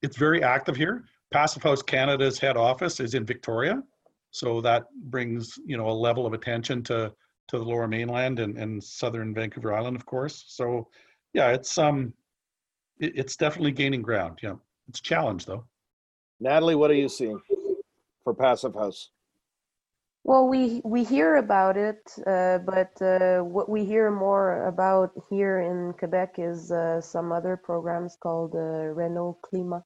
it's 0.00 0.16
very 0.16 0.42
active 0.42 0.74
here. 0.74 1.04
Passive 1.30 1.62
House 1.62 1.82
Canada's 1.82 2.38
head 2.38 2.56
office 2.56 2.98
is 2.98 3.12
in 3.12 3.26
Victoria. 3.26 3.82
So 4.30 4.62
that 4.62 4.84
brings, 4.94 5.58
you 5.66 5.76
know, 5.76 5.88
a 5.88 5.92
level 5.92 6.24
of 6.24 6.32
attention 6.32 6.82
to, 6.84 7.12
to 7.48 7.58
the 7.58 7.64
lower 7.64 7.86
mainland 7.86 8.40
and, 8.40 8.56
and 8.56 8.82
southern 8.82 9.34
Vancouver 9.34 9.74
Island, 9.74 9.96
of 9.96 10.06
course. 10.06 10.44
So 10.48 10.88
yeah, 11.34 11.50
it's, 11.50 11.76
um, 11.76 12.14
it, 12.98 13.12
it's 13.16 13.36
definitely 13.36 13.72
gaining 13.72 14.00
ground. 14.00 14.38
Yeah, 14.42 14.54
it's 14.88 15.00
a 15.00 15.02
challenge 15.02 15.44
though. 15.44 15.64
Natalie, 16.38 16.76
what 16.76 16.90
are 16.90 16.94
you 16.94 17.10
seeing 17.10 17.38
for 18.24 18.34
passive 18.34 18.74
house? 18.74 19.10
Well, 20.24 20.48
we 20.48 20.82
we 20.84 21.04
hear 21.04 21.36
about 21.36 21.76
it, 21.76 22.02
uh, 22.26 22.58
but 22.58 23.00
uh, 23.02 23.40
what 23.42 23.68
we 23.68 23.84
hear 23.86 24.10
more 24.10 24.66
about 24.66 25.12
here 25.30 25.60
in 25.60 25.94
Quebec 25.94 26.34
is 26.38 26.70
uh, 26.70 27.00
some 27.00 27.32
other 27.32 27.56
programs 27.56 28.16
called 28.16 28.54
uh, 28.54 28.92
Rénoclimat. 28.94 29.82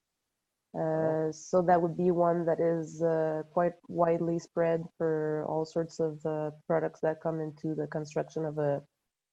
Uh, 0.78 1.30
so 1.32 1.62
that 1.62 1.80
would 1.80 1.97
be 1.97 2.11
one 2.11 2.45
that 2.47 2.59
is 2.61 3.01
uh, 3.03 3.43
quite 3.53 3.74
widely 3.89 4.39
spread 4.41 4.85
for 4.99 5.45
all 5.49 5.64
sorts 5.64 6.01
of 6.01 6.18
uh, 6.26 6.51
products 6.66 7.01
that 7.01 7.20
come 7.22 7.41
into 7.41 7.74
the 7.76 7.87
construction 7.89 8.45
of 8.45 8.59
a 8.59 8.82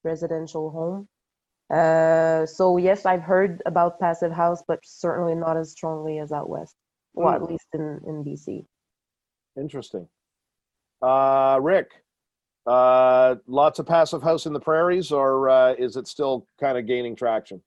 residential 0.03 0.69
home. 0.71 1.07
Uh, 1.75 2.45
so 2.45 2.77
yes, 2.77 3.05
I've 3.05 3.23
heard 3.23 3.61
about 3.65 3.99
passive 3.99 4.31
house, 4.31 4.63
but 4.67 4.79
certainly 4.85 5.35
not 5.35 5.57
as 5.57 5.71
strongly 5.71 6.19
as 6.19 6.31
out 6.31 6.49
west, 6.49 6.75
well, 7.15 7.29
at 7.33 7.41
Hmm. 7.41 7.45
least 7.49 7.67
in 7.73 8.01
in 8.05 8.23
BC. 8.23 8.65
Interesting. 9.57 10.07
Uh, 11.01 11.59
Rick, 11.61 11.91
uh, 12.67 13.35
lots 13.47 13.79
of 13.79 13.85
passive 13.85 14.21
house 14.21 14.45
in 14.45 14.53
the 14.53 14.59
prairies, 14.59 15.11
or 15.11 15.49
uh, 15.49 15.73
is 15.73 15.97
it 15.97 16.07
still 16.07 16.47
kind 16.59 16.77
of 16.77 16.85
gaining 16.85 17.15
traction? 17.15 17.61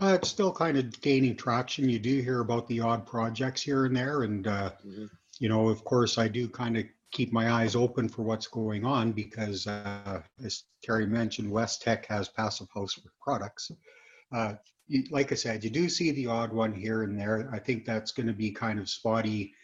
Uh, 0.00 0.14
it's 0.14 0.28
still 0.28 0.52
kind 0.52 0.76
of 0.78 1.00
gaining 1.00 1.34
traction. 1.34 1.88
You 1.88 1.98
do 1.98 2.20
hear 2.20 2.40
about 2.40 2.68
the 2.68 2.80
odd 2.80 3.04
projects 3.04 3.62
here 3.62 3.84
and 3.86 3.96
there, 3.96 4.22
and 4.22 4.46
uh, 4.46 4.72
Mhm. 4.86 5.10
you 5.40 5.48
know, 5.48 5.68
of 5.68 5.82
course, 5.84 6.18
I 6.18 6.28
do 6.28 6.48
kind 6.48 6.76
of 6.76 6.84
keep 7.10 7.32
my 7.32 7.50
eyes 7.50 7.74
open 7.74 8.08
for 8.08 8.22
what's 8.22 8.46
going 8.46 8.84
on 8.84 9.12
because, 9.12 9.66
uh, 9.66 10.22
as 10.44 10.64
Terry 10.82 11.06
mentioned, 11.06 11.50
Westech 11.50 12.04
has 12.06 12.28
passive 12.28 12.68
house 12.72 12.98
products. 13.20 13.72
Uh, 14.30 14.54
like 15.10 15.32
I 15.32 15.34
said, 15.34 15.64
you 15.64 15.70
do 15.70 15.88
see 15.88 16.10
the 16.12 16.26
odd 16.26 16.52
one 16.52 16.72
here 16.72 17.02
and 17.02 17.18
there. 17.18 17.48
I 17.50 17.58
think 17.58 17.84
that's 17.84 18.12
going 18.12 18.26
to 18.26 18.32
be 18.32 18.50
kind 18.50 18.78
of 18.78 18.88
spotty 18.88 19.54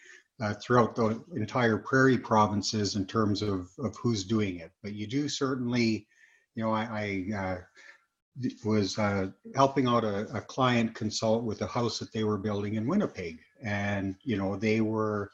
uh, 0.41 0.55
throughout 0.55 0.97
the 0.97 1.23
entire 1.35 1.79
prairie 1.79 2.19
provinces 2.19 2.97
in 2.97 3.07
terms 3.07 3.43
of, 3.43 3.71
of 3.79 3.97
who's 3.97 4.25
doing 4.25 4.59
it. 4.59 4.73
But 4.83 4.95
you 4.95 5.07
do 5.07 5.29
certainly, 5.29 6.07
you 6.55 6.65
know, 6.65 6.73
I, 6.73 7.29
I 7.33 7.37
uh, 7.37 7.59
was 8.65 8.99
uh, 8.99 9.29
helping 9.55 9.87
out 9.87 10.05
a, 10.05 10.27
a, 10.37 10.41
client 10.41 10.95
consult 10.95 11.45
with 11.45 11.63
a 11.63 11.67
house 11.67 12.01
that 12.01 12.13
they 12.13 12.25
were 12.25 12.39
building 12.39 12.75
in 12.75 12.87
Winnipeg, 12.87 13.39
and 13.63 14.17
you 14.25 14.37
know 14.37 14.57
they 14.57 14.81
were 14.81 15.31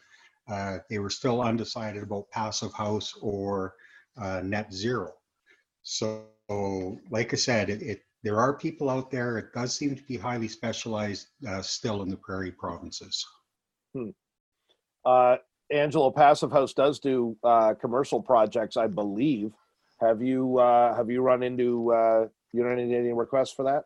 uh, 0.49 0.79
they 0.91 0.99
were 0.99 1.11
still 1.11 1.41
undecided 1.41 2.03
about 2.03 2.31
passive 2.31 2.73
house 2.75 3.15
or 3.23 3.75
uh, 4.21 4.41
net 4.45 4.73
zero. 4.73 5.13
So, 5.83 6.27
like 7.11 7.33
I 7.33 7.37
said, 7.37 7.71
it, 7.71 7.83
it, 7.83 8.03
there 8.23 8.39
are 8.39 8.59
people 8.59 8.91
out 8.91 9.11
there. 9.11 9.39
It 9.39 9.55
does 9.55 9.75
seem 9.75 9.97
to 9.97 10.03
be 10.03 10.19
highly 10.19 10.49
specialized 10.49 11.29
uh, 11.49 11.63
still 11.63 12.03
in 12.03 12.11
the 12.11 12.17
prairie 12.17 12.53
provinces. 12.53 13.25
Hmm. 13.95 14.11
Uh, 15.05 15.37
Angelo 15.71 16.11
Passive 16.11 16.51
House 16.51 16.73
does 16.73 16.99
do 16.99 17.37
uh, 17.45 17.75
commercial 17.75 18.21
projects, 18.21 18.77
I 18.77 18.87
believe. 18.87 19.53
Have 20.01 20.23
you 20.23 20.59
uh, 20.59 20.95
have 20.97 21.11
you 21.11 21.21
run 21.23 21.43
into 21.43 21.93
uh, 21.93 22.27
you 22.53 22.63
don't 22.63 22.77
need 22.77 22.95
any 22.95 23.13
requests 23.13 23.53
for 23.53 23.65
that? 23.65 23.85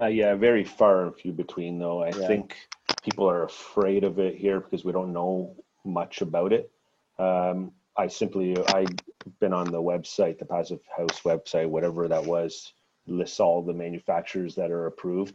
Uh, 0.00 0.06
yeah, 0.06 0.34
very 0.34 0.64
far 0.64 1.04
and 1.04 1.14
few 1.14 1.32
between 1.32 1.78
though. 1.78 2.02
I 2.02 2.08
yeah. 2.08 2.26
think 2.26 2.56
people 3.02 3.28
are 3.28 3.44
afraid 3.44 4.04
of 4.04 4.18
it 4.18 4.36
here 4.36 4.60
because 4.60 4.84
we 4.84 4.92
don't 4.92 5.12
know 5.12 5.54
much 5.84 6.22
about 6.22 6.52
it. 6.52 6.70
Um, 7.18 7.72
I 7.96 8.06
simply, 8.06 8.56
I've 8.68 8.88
been 9.40 9.52
on 9.52 9.70
the 9.70 9.82
website, 9.82 10.38
the 10.38 10.46
Passive 10.46 10.80
House 10.96 11.20
website, 11.24 11.68
whatever 11.68 12.08
that 12.08 12.24
was, 12.24 12.72
lists 13.06 13.40
all 13.40 13.62
the 13.62 13.74
manufacturers 13.74 14.54
that 14.54 14.70
are 14.70 14.86
approved. 14.86 15.34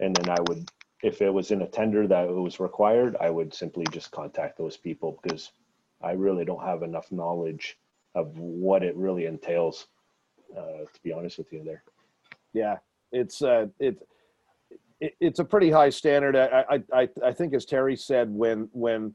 And 0.00 0.16
then 0.16 0.28
I 0.28 0.40
would, 0.48 0.68
if 1.02 1.20
it 1.20 1.32
was 1.32 1.50
in 1.50 1.62
a 1.62 1.66
tender 1.66 2.06
that 2.06 2.28
it 2.28 2.32
was 2.32 2.60
required, 2.60 3.16
I 3.20 3.30
would 3.30 3.52
simply 3.52 3.84
just 3.90 4.10
contact 4.10 4.58
those 4.58 4.76
people 4.76 5.18
because 5.22 5.52
I 6.02 6.12
really 6.12 6.44
don't 6.44 6.64
have 6.64 6.82
enough 6.82 7.10
knowledge 7.12 7.78
of 8.14 8.38
what 8.38 8.82
it 8.82 8.96
really 8.96 9.26
entails 9.26 9.86
uh, 10.56 10.84
to 10.92 11.00
be 11.02 11.12
honest 11.12 11.38
with 11.38 11.52
you 11.52 11.64
there. 11.64 11.82
Yeah, 12.52 12.76
it's 13.12 13.42
uh, 13.42 13.66
it, 13.80 14.06
it, 15.00 15.14
it's 15.20 15.40
a 15.40 15.44
pretty 15.44 15.70
high 15.70 15.90
standard. 15.90 16.36
I, 16.36 16.80
I 16.92 17.08
I 17.24 17.32
think 17.32 17.54
as 17.54 17.64
Terry 17.64 17.96
said, 17.96 18.30
when 18.30 18.68
when 18.72 19.14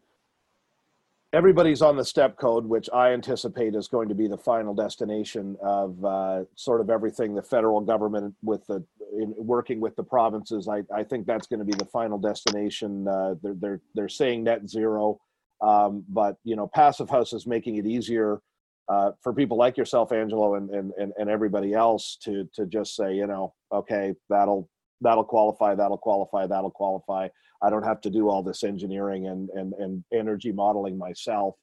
everybody's 1.33 1.81
on 1.81 1.95
the 1.95 2.05
step 2.05 2.37
code, 2.37 2.65
which 2.65 2.89
I 2.93 3.11
anticipate 3.11 3.75
is 3.75 3.87
going 3.87 4.09
to 4.09 4.15
be 4.15 4.27
the 4.27 4.37
final 4.37 4.73
destination 4.73 5.57
of 5.61 6.03
uh, 6.03 6.43
sort 6.55 6.81
of 6.81 6.89
everything 6.89 7.35
the 7.35 7.43
federal 7.43 7.81
government 7.81 8.35
with 8.41 8.65
the 8.67 8.83
in 9.13 9.33
working 9.37 9.79
with 9.79 9.95
the 9.95 10.03
provinces. 10.03 10.67
I, 10.67 10.83
I 10.95 11.03
think 11.03 11.25
that's 11.25 11.47
going 11.47 11.59
to 11.59 11.65
be 11.65 11.73
the 11.73 11.85
final 11.85 12.17
destination. 12.17 13.07
Uh, 13.07 13.35
they're 13.41 13.55
they're 13.55 13.81
they're 13.95 14.09
saying 14.09 14.43
net 14.43 14.69
zero, 14.69 15.19
um, 15.61 16.03
but 16.09 16.37
you 16.43 16.55
know, 16.55 16.67
passive 16.67 17.09
house 17.09 17.33
is 17.33 17.47
making 17.47 17.77
it 17.77 17.85
easier 17.85 18.41
uh, 18.89 19.11
for 19.21 19.33
people 19.33 19.55
like 19.55 19.77
yourself, 19.77 20.11
Angelo, 20.11 20.55
and, 20.55 20.69
and, 20.71 20.91
and, 20.97 21.13
and 21.17 21.29
everybody 21.29 21.73
else 21.73 22.17
to, 22.23 22.49
to 22.55 22.65
just 22.65 22.95
say, 22.95 23.13
you 23.13 23.27
know, 23.27 23.53
okay, 23.71 24.15
that'll, 24.29 24.67
that'll 25.01 25.23
qualify, 25.23 25.75
that'll 25.75 25.97
qualify, 25.97 26.47
that'll 26.47 26.71
qualify. 26.71 27.27
I 27.61 27.69
don't 27.69 27.83
have 27.83 28.01
to 28.01 28.09
do 28.09 28.29
all 28.29 28.43
this 28.43 28.63
engineering 28.63 29.27
and, 29.27 29.49
and, 29.49 29.73
and 29.73 30.03
energy 30.13 30.51
modeling 30.51 30.97
myself 30.97 31.55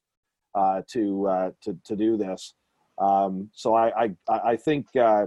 uh, 0.54 0.82
to, 0.92 1.26
uh, 1.26 1.50
to, 1.62 1.78
to 1.84 1.96
do 1.96 2.16
this. 2.16 2.54
Um, 2.98 3.50
so 3.52 3.74
I, 3.74 4.10
I, 4.28 4.38
I 4.52 4.56
think 4.56 4.86
uh, 4.96 5.26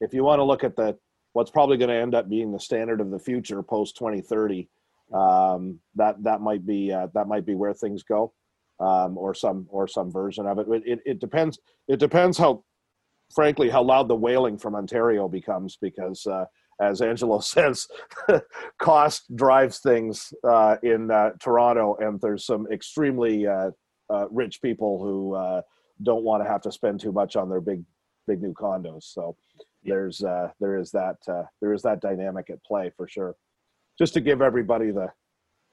if 0.00 0.12
you 0.12 0.24
want 0.24 0.40
to 0.40 0.44
look 0.44 0.64
at 0.64 0.76
the, 0.76 0.96
what's 1.32 1.50
probably 1.50 1.76
going 1.76 1.90
to 1.90 1.94
end 1.94 2.14
up 2.14 2.28
being 2.28 2.52
the 2.52 2.60
standard 2.60 3.00
of 3.00 3.10
the 3.10 3.18
future 3.18 3.62
post 3.62 3.96
2030, 3.96 4.68
um, 5.14 5.78
that, 5.94 6.22
that 6.22 6.40
might 6.40 6.66
be, 6.66 6.92
uh, 6.92 7.08
that 7.14 7.28
might 7.28 7.46
be 7.46 7.54
where 7.54 7.72
things 7.72 8.02
go 8.02 8.32
um, 8.80 9.16
or 9.16 9.34
some 9.34 9.66
or 9.70 9.88
some 9.88 10.10
version 10.10 10.46
of 10.46 10.58
it. 10.58 10.66
it. 10.84 11.00
It 11.06 11.20
depends. 11.20 11.58
It 11.88 11.98
depends 11.98 12.36
how, 12.36 12.64
frankly, 13.34 13.70
how 13.70 13.82
loud 13.82 14.08
the 14.08 14.16
wailing 14.16 14.58
from 14.58 14.74
Ontario 14.74 15.28
becomes 15.28 15.78
because, 15.80 16.26
uh, 16.26 16.44
as 16.80 17.00
Angelo 17.00 17.40
says, 17.40 17.86
cost 18.78 19.34
drives 19.34 19.78
things 19.78 20.32
uh, 20.44 20.76
in 20.82 21.10
uh, 21.10 21.30
Toronto, 21.40 21.96
and 22.00 22.20
there's 22.20 22.44
some 22.44 22.66
extremely 22.70 23.46
uh, 23.46 23.70
uh, 24.10 24.26
rich 24.30 24.60
people 24.62 25.02
who 25.02 25.34
uh, 25.34 25.62
don't 26.02 26.24
want 26.24 26.42
to 26.42 26.48
have 26.48 26.62
to 26.62 26.72
spend 26.72 27.00
too 27.00 27.12
much 27.12 27.36
on 27.36 27.48
their 27.48 27.60
big 27.60 27.82
big 28.26 28.42
new 28.42 28.52
condos. 28.52 29.04
So 29.04 29.36
there's 29.84 30.18
there 30.18 30.78
is 30.78 30.90
that 30.92 31.16
there 31.60 31.72
is 31.72 31.82
that 31.82 32.00
dynamic 32.00 32.50
at 32.50 32.62
play 32.64 32.90
for 32.96 33.08
sure. 33.08 33.36
Just 33.98 34.14
to 34.14 34.20
give 34.20 34.42
everybody 34.42 34.90
the 34.90 35.08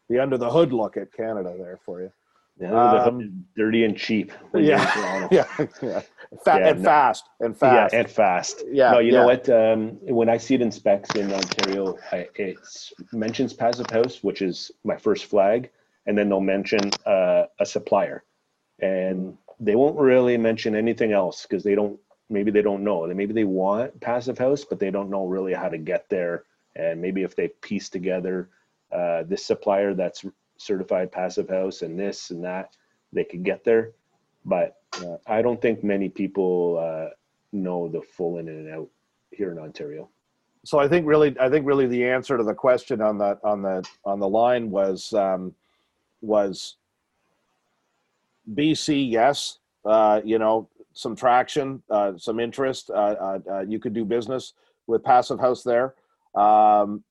the 0.09 0.19
under 0.19 0.37
the 0.37 0.49
hood 0.49 0.71
look 0.73 0.97
at 0.97 1.13
Canada 1.13 1.55
there 1.57 1.79
for 1.85 2.01
you. 2.01 2.11
Yeah, 2.59 3.03
um, 3.03 3.45
dirty 3.55 3.83
and 3.83 3.97
cheap. 3.97 4.31
Yeah, 4.53 5.27
yeah, 5.31 5.47
yeah. 5.81 6.01
Fa- 6.43 6.57
yeah, 6.59 6.69
and 6.69 6.81
no, 6.81 6.89
fast 6.89 7.29
and 7.39 7.57
fast. 7.57 7.93
Yeah, 7.93 7.99
and 7.99 8.09
fast. 8.09 8.63
Yeah. 8.71 8.91
No, 8.91 8.99
you 8.99 9.13
yeah. 9.13 9.19
know 9.19 9.25
what? 9.25 9.49
Um, 9.49 9.89
when 10.01 10.29
I 10.29 10.37
see 10.37 10.55
it 10.55 10.61
in 10.61 10.71
specs 10.71 11.15
in 11.15 11.31
Ontario, 11.31 11.97
I, 12.11 12.27
it 12.35 12.57
mentions 13.11 13.53
Passive 13.53 13.89
House, 13.89 14.23
which 14.23 14.41
is 14.41 14.71
my 14.83 14.97
first 14.97 15.25
flag, 15.25 15.69
and 16.05 16.17
then 16.17 16.29
they'll 16.29 16.39
mention 16.39 16.79
uh, 17.05 17.45
a 17.59 17.65
supplier, 17.65 18.23
and 18.79 19.37
they 19.59 19.75
won't 19.75 19.97
really 19.97 20.37
mention 20.37 20.75
anything 20.75 21.11
else 21.11 21.43
because 21.43 21.63
they 21.63 21.75
don't. 21.75 21.99
Maybe 22.29 22.51
they 22.51 22.61
don't 22.61 22.83
know. 22.83 23.05
Maybe 23.07 23.33
they 23.33 23.43
want 23.43 23.99
Passive 23.99 24.37
House, 24.37 24.63
but 24.63 24.79
they 24.79 24.89
don't 24.89 25.09
know 25.09 25.25
really 25.25 25.53
how 25.53 25.69
to 25.69 25.77
get 25.77 26.09
there. 26.09 26.45
And 26.75 27.01
maybe 27.01 27.21
if 27.21 27.35
they 27.35 27.49
piece 27.49 27.89
together 27.89 28.49
uh, 28.91 29.23
this 29.23 29.45
supplier 29.45 29.93
that's 29.93 30.25
certified 30.57 31.11
passive 31.11 31.49
house 31.49 31.81
and 31.81 31.99
this 31.99 32.31
and 32.31 32.43
that, 32.43 32.75
they 33.11 33.23
could 33.23 33.43
get 33.43 33.63
there. 33.63 33.91
But 34.45 34.77
uh, 35.01 35.17
I 35.27 35.41
don't 35.41 35.61
think 35.61 35.83
many 35.83 36.09
people 36.09 36.77
uh, 36.79 37.09
know 37.51 37.87
the 37.87 38.01
full 38.01 38.37
in 38.37 38.47
and 38.49 38.69
out 38.69 38.89
here 39.31 39.51
in 39.51 39.59
Ontario. 39.59 40.09
So 40.65 40.79
I 40.79 40.87
think 40.87 41.05
really, 41.05 41.37
I 41.39 41.49
think 41.49 41.65
really 41.65 41.87
the 41.87 42.05
answer 42.05 42.37
to 42.37 42.43
the 42.43 42.53
question 42.53 43.01
on 43.01 43.17
the 43.17 43.37
on 43.43 43.61
the 43.61 43.83
on 44.05 44.19
the 44.19 44.27
line 44.27 44.71
was 44.71 45.11
um, 45.13 45.53
was 46.21 46.77
BC. 48.53 49.09
Yes, 49.09 49.59
uh, 49.85 50.21
you 50.23 50.39
know 50.39 50.69
some 50.93 51.15
traction, 51.15 51.81
uh, 51.89 52.13
some 52.17 52.39
interest. 52.39 52.89
Uh, 52.89 53.39
uh, 53.49 53.65
you 53.67 53.79
could 53.79 53.93
do 53.93 54.05
business 54.05 54.53
with 54.87 55.03
Passive 55.03 55.39
House 55.39 55.63
there. 55.63 55.95
Um, 56.35 57.03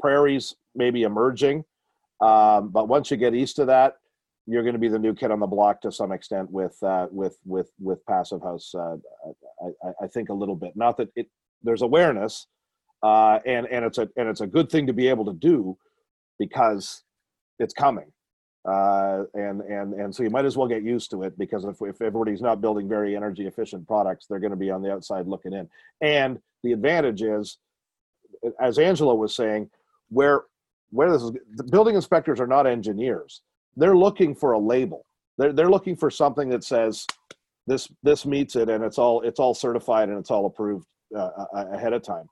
prairies 0.00 0.54
maybe 0.74 1.02
emerging. 1.02 1.64
Um, 2.20 2.68
but 2.68 2.88
once 2.88 3.10
you 3.10 3.16
get 3.16 3.34
east 3.34 3.58
of 3.58 3.66
that, 3.66 3.98
you're 4.48 4.62
going 4.62 4.74
to 4.74 4.78
be 4.78 4.88
the 4.88 4.98
new 4.98 5.14
kid 5.14 5.30
on 5.30 5.40
the 5.40 5.46
block 5.46 5.82
to 5.82 5.92
some 5.92 6.10
extent 6.10 6.50
with 6.50 6.82
uh, 6.82 7.06
with 7.10 7.36
with 7.44 7.70
with 7.78 8.04
passive 8.06 8.40
house. 8.42 8.74
Uh, 8.74 8.96
I, 9.84 10.04
I, 10.04 10.06
think 10.06 10.30
a 10.30 10.34
little 10.34 10.56
bit. 10.56 10.72
Not 10.74 10.96
that 10.96 11.10
it 11.16 11.28
there's 11.62 11.82
awareness, 11.82 12.46
uh, 13.02 13.40
and 13.44 13.66
and 13.66 13.84
it's 13.84 13.98
a 13.98 14.08
and 14.16 14.26
it's 14.26 14.40
a 14.40 14.46
good 14.46 14.70
thing 14.70 14.86
to 14.86 14.94
be 14.94 15.08
able 15.08 15.26
to 15.26 15.34
do 15.34 15.76
because 16.38 17.02
it's 17.58 17.74
coming. 17.74 18.10
Uh, 18.66 19.24
and 19.34 19.60
and 19.60 19.92
and 19.92 20.14
so 20.14 20.22
you 20.22 20.30
might 20.30 20.46
as 20.46 20.56
well 20.56 20.66
get 20.66 20.82
used 20.82 21.10
to 21.10 21.24
it 21.24 21.38
because 21.38 21.64
if 21.66 21.76
if 21.82 22.00
everybody's 22.00 22.40
not 22.40 22.62
building 22.62 22.88
very 22.88 23.14
energy 23.14 23.46
efficient 23.46 23.86
products, 23.86 24.26
they're 24.26 24.40
going 24.40 24.50
to 24.50 24.56
be 24.56 24.70
on 24.70 24.80
the 24.80 24.90
outside 24.90 25.26
looking 25.26 25.52
in. 25.52 25.68
And 26.00 26.38
the 26.62 26.72
advantage 26.72 27.20
is, 27.20 27.58
as 28.58 28.78
Angelo 28.78 29.14
was 29.14 29.34
saying, 29.34 29.68
where 30.08 30.44
where 30.90 31.12
this 31.12 31.22
is 31.22 31.32
the 31.54 31.64
building 31.64 31.96
inspectors 31.96 32.40
are 32.40 32.46
not 32.46 32.66
engineers 32.66 33.42
they're 33.78 33.96
looking 33.96 34.34
for 34.34 34.52
a 34.52 34.58
label. 34.58 35.06
They're, 35.38 35.52
they're 35.52 35.70
looking 35.70 35.96
for 35.96 36.10
something 36.10 36.48
that 36.50 36.64
says 36.64 37.06
this 37.66 37.88
this 38.02 38.26
meets 38.26 38.56
it 38.56 38.68
and 38.68 38.82
it's 38.82 38.98
all 38.98 39.22
it's 39.22 39.38
all 39.38 39.54
certified 39.54 40.08
and 40.08 40.18
it's 40.18 40.30
all 40.30 40.46
approved 40.46 40.86
uh, 41.16 41.30
ahead 41.54 41.92
of 41.92 42.02
time. 42.02 42.26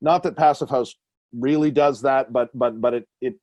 Not 0.00 0.22
that 0.24 0.36
passive 0.36 0.68
house 0.68 0.94
really 1.32 1.70
does 1.70 2.02
that 2.02 2.32
but 2.32 2.50
but 2.54 2.80
but 2.80 2.94
it 2.94 3.08
it 3.20 3.34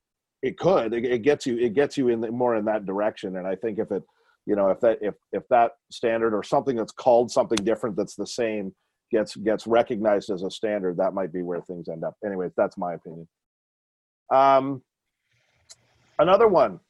it 0.44 0.58
could. 0.58 0.94
It, 0.94 1.06
it 1.06 1.20
gets 1.20 1.46
you 1.46 1.58
it 1.58 1.74
gets 1.74 1.98
you 1.98 2.10
in 2.10 2.22
the, 2.22 2.32
more 2.32 2.56
in 2.56 2.66
that 2.66 2.86
direction. 2.86 3.38
And 3.38 3.48
i 3.48 3.56
think 3.56 3.80
if 3.80 3.92
it 3.92 4.04
you 4.46 4.56
know 4.56 4.70
if 4.70 4.80
that 4.82 4.98
if 5.02 5.16
if 5.32 5.44
that 5.50 5.72
standard 5.90 6.34
or 6.34 6.44
something 6.44 6.76
that's 6.76 6.92
called 6.92 7.32
something 7.32 7.64
different 7.64 7.96
that's 7.96 8.16
the 8.16 8.28
same 8.28 8.74
gets 9.10 9.38
gets 9.38 9.66
recognized 9.66 10.30
as 10.30 10.44
a 10.44 10.52
standard 10.52 10.98
that 10.98 11.14
might 11.14 11.32
be 11.32 11.42
where 11.42 11.62
things 11.62 11.88
end 11.88 12.04
up. 12.04 12.16
Anyways 12.26 12.52
that's 12.58 12.78
my 12.78 12.96
opinion. 12.96 13.28
Um, 14.34 14.82
another 16.20 16.50
one. 16.50 16.82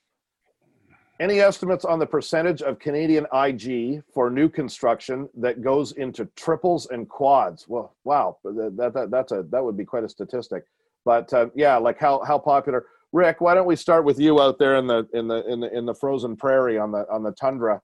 Any 1.20 1.39
estimates 1.39 1.84
on 1.84 1.97
the 1.97 2.05
percentage 2.05 2.61
of 2.61 2.78
Canadian 2.78 3.26
IG 3.34 4.03
for 4.13 4.30
new 4.30 4.47
construction 4.47 5.28
that 5.36 5.63
goes 5.63 5.93
into 5.93 6.26
triples 6.36 6.88
and 6.91 7.09
quads? 7.09 7.68
Well, 7.68 7.95
wow, 8.03 8.38
that, 8.43 8.91
that 8.93 9.09
that's 9.09 9.32
a 9.32 9.43
that 9.49 9.63
would 9.63 9.76
be 9.76 9.84
quite 9.84 10.03
a 10.03 10.09
statistic. 10.09 10.65
But 11.05 11.34
uh, 11.34 11.47
yeah, 11.55 11.78
like 11.78 11.97
how 11.97 12.24
how 12.24 12.38
popular? 12.38 12.86
Rick, 13.13 13.41
why 13.41 13.55
don't 13.55 13.65
we 13.65 13.76
start 13.76 14.05
with 14.05 14.20
you 14.20 14.39
out 14.39 14.59
there 14.59 14.76
in 14.76 14.86
the 14.86 15.07
in 15.13 15.28
the 15.28 15.43
in 15.51 15.59
the 15.59 15.76
in 15.76 15.86
the 15.88 15.95
frozen 15.95 16.36
prairie 16.36 16.78
on 16.78 16.91
the 16.91 17.07
on 17.09 17.24
the 17.24 17.32
tundra, 17.32 17.82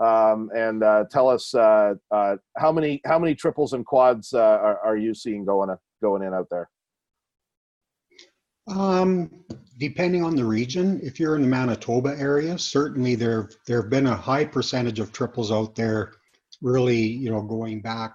um, 0.00 0.50
and 0.56 0.82
uh, 0.82 1.04
tell 1.08 1.28
us 1.28 1.54
uh, 1.54 1.94
uh 2.10 2.36
how 2.56 2.72
many 2.72 3.00
how 3.04 3.18
many 3.18 3.36
triples 3.36 3.74
and 3.74 3.86
quads 3.86 4.32
uh, 4.32 4.40
are, 4.40 4.80
are 4.80 4.96
you 4.96 5.14
seeing 5.14 5.44
going 5.44 5.72
going 6.02 6.22
in 6.22 6.34
out 6.34 6.48
there? 6.50 6.68
Um, 8.68 9.44
depending 9.78 10.24
on 10.24 10.36
the 10.36 10.44
region, 10.44 11.00
if 11.02 11.18
you're 11.18 11.34
in 11.34 11.42
the 11.42 11.48
Manitoba 11.48 12.16
area, 12.18 12.56
certainly 12.58 13.14
there 13.14 13.50
there 13.66 13.82
have 13.82 13.90
been 13.90 14.06
a 14.06 14.16
high 14.16 14.44
percentage 14.44 15.00
of 15.00 15.12
triples 15.12 15.50
out 15.50 15.74
there. 15.74 16.12
Really, 16.60 17.00
you 17.00 17.30
know, 17.30 17.42
going 17.42 17.80
back 17.80 18.14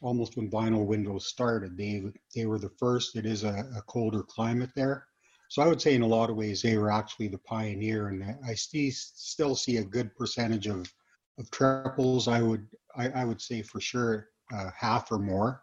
almost 0.00 0.36
when 0.36 0.50
vinyl 0.50 0.86
windows 0.86 1.26
started, 1.26 1.76
they 1.76 2.04
they 2.34 2.46
were 2.46 2.58
the 2.58 2.70
first. 2.78 3.16
It 3.16 3.26
is 3.26 3.44
a, 3.44 3.68
a 3.76 3.82
colder 3.82 4.22
climate 4.22 4.70
there, 4.74 5.06
so 5.48 5.62
I 5.62 5.68
would 5.68 5.82
say 5.82 5.94
in 5.94 6.02
a 6.02 6.06
lot 6.06 6.30
of 6.30 6.36
ways 6.36 6.62
they 6.62 6.78
were 6.78 6.90
actually 6.90 7.28
the 7.28 7.38
pioneer, 7.38 8.08
and 8.08 8.24
I 8.46 8.54
see 8.54 8.90
still 8.90 9.54
see 9.54 9.76
a 9.76 9.84
good 9.84 10.16
percentage 10.16 10.68
of 10.68 10.90
of 11.38 11.50
triples. 11.50 12.28
I 12.28 12.40
would 12.40 12.66
I, 12.96 13.10
I 13.10 13.24
would 13.26 13.42
say 13.42 13.60
for 13.60 13.80
sure 13.80 14.28
uh, 14.54 14.70
half 14.74 15.12
or 15.12 15.18
more 15.18 15.62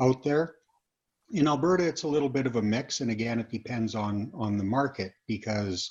out 0.00 0.22
there 0.22 0.54
in 1.34 1.48
Alberta, 1.48 1.84
it's 1.86 2.04
a 2.04 2.08
little 2.08 2.28
bit 2.28 2.46
of 2.46 2.56
a 2.56 2.62
mix, 2.62 3.00
and 3.00 3.10
again, 3.10 3.40
it 3.40 3.50
depends 3.50 3.94
on 3.96 4.30
on 4.34 4.56
the 4.56 4.64
market 4.64 5.12
because, 5.26 5.90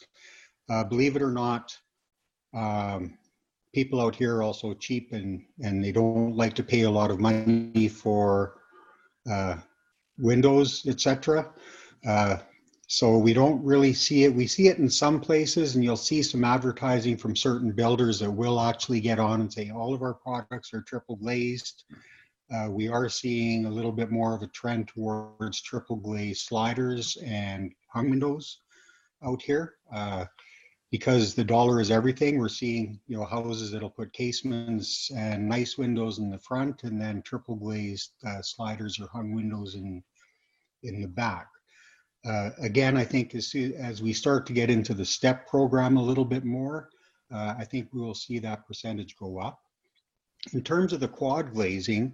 uh, 0.69 0.85
believe 0.85 1.17
it 1.17 1.21
or 1.21 1.31
not, 1.31 1.77
um, 2.53 3.17
people 3.73 3.99
out 3.99 4.15
here 4.15 4.37
are 4.37 4.43
also 4.43 4.73
cheap 4.73 5.11
and 5.11 5.43
and 5.61 5.83
they 5.83 5.91
don't 5.91 6.35
like 6.37 6.53
to 6.53 6.63
pay 6.63 6.83
a 6.83 6.89
lot 6.89 7.11
of 7.11 7.19
money 7.19 7.89
for 7.89 8.55
uh, 9.29 9.57
windows, 10.17 10.85
etc. 10.87 11.51
Uh, 12.07 12.37
so 12.87 13.17
we 13.17 13.33
don't 13.33 13.61
really 13.63 13.93
see 13.93 14.23
it. 14.23 14.33
We 14.33 14.47
see 14.47 14.67
it 14.69 14.77
in 14.77 14.89
some 14.89 15.19
places, 15.19 15.75
and 15.75 15.83
you'll 15.83 15.97
see 15.97 16.23
some 16.23 16.45
advertising 16.45 17.17
from 17.17 17.35
certain 17.35 17.71
builders 17.71 18.19
that 18.19 18.31
will 18.31 18.61
actually 18.61 19.01
get 19.01 19.19
on 19.19 19.41
and 19.41 19.51
say 19.51 19.71
all 19.71 19.93
of 19.93 20.03
our 20.03 20.13
products 20.13 20.73
are 20.73 20.81
triple 20.83 21.17
glazed 21.17 21.83
uh, 22.53 22.69
we 22.69 22.87
are 22.87 23.09
seeing 23.09 23.65
a 23.65 23.69
little 23.69 23.91
bit 23.91 24.11
more 24.11 24.35
of 24.35 24.41
a 24.41 24.47
trend 24.47 24.87
towards 24.87 25.61
triple 25.61 25.95
glaze 25.95 26.41
sliders 26.41 27.17
and 27.25 27.73
hung 27.91 28.09
windows 28.09 28.59
out 29.23 29.41
here. 29.41 29.75
Uh, 29.91 30.25
because 30.91 31.33
the 31.33 31.43
dollar 31.43 31.81
is 31.81 31.89
everything, 31.89 32.37
we're 32.37 32.47
seeing 32.47 32.99
you 33.07 33.17
know 33.17 33.25
houses 33.25 33.71
that'll 33.71 33.89
put 33.89 34.13
casements 34.13 35.09
and 35.15 35.49
nice 35.49 35.75
windows 35.75 36.19
in 36.19 36.29
the 36.29 36.37
front, 36.37 36.83
and 36.83 37.01
then 37.01 37.23
triple 37.23 37.55
glazed 37.55 38.11
uh, 38.27 38.43
sliders 38.43 38.99
or 38.99 39.07
hung 39.07 39.33
windows 39.33 39.73
in 39.73 40.03
in 40.83 41.01
the 41.01 41.07
back. 41.07 41.47
Uh, 42.23 42.51
again, 42.61 42.95
I 42.95 43.03
think 43.03 43.33
as, 43.33 43.55
as 43.77 44.03
we 44.03 44.13
start 44.13 44.45
to 44.45 44.53
get 44.53 44.69
into 44.69 44.93
the 44.93 45.03
STEP 45.03 45.47
program 45.47 45.97
a 45.97 46.03
little 46.03 46.25
bit 46.25 46.45
more, 46.45 46.89
uh, 47.33 47.55
I 47.57 47.65
think 47.65 47.89
we 47.91 47.99
will 47.99 48.13
see 48.13 48.37
that 48.39 48.67
percentage 48.67 49.15
go 49.17 49.39
up. 49.39 49.62
In 50.51 50.61
terms 50.61 50.91
of 50.91 50.99
the 50.99 51.07
quad 51.07 51.53
glazing, 51.53 52.13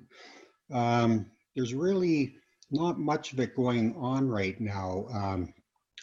um, 0.72 1.26
there's 1.56 1.74
really 1.74 2.36
not 2.70 3.00
much 3.00 3.34
of 3.34 3.40
it 3.40 3.56
going 3.56 3.96
on 3.96 4.30
right 4.30 4.60
now. 4.62 5.08
Um, 5.12 5.54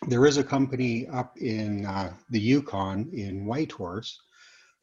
there 0.09 0.27
is 0.27 0.37
a 0.37 0.45
company 0.45 1.07
up 1.07 1.39
in 1.39 1.87
uh, 1.87 2.13
the 2.31 2.41
Yukon 2.41 3.11
in 3.13 3.47
Whitehorse 3.47 4.19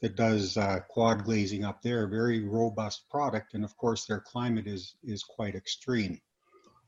that 0.01 0.15
does 0.15 0.57
uh, 0.57 0.79
quad 0.89 1.23
glazing 1.23 1.63
up 1.63 1.81
there, 1.81 2.07
very 2.07 2.43
robust 2.43 3.09
product, 3.09 3.53
and 3.53 3.63
of 3.63 3.75
course 3.77 4.05
their 4.05 4.21
climate 4.21 4.67
is 4.67 4.95
is 5.03 5.23
quite 5.23 5.55
extreme. 5.55 6.19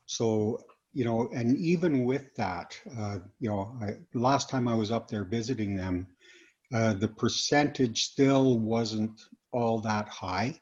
So 0.06 0.60
you 0.94 1.04
know, 1.04 1.30
and 1.34 1.58
even 1.58 2.06
with 2.06 2.34
that, 2.36 2.80
uh, 2.98 3.20
you 3.40 3.50
know, 3.50 3.78
I, 3.82 3.98
last 4.14 4.50
time 4.50 4.68
I 4.68 4.76
was 4.76 4.92
up 4.92 5.10
there 5.10 5.26
visiting 5.26 5.76
them, 5.76 6.08
uh, 6.74 6.94
the 6.94 7.10
percentage 7.10 8.06
still 8.06 8.60
wasn't 8.60 9.22
all 9.56 9.80
that 9.80 10.08
high 10.10 10.60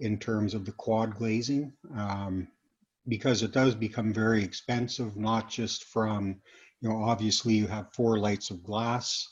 in 0.00 0.18
terms 0.18 0.54
of 0.54 0.64
the 0.64 0.72
quad 0.72 1.14
glazing 1.14 1.72
um, 1.96 2.48
because 3.08 3.42
it 3.42 3.52
does 3.52 3.74
become 3.74 4.12
very 4.12 4.42
expensive, 4.42 5.16
not 5.16 5.50
just 5.50 5.84
from, 5.84 6.36
you 6.80 6.88
know, 6.88 7.02
obviously 7.02 7.54
you 7.54 7.66
have 7.66 7.92
four 7.92 8.18
lights 8.18 8.50
of 8.50 8.62
glass 8.62 9.28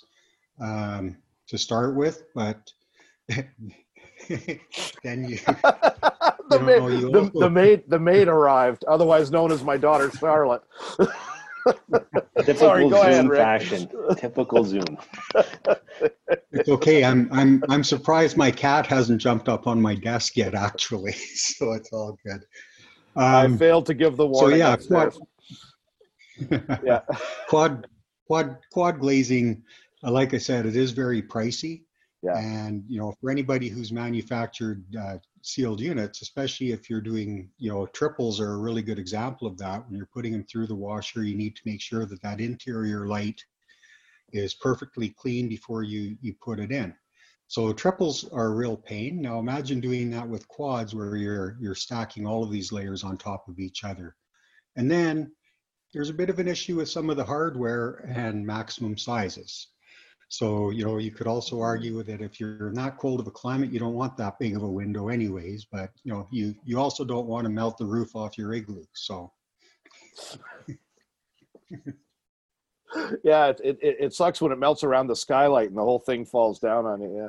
um, 0.61 1.17
to 1.49 1.57
start 1.57 1.97
with, 1.97 2.25
but 2.35 2.71
then 3.29 5.25
you. 5.25 5.39
the, 6.51 6.59
you 6.59 6.59
know, 6.59 6.61
maid, 6.61 7.13
the, 7.13 7.31
the, 7.35 7.51
maid, 7.51 7.83
the 7.89 7.99
maid 7.99 8.29
arrived, 8.29 8.85
otherwise 8.85 9.31
known 9.31 9.53
as 9.53 9.63
my 9.63 9.77
daughter 9.77 10.11
Charlotte. 10.11 10.63
Typical 12.39 12.55
Sorry, 12.55 12.83
Zoom 12.89 12.93
ahead, 12.93 13.29
fashion. 13.29 13.89
Typical 14.17 14.65
Zoom. 14.65 14.99
It's 16.53 16.69
okay. 16.69 17.05
I'm 17.05 17.29
I'm 17.33 17.63
I'm 17.69 17.85
surprised 17.85 18.37
my 18.37 18.51
cat 18.51 18.87
hasn't 18.87 19.21
jumped 19.21 19.49
up 19.49 19.67
on 19.67 19.81
my 19.81 19.95
desk 19.95 20.37
yet. 20.37 20.55
Actually, 20.55 21.13
so 21.35 21.73
it's 21.73 21.93
all 21.93 22.19
good. 22.25 22.45
Um, 23.17 23.55
I 23.55 23.57
failed 23.57 23.87
to 23.87 23.95
give 23.95 24.17
the 24.17 24.27
warning. 24.27 24.51
So 24.51 24.57
yeah, 24.57 24.77
quad, 24.77 25.15
yeah, 26.85 27.01
quad 27.49 27.87
quad 28.27 28.59
quad 28.73 29.01
glazing. 29.01 29.63
Uh, 30.03 30.11
like 30.11 30.35
I 30.35 30.39
said, 30.39 30.67
it 30.67 30.77
is 30.77 30.91
very 30.91 31.23
pricey. 31.23 31.83
Yeah. 32.23 32.37
And 32.39 32.85
you 32.89 32.99
know, 32.99 33.15
for 33.21 33.31
anybody 33.31 33.69
who's 33.69 33.93
manufactured 33.93 34.85
uh, 34.99 35.19
sealed 35.43 35.81
units, 35.81 36.23
especially 36.23 36.73
if 36.73 36.91
you're 36.91 37.01
doing, 37.01 37.51
you 37.59 37.71
know, 37.71 37.87
triples 37.87 38.41
are 38.41 38.53
a 38.53 38.59
really 38.59 38.83
good 38.83 38.99
example 38.99 39.47
of 39.47 39.59
that. 39.59 39.87
When 39.87 39.97
you're 39.97 40.07
putting 40.07 40.33
them 40.33 40.45
through 40.45 40.67
the 40.67 40.75
washer, 40.75 41.23
you 41.23 41.37
need 41.37 41.57
to 41.57 41.63
make 41.65 41.81
sure 41.81 42.05
that 42.07 42.23
that 42.23 42.41
interior 42.41 43.07
light 43.07 43.45
is 44.33 44.55
perfectly 44.55 45.11
clean 45.11 45.49
before 45.49 45.83
you 45.83 46.17
you 46.21 46.35
put 46.35 46.61
it 46.61 46.71
in. 46.71 46.95
So 47.49 47.73
triples 47.73 48.29
are 48.33 48.47
a 48.47 48.55
real 48.55 48.77
pain. 48.77 49.21
Now 49.21 49.41
imagine 49.41 49.81
doing 49.81 50.11
that 50.11 50.29
with 50.29 50.47
quads 50.49 50.95
where 50.95 51.17
you're 51.17 51.57
you're 51.61 51.75
stacking 51.75 52.27
all 52.27 52.45
of 52.45 52.51
these 52.51 52.71
layers 52.71 53.03
on 53.03 53.19
top 53.19 53.49
of 53.49 53.59
each 53.59 53.83
other. 53.83 54.15
And 54.77 54.91
then 54.91 55.33
there's 55.93 56.11
a 56.11 56.15
bit 56.15 56.31
of 56.31 56.39
an 56.39 56.47
issue 56.47 56.77
with 56.77 56.89
some 56.89 57.11
of 57.11 57.17
the 57.17 57.25
hardware 57.25 58.05
and 58.07 58.47
maximum 58.47 58.97
sizes. 58.97 59.69
So, 60.31 60.71
you 60.71 60.85
know, 60.85 60.99
you 60.99 61.11
could 61.11 61.27
also 61.27 61.61
argue 61.61 62.05
that 62.05 62.21
if 62.21 62.39
you're 62.39 62.71
not 62.71 62.99
cold 62.99 63.19
of 63.19 63.27
a 63.27 63.33
climate, 63.33 63.73
you 63.73 63.81
don't 63.81 63.95
want 63.95 64.17
that 64.19 64.39
big 64.39 64.55
of 64.55 64.63
a 64.63 64.71
window 64.71 65.09
anyways, 65.09 65.65
but 65.65 65.91
you 66.05 66.13
know, 66.13 66.29
you, 66.31 66.55
you 66.65 66.79
also 66.79 67.05
don't 67.05 67.27
want 67.27 67.47
to 67.47 67.51
melt 67.51 67.77
the 67.79 67.85
roof 67.85 68.15
off 68.15 68.39
your 68.39 68.55
igloo. 68.55 68.85
So. 68.93 69.33
yeah, 73.25 73.49
it, 73.49 73.61
it, 73.65 73.79
it 73.83 74.15
sucks 74.15 74.41
when 74.41 74.53
it 74.53 74.59
melts 74.61 74.85
around 74.85 75.09
the 75.09 75.17
skylight 75.17 75.69
and 75.69 75.77
the 75.77 75.83
whole 75.83 75.99
thing 75.99 76.25
falls 76.25 76.61
down 76.61 76.87
on 76.87 77.03
you. 77.03 77.17
Yeah. 77.17 77.29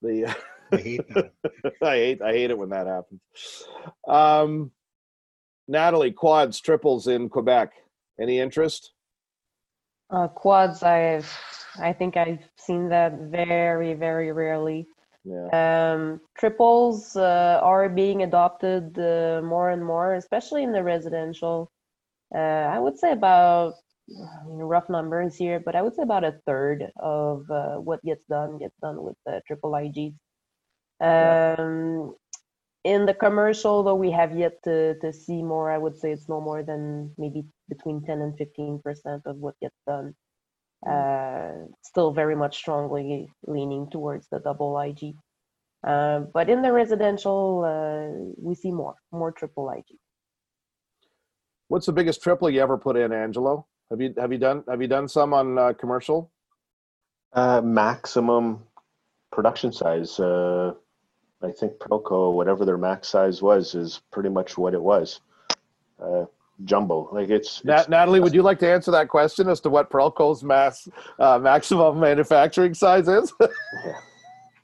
The, 0.00 0.34
I 0.72 0.76
hate 0.78 1.14
that. 1.14 1.32
I 1.82 1.96
hate, 1.96 2.22
I 2.22 2.32
hate 2.32 2.50
it 2.50 2.56
when 2.56 2.70
that 2.70 2.86
happens. 2.86 3.20
Um, 4.08 4.70
Natalie, 5.68 6.12
quads, 6.12 6.60
triples 6.60 7.08
in 7.08 7.28
Quebec. 7.28 7.72
Any 8.18 8.38
interest? 8.38 8.92
Uh, 10.10 10.28
quads, 10.28 10.82
I've 10.82 11.30
I 11.78 11.92
think 11.92 12.16
I've 12.16 12.44
seen 12.56 12.88
that 12.88 13.12
very, 13.30 13.94
very 13.94 14.32
rarely. 14.32 14.86
Yeah. 15.24 15.48
Um, 15.52 16.20
triples 16.38 17.14
uh, 17.16 17.60
are 17.62 17.88
being 17.88 18.22
adopted 18.22 18.98
uh, 18.98 19.42
more 19.44 19.70
and 19.70 19.84
more, 19.84 20.14
especially 20.14 20.62
in 20.62 20.72
the 20.72 20.82
residential. 20.82 21.70
Uh, 22.34 22.38
I 22.38 22.78
would 22.78 22.98
say 22.98 23.12
about 23.12 23.74
I 24.10 24.46
mean, 24.46 24.58
rough 24.58 24.88
numbers 24.88 25.36
here, 25.36 25.60
but 25.60 25.76
I 25.76 25.82
would 25.82 25.94
say 25.94 26.02
about 26.02 26.24
a 26.24 26.40
third 26.46 26.90
of 26.96 27.50
uh, 27.50 27.76
what 27.76 28.02
gets 28.02 28.24
done 28.26 28.58
gets 28.58 28.76
done 28.80 29.02
with 29.02 29.16
the 29.26 29.42
triple 29.46 29.72
IGs. 29.72 30.14
Um, 31.00 32.14
in 32.94 33.06
the 33.06 33.14
commercial, 33.14 33.82
though, 33.82 33.94
we 34.06 34.10
have 34.10 34.32
yet 34.36 34.54
to, 34.64 34.98
to 35.02 35.12
see 35.12 35.42
more. 35.42 35.70
I 35.70 35.78
would 35.78 35.96
say 36.00 36.12
it's 36.12 36.28
no 36.28 36.40
more 36.40 36.62
than 36.62 37.12
maybe 37.18 37.44
between 37.68 38.02
10 38.02 38.20
and 38.20 38.36
15 38.36 38.80
percent 38.84 39.22
of 39.26 39.36
what 39.36 39.54
gets 39.60 39.78
done 39.86 40.14
uh, 40.86 41.50
still 41.82 42.12
very 42.12 42.36
much 42.36 42.56
strongly 42.56 43.30
leaning 43.46 43.90
towards 43.90 44.28
the 44.28 44.38
double 44.38 44.78
IG. 44.78 45.14
Uh, 45.86 46.20
but 46.32 46.48
in 46.48 46.62
the 46.62 46.72
residential, 46.72 47.64
uh, 47.64 48.32
we 48.36 48.54
see 48.54 48.70
more, 48.70 48.94
more 49.12 49.32
triple 49.32 49.70
IG. 49.70 49.96
What's 51.68 51.86
the 51.86 51.92
biggest 51.92 52.22
triple 52.22 52.50
you 52.50 52.60
ever 52.60 52.78
put 52.78 52.96
in, 52.96 53.12
Angelo? 53.12 53.66
Have 53.90 54.00
you 54.00 54.14
have 54.18 54.32
you 54.32 54.38
done 54.38 54.64
have 54.68 54.82
you 54.82 54.88
done 54.88 55.08
some 55.08 55.32
on 55.32 55.58
uh, 55.58 55.72
commercial? 55.72 56.30
Uh, 57.32 57.60
maximum 57.62 58.62
production 59.30 59.72
size. 59.72 60.18
I 61.42 61.52
think 61.52 61.74
Prelco, 61.74 62.32
whatever 62.32 62.64
their 62.64 62.78
max 62.78 63.08
size 63.08 63.40
was, 63.40 63.74
is 63.74 64.00
pretty 64.10 64.28
much 64.28 64.58
what 64.58 64.74
it 64.74 64.82
was. 64.82 65.20
Uh, 66.02 66.24
jumbo. 66.64 67.08
Like 67.12 67.30
it's, 67.30 67.62
it's 67.64 67.88
Natalie, 67.88 68.20
would 68.20 68.34
you 68.34 68.42
like 68.42 68.58
to 68.60 68.68
answer 68.68 68.90
that 68.90 69.08
question 69.08 69.48
as 69.48 69.60
to 69.60 69.70
what 69.70 69.90
Prelco's 69.90 70.42
mass 70.42 70.88
uh, 71.18 71.38
maximum 71.38 72.00
manufacturing 72.00 72.74
size 72.74 73.08
is? 73.08 73.32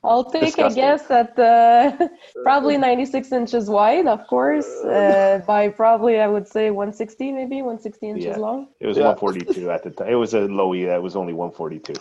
I'll 0.04 0.24
take 0.24 0.42
Disgusting. 0.42 0.84
a 0.84 0.86
guess 0.86 1.10
at 1.10 1.38
uh, 1.38 2.08
probably 2.42 2.76
96 2.76 3.32
inches 3.32 3.70
wide, 3.70 4.06
of 4.06 4.26
course, 4.26 4.66
uh, 4.84 5.40
by 5.46 5.68
probably 5.68 6.20
I 6.20 6.26
would 6.26 6.46
say 6.46 6.70
160, 6.70 7.32
maybe 7.32 7.56
160 7.62 8.08
inches 8.10 8.24
yeah. 8.26 8.36
long. 8.36 8.68
It 8.80 8.86
was 8.86 8.98
yeah. 8.98 9.14
142 9.14 9.70
at 9.70 9.82
the 9.82 9.90
time. 9.90 10.08
It 10.08 10.16
was 10.16 10.34
a 10.34 10.40
low 10.40 10.74
E 10.74 10.84
that 10.84 11.02
was 11.02 11.16
only 11.16 11.32
142. 11.32 11.94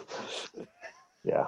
Yeah, 1.23 1.45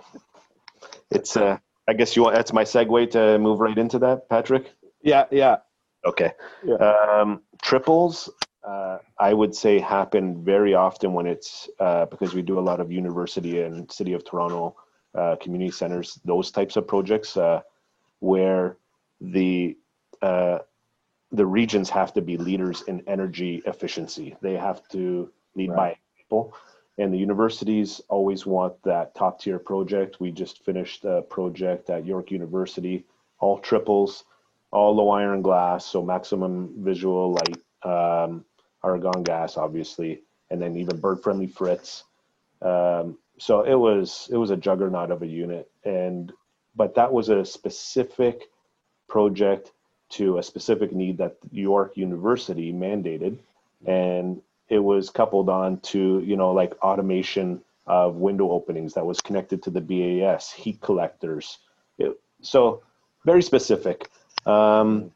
it's. 1.12 1.36
Uh, 1.36 1.58
I 1.88 1.94
guess 1.94 2.16
you 2.16 2.24
want. 2.24 2.36
That's 2.36 2.54
my 2.54 2.64
segue 2.64 3.12
to 3.12 3.38
move 3.40 3.60
right 3.60 3.78
into 3.78 4.00
that, 4.00 4.28
Patrick. 4.30 4.74
Yeah, 5.02 5.26
yeah. 5.32 5.58
Okay. 6.06 6.32
Yeah. 6.64 6.76
Um, 6.76 7.42
triples. 7.62 8.30
uh, 8.64 8.98
I 9.20 9.34
would 9.34 9.56
say 9.56 9.80
happen 9.80 10.44
very 10.44 10.74
often 10.74 11.14
when 11.14 11.28
it's 11.28 11.70
uh, 11.80 12.06
because 12.06 12.34
we 12.34 12.42
do 12.42 12.60
a 12.60 12.62
lot 12.62 12.80
of 12.80 12.92
university 12.92 13.62
and 13.62 13.92
city 13.92 14.14
of 14.14 14.26
Toronto 14.26 14.76
uh, 15.14 15.36
community 15.38 15.72
centers, 15.72 16.20
those 16.26 16.52
types 16.52 16.76
of 16.76 16.88
projects 16.88 17.38
uh, 17.38 17.62
where 18.20 18.78
the 19.22 19.78
uh, 20.22 20.60
the 21.32 21.46
regions 21.46 21.90
have 21.90 22.14
to 22.14 22.22
be 22.22 22.38
leaders 22.38 22.84
in 22.84 23.04
energy 23.08 23.62
efficiency. 23.66 24.36
They 24.42 24.54
have 24.54 24.88
to 24.90 25.32
lead 25.56 25.70
right. 25.70 25.78
by 25.78 25.96
example. 26.18 26.56
And 26.98 27.14
the 27.14 27.18
universities 27.18 28.02
always 28.08 28.46
want 28.46 28.82
that 28.84 29.16
top 29.16 29.42
tier 29.42 29.60
project. 29.60 30.20
We 30.20 30.32
just 30.32 30.64
finished 30.64 31.04
a 31.04 31.22
project 31.22 31.90
at 31.90 32.06
York 32.06 32.32
University, 32.32 33.06
all 33.40 33.60
triples, 33.60 34.24
all 34.72 34.96
low 34.96 35.10
iron 35.10 35.42
glass, 35.42 35.86
so 35.86 36.02
maximum 36.02 36.74
visual 36.78 37.34
light, 37.34 37.62
um, 37.84 38.46
argon 38.82 39.24
gas, 39.24 39.58
obviously, 39.58 40.22
and 40.50 40.62
then 40.62 40.76
even 40.78 41.00
bird 41.00 41.22
friendly 41.22 41.48
frits. 41.48 42.04
Um, 42.62 43.18
so 43.38 43.64
it 43.64 43.76
was 43.76 44.30
it 44.32 44.38
was 44.38 44.52
a 44.52 44.58
juggernaut 44.58 45.12
of 45.12 45.22
a 45.22 45.28
unit, 45.28 45.70
and 45.84 46.32
but 46.76 46.96
that 46.96 47.12
was 47.12 47.30
a 47.30 47.44
specific 47.44 48.44
project 49.08 49.72
to 50.10 50.38
a 50.38 50.44
specific 50.44 50.94
need 50.94 51.18
that 51.18 51.36
York 51.52 51.98
University 51.98 52.72
mandated, 52.72 53.38
and 53.86 54.42
it 54.70 54.80
was 54.80 55.10
coupled 55.10 55.50
on 55.50 55.80
to 55.80 56.22
you 56.26 56.36
know 56.36 56.52
like 56.52 56.74
automation 56.82 57.62
of 57.88 58.16
window 58.16 58.50
openings 58.52 58.94
that 58.94 59.06
was 59.06 59.22
connected 59.22 59.62
to 59.64 59.70
the 59.70 59.82
BAS 59.82 60.52
heat 60.52 60.82
collectors. 60.82 61.60
It, 61.98 62.20
so 62.42 62.82
very 63.26 63.44
specific. 63.44 64.10
Um, 64.46 65.12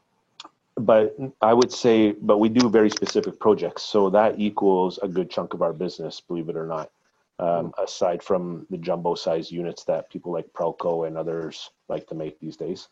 but 0.76 1.16
I 1.42 1.52
would 1.52 1.72
say, 1.72 2.12
but 2.12 2.38
we 2.38 2.48
do 2.48 2.70
very 2.70 2.90
specific 2.90 3.38
projects, 3.38 3.82
so 3.82 4.08
that 4.10 4.38
equals 4.38 4.98
a 5.02 5.08
good 5.08 5.30
chunk 5.30 5.52
of 5.52 5.62
our 5.62 5.72
business, 5.72 6.20
believe 6.20 6.48
it 6.48 6.56
or 6.56 6.66
not. 6.66 6.90
Um, 7.38 7.72
aside 7.78 8.22
from 8.22 8.66
the 8.68 8.76
jumbo 8.76 9.14
size 9.14 9.50
units 9.50 9.84
that 9.84 10.10
people 10.10 10.30
like 10.30 10.52
Prelco 10.52 11.06
and 11.06 11.16
others 11.16 11.70
like 11.88 12.06
to 12.08 12.14
make 12.14 12.38
these 12.38 12.54
days. 12.54 12.88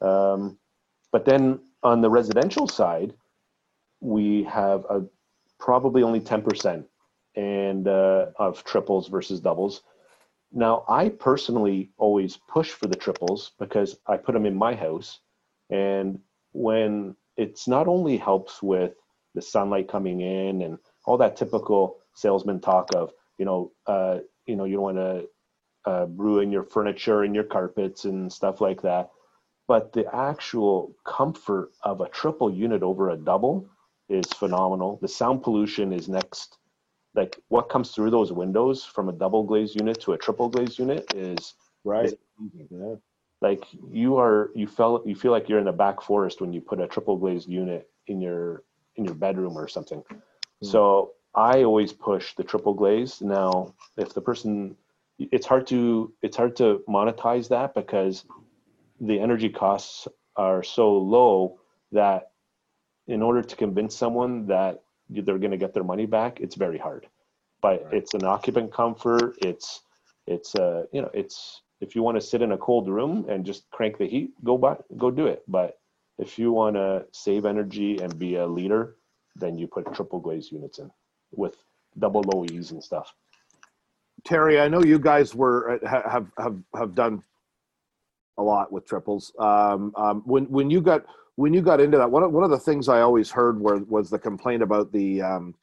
Um, 0.00 0.58
but 1.12 1.24
then 1.24 1.60
on 1.84 2.00
the 2.00 2.10
residential 2.10 2.66
side, 2.66 3.14
we 4.00 4.42
have 4.42 4.84
a 4.90 5.04
probably 5.62 6.02
only 6.02 6.18
10% 6.18 6.84
and 7.36 7.86
uh, 7.86 8.26
of 8.36 8.64
triples 8.64 9.06
versus 9.06 9.38
doubles. 9.38 9.82
Now, 10.52 10.84
I 10.88 11.08
personally 11.08 11.92
always 11.96 12.36
push 12.48 12.70
for 12.70 12.88
the 12.88 12.96
triples 12.96 13.52
because 13.60 13.96
I 14.08 14.16
put 14.16 14.32
them 14.32 14.44
in 14.44 14.56
my 14.56 14.74
house. 14.74 15.20
And 15.70 16.18
when 16.52 17.14
it's 17.36 17.68
not 17.68 17.86
only 17.86 18.16
helps 18.16 18.60
with 18.60 18.94
the 19.36 19.40
sunlight 19.40 19.88
coming 19.88 20.20
in 20.20 20.62
and 20.62 20.78
all 21.06 21.16
that 21.18 21.36
typical 21.36 21.98
salesman 22.14 22.60
talk 22.60 22.88
of, 22.96 23.12
you 23.38 23.44
know, 23.44 23.70
uh, 23.86 24.18
you 24.46 24.56
know, 24.56 24.64
you 24.64 24.74
don't 24.74 24.96
want 24.96 24.96
to 24.96 25.28
uh, 25.86 26.06
ruin 26.08 26.50
your 26.50 26.64
furniture 26.64 27.22
and 27.22 27.36
your 27.36 27.44
carpets 27.44 28.04
and 28.04 28.32
stuff 28.32 28.60
like 28.60 28.82
that. 28.82 29.10
But 29.68 29.92
the 29.92 30.12
actual 30.12 30.96
comfort 31.06 31.70
of 31.84 32.00
a 32.00 32.08
triple 32.08 32.52
unit 32.52 32.82
over 32.82 33.10
a 33.10 33.16
double 33.16 33.68
is 34.12 34.32
phenomenal. 34.32 34.98
The 35.00 35.08
sound 35.08 35.42
pollution 35.42 35.92
is 35.92 36.08
next. 36.08 36.58
Like 37.14 37.38
what 37.48 37.68
comes 37.68 37.90
through 37.90 38.10
those 38.10 38.32
windows 38.32 38.84
from 38.84 39.08
a 39.08 39.12
double 39.12 39.44
glazed 39.44 39.74
unit 39.76 40.00
to 40.02 40.12
a 40.12 40.18
triple 40.18 40.48
glazed 40.48 40.78
unit 40.78 41.12
is 41.14 41.54
right. 41.84 42.06
Is, 42.06 42.16
yeah. 42.70 42.94
Like 43.40 43.64
you 43.90 44.18
are, 44.18 44.50
you 44.54 44.66
felt, 44.66 45.06
you 45.06 45.14
feel 45.14 45.32
like 45.32 45.48
you're 45.48 45.58
in 45.58 45.64
the 45.64 45.72
back 45.72 46.00
forest 46.00 46.40
when 46.40 46.52
you 46.52 46.60
put 46.60 46.80
a 46.80 46.86
triple 46.86 47.16
glazed 47.16 47.48
unit 47.48 47.90
in 48.06 48.20
your 48.20 48.62
in 48.96 49.04
your 49.04 49.14
bedroom 49.14 49.56
or 49.56 49.68
something. 49.68 50.02
Mm. 50.02 50.70
So 50.70 51.12
I 51.34 51.62
always 51.62 51.92
push 51.92 52.34
the 52.34 52.44
triple 52.44 52.74
glaze. 52.74 53.20
Now, 53.20 53.74
if 53.96 54.12
the 54.14 54.20
person, 54.20 54.76
it's 55.18 55.46
hard 55.46 55.66
to 55.68 56.12
it's 56.22 56.36
hard 56.36 56.56
to 56.56 56.82
monetize 56.88 57.48
that 57.48 57.74
because 57.74 58.24
the 59.00 59.18
energy 59.18 59.48
costs 59.48 60.08
are 60.36 60.62
so 60.62 60.96
low 60.96 61.58
that 61.90 62.31
in 63.12 63.20
order 63.22 63.42
to 63.42 63.54
convince 63.56 63.94
someone 63.94 64.46
that 64.46 64.82
they're 65.10 65.38
going 65.38 65.50
to 65.50 65.58
get 65.58 65.74
their 65.74 65.84
money 65.84 66.06
back, 66.06 66.40
it's 66.40 66.56
very 66.56 66.78
hard. 66.78 67.06
But 67.60 67.84
right. 67.84 67.94
it's 67.94 68.14
an 68.14 68.24
occupant 68.24 68.72
comfort. 68.72 69.36
It's 69.42 69.82
it's 70.26 70.54
uh 70.54 70.84
you 70.92 71.02
know 71.02 71.10
it's 71.12 71.62
if 71.80 71.94
you 71.94 72.02
want 72.02 72.16
to 72.16 72.20
sit 72.20 72.42
in 72.42 72.52
a 72.52 72.58
cold 72.58 72.88
room 72.88 73.26
and 73.28 73.44
just 73.44 73.70
crank 73.70 73.98
the 73.98 74.06
heat, 74.06 74.30
go 74.42 74.56
by 74.56 74.76
go 74.96 75.10
do 75.10 75.26
it. 75.26 75.42
But 75.46 75.78
if 76.18 76.38
you 76.38 76.52
want 76.52 76.76
to 76.76 77.04
save 77.12 77.44
energy 77.44 77.98
and 78.00 78.18
be 78.18 78.36
a 78.36 78.46
leader, 78.46 78.96
then 79.36 79.58
you 79.58 79.66
put 79.66 79.92
triple 79.94 80.18
glaze 80.18 80.50
units 80.50 80.78
in 80.78 80.90
with 81.32 81.56
double 81.98 82.22
low 82.22 82.44
E's 82.50 82.70
and 82.72 82.82
stuff. 82.82 83.14
Terry, 84.24 84.58
I 84.58 84.68
know 84.68 84.82
you 84.82 84.98
guys 84.98 85.34
were 85.34 85.78
uh, 85.84 86.02
have 86.08 86.30
have 86.38 86.56
have 86.74 86.94
done 86.94 87.22
a 88.38 88.42
lot 88.42 88.72
with 88.72 88.86
triples. 88.86 89.32
Um, 89.38 89.92
um, 89.96 90.22
when 90.24 90.44
when 90.46 90.70
you 90.70 90.80
got 90.80 91.04
when 91.36 91.54
you 91.54 91.62
got 91.62 91.80
into 91.80 91.98
that, 91.98 92.10
one 92.10 92.22
of, 92.22 92.32
one 92.32 92.44
of 92.44 92.50
the 92.50 92.58
things 92.58 92.88
I 92.88 93.00
always 93.00 93.30
heard 93.30 93.60
were, 93.60 93.78
was 93.84 94.10
the 94.10 94.18
complaint 94.18 94.62
about 94.62 94.92
the 94.92 95.22
um, 95.22 95.54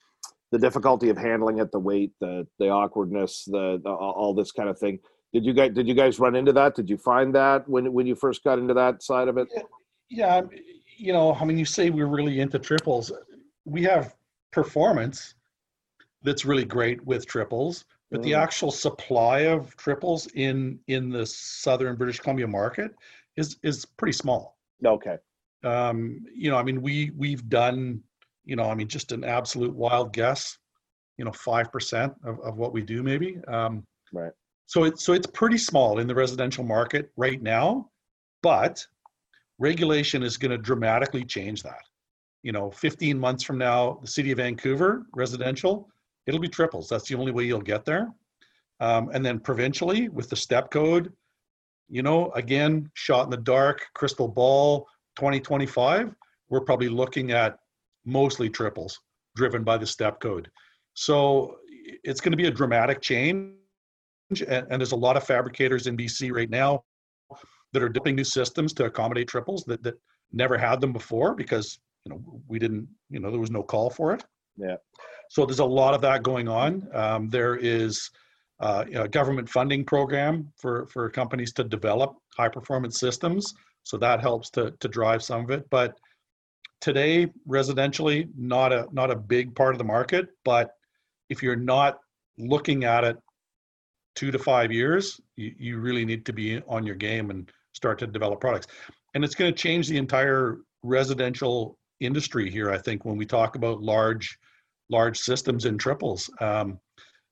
the 0.52 0.58
difficulty 0.58 1.10
of 1.10 1.18
handling 1.18 1.60
it, 1.60 1.72
the 1.72 1.80
weight, 1.80 2.12
the 2.20 2.48
the 2.58 2.70
awkwardness, 2.70 3.46
the, 3.46 3.80
the, 3.84 3.90
all 3.90 4.34
this 4.34 4.52
kind 4.52 4.70
of 4.70 4.80
thing. 4.80 5.00
Did 5.32 5.46
you 5.46 5.54
guys 5.54 5.72
did 5.74 5.88
you 5.88 5.94
guys 5.94 6.20
run 6.20 6.36
into 6.36 6.54
that? 6.54 6.76
Did 6.76 6.90
you 6.90 6.98
find 6.98 7.34
that 7.36 7.68
when 7.70 7.94
when 7.94 8.08
you 8.08 8.16
first 8.16 8.44
got 8.44 8.58
into 8.58 8.74
that 8.74 9.04
side 9.04 9.28
of 9.28 9.38
it? 9.38 9.48
Yeah, 9.56 9.62
yeah 10.10 10.42
you 10.98 11.14
know, 11.14 11.34
I 11.34 11.46
mean, 11.46 11.58
you 11.58 11.66
say 11.66 11.92
we're 11.92 12.08
really 12.08 12.42
into 12.42 12.60
triples. 12.60 13.12
We 13.66 13.84
have 13.84 14.16
performance 14.52 15.36
that's 16.24 16.44
really 16.44 16.66
great 16.66 17.06
with 17.06 17.26
triples, 17.26 17.86
but 18.12 18.20
mm. 18.20 18.24
the 18.24 18.34
actual 18.34 18.72
supply 18.72 19.42
of 19.42 19.76
triples 19.78 20.28
in 20.34 20.80
in 20.88 21.10
the 21.10 21.28
southern 21.28 21.96
British 21.96 22.20
Columbia 22.20 22.48
market 22.48 22.92
is 23.38 23.58
is 23.62 23.86
pretty 23.86 24.14
small. 24.14 24.58
Okay 24.84 25.18
um, 25.64 26.26
you 26.34 26.49
know, 26.49 26.57
I 26.57 26.64
mean, 26.64 26.82
we 26.82 27.12
we've 27.18 27.47
done, 27.49 28.01
you 28.45 28.55
know, 28.55 28.66
I 28.70 28.76
mean, 28.76 28.88
just 28.88 29.12
an 29.12 29.24
absolute 29.24 29.74
wild 29.76 30.14
guess, 30.14 30.57
you 31.18 31.26
know, 31.26 31.32
five 31.32 31.72
percent 31.72 32.14
of, 32.24 32.39
of 32.41 32.57
what 32.57 32.74
we 32.74 32.82
do, 32.82 33.03
maybe. 33.03 33.39
Um, 33.47 33.86
right. 34.14 34.32
So 34.66 34.84
it's 34.84 35.03
so 35.03 35.14
it's 35.14 35.28
pretty 35.28 35.57
small 35.57 35.99
in 35.99 36.07
the 36.07 36.16
residential 36.16 36.64
market 36.64 37.12
right 37.18 37.41
now, 37.41 37.89
but 38.41 38.86
regulation 39.57 40.24
is 40.24 40.38
going 40.38 40.51
to 40.51 40.57
dramatically 40.57 41.24
change 41.26 41.64
that. 41.64 41.82
You 42.43 42.53
know, 42.53 42.72
15 42.72 43.20
months 43.20 43.43
from 43.43 43.57
now, 43.57 43.99
the 44.01 44.07
city 44.07 44.32
of 44.32 44.38
Vancouver 44.38 45.05
residential, 45.14 45.89
it'll 46.26 46.39
be 46.39 46.47
triples. 46.47 46.88
That's 46.88 47.10
the 47.10 47.16
only 47.16 47.34
way 47.34 47.43
you'll 47.43 47.62
get 47.62 47.84
there. 47.84 48.14
Um, 48.80 49.10
and 49.14 49.26
then 49.26 49.39
provincially 49.39 50.07
with 50.07 50.30
the 50.30 50.38
step 50.38 50.72
code, 50.72 51.12
you 51.89 52.01
know, 52.01 52.32
again, 52.32 52.89
shot 52.93 53.26
in 53.26 53.30
the 53.30 53.38
dark, 53.38 53.82
crystal 53.93 54.28
ball, 54.28 54.88
2025, 55.20 56.16
we're 56.50 56.62
probably 56.62 56.88
looking 56.88 57.32
at 57.32 57.60
mostly 58.06 58.50
triples 58.50 58.98
driven 59.36 59.64
by 59.64 59.78
the 59.78 59.86
step 59.86 60.22
code. 60.22 60.50
So 60.94 61.58
it's 62.04 62.22
going 62.22 62.32
to 62.32 62.38
be 62.38 62.48
a 62.48 62.52
dramatic 62.52 63.02
change. 63.02 63.54
And, 64.32 64.66
and, 64.70 64.80
there's 64.80 64.94
a 64.94 64.98
lot 64.98 65.18
of 65.18 65.24
fabricators 65.24 65.88
in 65.88 65.98
BC 65.98 66.32
right 66.32 66.50
now 66.50 66.84
that 67.74 67.84
are 67.84 67.90
dipping 67.90 68.16
new 68.16 68.24
systems 68.24 68.74
to 68.74 68.86
accommodate 68.86 69.28
triples 69.28 69.64
that, 69.66 69.84
that 69.84 69.96
never 70.32 70.58
had 70.58 70.80
them 70.80 70.94
before 70.94 71.36
because 71.36 71.80
you 72.06 72.12
know 72.12 72.42
we 72.48 72.60
didn't 72.60 72.88
you 73.10 73.20
know 73.20 73.32
there 73.32 73.40
was 73.40 73.52
no 73.52 73.64
call 73.64 73.90
for 73.90 74.14
it. 74.14 74.24
Yeah. 74.56 74.76
So 75.30 75.46
there's 75.46 75.60
a 75.60 75.66
lot 75.66 75.94
of 75.94 76.02
that 76.02 76.22
going 76.22 76.48
on. 76.48 76.88
Um, 76.94 77.30
there 77.30 77.56
is 77.56 78.10
uh, 78.60 78.86
a 78.94 79.08
government 79.08 79.50
funding 79.50 79.84
program 79.84 80.52
for 80.58 80.86
for 80.88 81.10
companies 81.10 81.52
to 81.54 81.64
develop 81.64 82.16
high 82.38 82.50
performance 82.50 83.00
systems 83.00 83.54
so 83.84 83.98
that 83.98 84.22
helps 84.22 84.50
to 84.52 84.72
to 84.80 84.88
drive 84.88 85.24
some 85.24 85.44
of 85.44 85.52
it. 85.52 85.70
But 85.70 85.98
today, 86.82 87.28
residentially, 87.48 88.30
not 88.38 88.72
a 88.74 88.88
not 88.92 89.12
a 89.12 89.16
big 89.16 89.56
part 89.56 89.74
of 89.74 89.78
the 89.78 89.84
market. 89.84 90.28
But 90.46 90.72
if 91.30 91.44
you're 91.44 91.56
not 91.56 92.00
looking 92.38 92.84
at 92.84 93.04
it 93.04 93.18
two 94.16 94.32
to 94.32 94.40
five 94.40 94.72
years, 94.72 95.20
you, 95.36 95.54
you 95.58 95.80
really 95.80 96.06
need 96.06 96.26
to 96.26 96.34
be 96.34 96.62
on 96.68 96.86
your 96.86 96.96
game 96.96 97.30
and 97.30 97.50
start 97.74 98.00
to 98.00 98.08
develop 98.08 98.42
products. 98.42 98.68
And 99.14 99.24
it's 99.24 99.36
going 99.36 99.52
to 99.52 99.58
change 99.58 99.88
the 99.88 99.98
entire 99.98 100.58
residential 100.84 101.78
industry 102.00 102.50
here. 102.50 102.72
I 102.72 102.78
think 102.78 103.06
when 103.06 103.18
we 103.18 103.26
talk 103.26 103.56
about 103.56 103.82
large 103.82 104.38
large 104.90 105.20
systems 105.20 105.66
in 105.66 105.78
triples. 105.78 106.30
Um, 106.42 106.80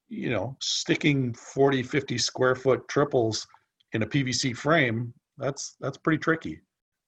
you 0.10 0.30
know, 0.30 0.56
sticking 0.62 1.34
40, 1.34 1.84
50 1.84 2.18
square 2.18 2.56
foot 2.56 2.88
triples 2.88 3.46
in 3.94 4.04
a 4.04 4.08
PVC 4.08 4.56
frame 4.56 5.14
that's 5.38 5.76
that's 5.80 5.98
pretty 5.98 6.20
tricky, 6.20 6.62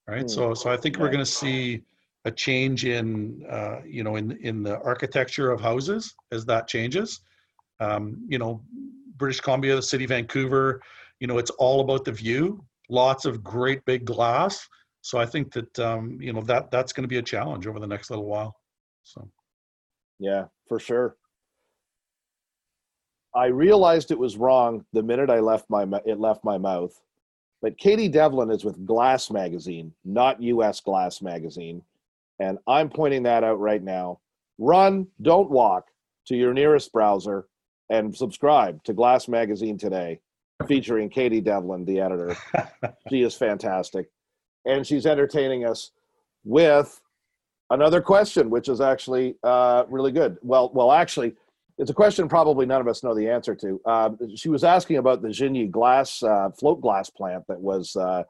right? 0.07 0.25
Mm. 0.25 0.29
So 0.29 0.53
so 0.53 0.69
I 0.69 0.77
think 0.77 0.97
we're 0.97 1.09
going 1.09 1.19
to 1.19 1.25
see 1.25 1.83
a 2.25 2.31
change 2.31 2.85
in 2.85 3.45
uh, 3.49 3.81
you 3.85 4.03
know 4.03 4.15
in 4.15 4.31
in 4.41 4.63
the 4.63 4.79
architecture 4.81 5.51
of 5.51 5.61
houses 5.61 6.15
as 6.31 6.45
that 6.45 6.67
changes. 6.67 7.21
Um, 7.79 8.25
you 8.27 8.37
know, 8.37 8.61
British 9.15 9.39
Columbia, 9.39 9.75
the 9.75 9.81
city 9.81 10.03
of 10.03 10.09
Vancouver, 10.09 10.81
you 11.19 11.27
know, 11.27 11.37
it's 11.37 11.51
all 11.51 11.81
about 11.81 12.03
the 12.03 12.11
view. 12.11 12.63
Lots 12.89 13.25
of 13.25 13.43
great 13.43 13.85
big 13.85 14.03
glass. 14.05 14.67
So 15.01 15.17
I 15.17 15.25
think 15.25 15.53
that 15.53 15.79
um, 15.79 16.17
you 16.21 16.33
know 16.33 16.41
that 16.41 16.71
that's 16.71 16.93
going 16.93 17.03
to 17.03 17.07
be 17.07 17.17
a 17.17 17.21
challenge 17.21 17.67
over 17.67 17.79
the 17.79 17.87
next 17.87 18.09
little 18.09 18.25
while. 18.25 18.55
So. 19.03 19.29
Yeah, 20.19 20.45
for 20.67 20.79
sure. 20.79 21.15
I 23.33 23.45
realized 23.45 24.11
it 24.11 24.19
was 24.19 24.37
wrong 24.37 24.85
the 24.91 25.03
minute 25.03 25.29
I 25.29 25.39
left 25.39 25.69
my 25.69 25.83
it 26.05 26.19
left 26.19 26.43
my 26.43 26.57
mouth. 26.57 26.99
But 27.61 27.77
Katie 27.77 28.07
Devlin 28.07 28.51
is 28.51 28.63
with 28.63 28.85
Glass 28.85 29.29
Magazine, 29.29 29.93
not 30.05 30.41
US 30.41 30.79
Glass 30.79 31.21
Magazine. 31.21 31.81
And 32.39 32.57
I'm 32.67 32.89
pointing 32.89 33.23
that 33.23 33.43
out 33.43 33.59
right 33.59 33.83
now. 33.83 34.19
Run, 34.57 35.07
don't 35.21 35.49
walk 35.49 35.87
to 36.27 36.35
your 36.35 36.53
nearest 36.53 36.91
browser 36.93 37.47
and 37.89 38.15
subscribe 38.15 38.83
to 38.83 38.93
Glass 38.93 39.27
Magazine 39.27 39.77
today, 39.77 40.19
featuring 40.67 41.09
Katie 41.09 41.41
Devlin, 41.41 41.85
the 41.85 41.99
editor. 41.99 42.37
she 43.09 43.23
is 43.23 43.35
fantastic. 43.35 44.09
And 44.65 44.85
she's 44.85 45.05
entertaining 45.05 45.65
us 45.65 45.91
with 46.43 47.01
another 47.69 48.01
question, 48.01 48.49
which 48.49 48.69
is 48.69 48.79
actually 48.79 49.35
uh, 49.43 49.83
really 49.89 50.11
good. 50.11 50.37
Well, 50.41 50.71
well, 50.73 50.91
actually, 50.91 51.33
it's 51.79 51.89
a 51.89 51.93
question 51.93 52.27
probably 52.27 52.65
none 52.65 52.81
of 52.81 52.87
us 52.89 53.03
know 53.03 53.15
the 53.15 53.29
answer 53.29 53.55
to. 53.55 53.81
Uh, 53.85 54.09
she 54.35 54.49
was 54.49 54.65
asking 54.65 54.97
about 54.97 55.21
the 55.21 55.29
Xinyi 55.29 55.71
glass 55.71 56.21
uh, 56.21 56.49
float 56.51 56.81
glass 56.81 57.09
plant 57.09 57.45
that 57.47 57.59
was 57.59 57.95
uh, 57.95 58.23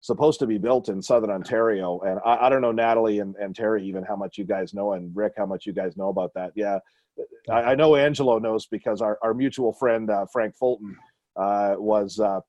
supposed 0.00 0.40
to 0.40 0.46
be 0.46 0.58
built 0.58 0.88
in 0.88 1.00
southern 1.00 1.30
Ontario, 1.30 2.00
and 2.00 2.18
I, 2.26 2.46
I, 2.46 2.48
don't 2.48 2.62
know 2.62 2.72
Natalie 2.72 3.20
and, 3.20 3.36
and 3.36 3.54
Terry 3.54 3.86
even 3.86 4.02
how 4.02 4.16
much 4.16 4.36
you 4.36 4.44
guys 4.44 4.74
know, 4.74 4.94
and 4.94 5.14
Rick 5.14 5.34
how 5.36 5.46
much 5.46 5.66
you 5.66 5.72
guys 5.72 5.96
know 5.96 6.08
about 6.08 6.34
that. 6.34 6.50
Yeah, 6.56 6.80
I, 7.48 7.62
I 7.62 7.74
know 7.76 7.94
Angelo 7.94 8.40
knows 8.40 8.66
because 8.66 9.00
our, 9.00 9.18
our 9.22 9.34
mutual 9.34 9.72
friend 9.72 10.10
uh, 10.10 10.26
Frank 10.32 10.56
Fulton 10.56 10.96
uh, 11.36 11.76
was 11.78 12.18
uh, 12.18 12.40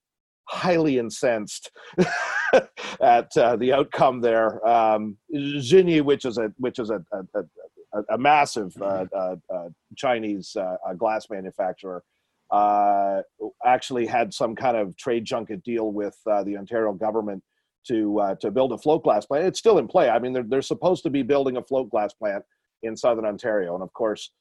highly 0.45 0.97
incensed 0.97 1.69
at 2.99 3.31
the 3.31 3.73
outcome 3.75 4.21
there. 4.21 4.67
Um, 4.67 5.17
which 5.29 6.25
is 6.25 6.39
a 6.39 6.51
which 6.57 6.79
is 6.79 6.89
a, 6.89 7.03
a, 7.11 7.39
a, 7.39 7.43
a 8.09 8.17
massive 8.17 8.75
uh, 8.81 9.05
uh, 9.15 9.35
uh, 9.53 9.69
Chinese 9.95 10.55
glass 10.97 11.27
manufacturer, 11.29 12.03
actually 13.65 14.05
had 14.05 14.33
some 14.33 14.55
kind 14.55 14.77
of 14.77 14.95
trade 14.97 15.25
junket 15.25 15.63
deal 15.63 15.91
with 15.91 16.17
the 16.25 16.55
Ontario 16.57 16.93
government 16.93 17.43
to 17.87 18.35
to 18.41 18.51
build 18.51 18.71
a 18.73 18.77
float 18.77 19.03
glass 19.03 19.25
plant. 19.25 19.45
It's 19.45 19.59
still 19.59 19.77
in 19.77 19.87
play. 19.87 20.09
I 20.09 20.19
mean, 20.19 20.33
they're 20.33 20.43
they're 20.43 20.61
supposed 20.61 21.03
to 21.03 21.09
be 21.09 21.23
building 21.23 21.57
a 21.57 21.63
float 21.63 21.89
glass 21.89 22.13
plant 22.13 22.43
in 22.83 22.95
southern 22.95 23.25
Ontario, 23.25 23.73
and 23.73 23.83
of 23.83 23.91
course, 23.93 24.31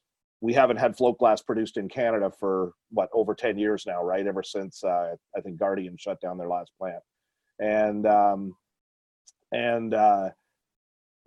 we 0.41 0.53
haven't 0.53 0.77
had 0.77 0.95
float 0.95 1.17
glass 1.17 1.41
produced 1.41 1.77
in 1.77 1.89
Canada 1.89 2.31
for 2.39 2.73
what 2.91 3.09
over 3.11 3.33
10 3.33 3.57
years 3.57 3.85
now, 3.87 4.03
right? 4.03 4.27
Ever 4.27 4.43
since 4.43 4.83
uh, 4.83 5.15
I 5.35 5.41
think 5.41 5.57
Guardian 5.57 5.97
shut 5.97 6.21
down 6.21 6.37
their 6.37 6.49
last 6.49 6.71
plant, 6.79 7.01
and 7.59 8.05
um, 8.05 8.55
and 9.51 9.93
uh, 9.93 10.29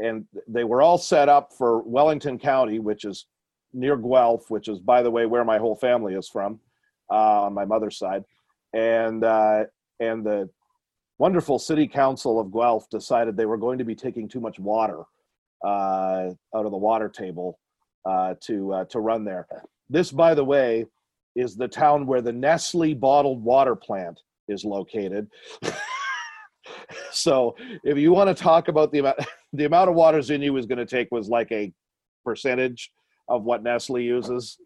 and 0.02 0.24
they 0.48 0.64
were 0.64 0.82
all 0.82 0.98
set 0.98 1.28
up 1.28 1.52
for 1.56 1.82
Wellington 1.82 2.38
County, 2.38 2.78
which 2.78 3.04
is 3.04 3.26
near 3.72 3.96
Guelph, 3.96 4.50
which 4.50 4.68
is, 4.68 4.78
by 4.78 5.02
the 5.02 5.10
way, 5.10 5.26
where 5.26 5.44
my 5.44 5.58
whole 5.58 5.76
family 5.76 6.14
is 6.14 6.28
from, 6.28 6.60
uh, 7.10 7.42
on 7.42 7.54
my 7.54 7.64
mother's 7.64 7.98
side, 7.98 8.24
and 8.72 9.24
uh, 9.24 9.64
and 10.00 10.24
the 10.24 10.48
wonderful 11.18 11.58
city 11.58 11.86
council 11.86 12.40
of 12.40 12.52
Guelph 12.52 12.88
decided 12.90 13.36
they 13.36 13.46
were 13.46 13.58
going 13.58 13.78
to 13.78 13.84
be 13.84 13.94
taking 13.94 14.28
too 14.28 14.40
much 14.40 14.58
water 14.58 15.02
uh, 15.64 16.30
out 16.54 16.64
of 16.64 16.70
the 16.70 16.76
water 16.76 17.08
table 17.08 17.58
uh, 18.04 18.34
to 18.40 18.72
uh, 18.72 18.84
to 18.86 19.00
run 19.00 19.24
there. 19.24 19.46
This, 19.88 20.10
by 20.10 20.34
the 20.34 20.44
way, 20.44 20.86
is 21.36 21.56
the 21.56 21.68
town 21.68 22.06
where 22.06 22.22
the 22.22 22.32
Nestle 22.32 22.94
bottled 22.94 23.42
water 23.42 23.76
plant 23.76 24.20
is 24.48 24.64
located. 24.64 25.28
so 27.12 27.56
if 27.84 27.98
you 27.98 28.12
want 28.12 28.34
to 28.34 28.42
talk 28.42 28.68
about 28.68 28.92
the 28.92 29.00
amount 29.00 29.18
the 29.52 29.64
amount 29.64 29.90
of 29.90 29.96
water 29.96 30.18
Xinyi 30.18 30.50
was 30.50 30.66
going 30.66 30.78
to 30.78 30.86
take 30.86 31.10
was 31.10 31.28
like 31.28 31.50
a 31.52 31.72
percentage 32.24 32.90
of 33.28 33.44
what 33.44 33.62
Nestle 33.62 34.00
uses. 34.00 34.58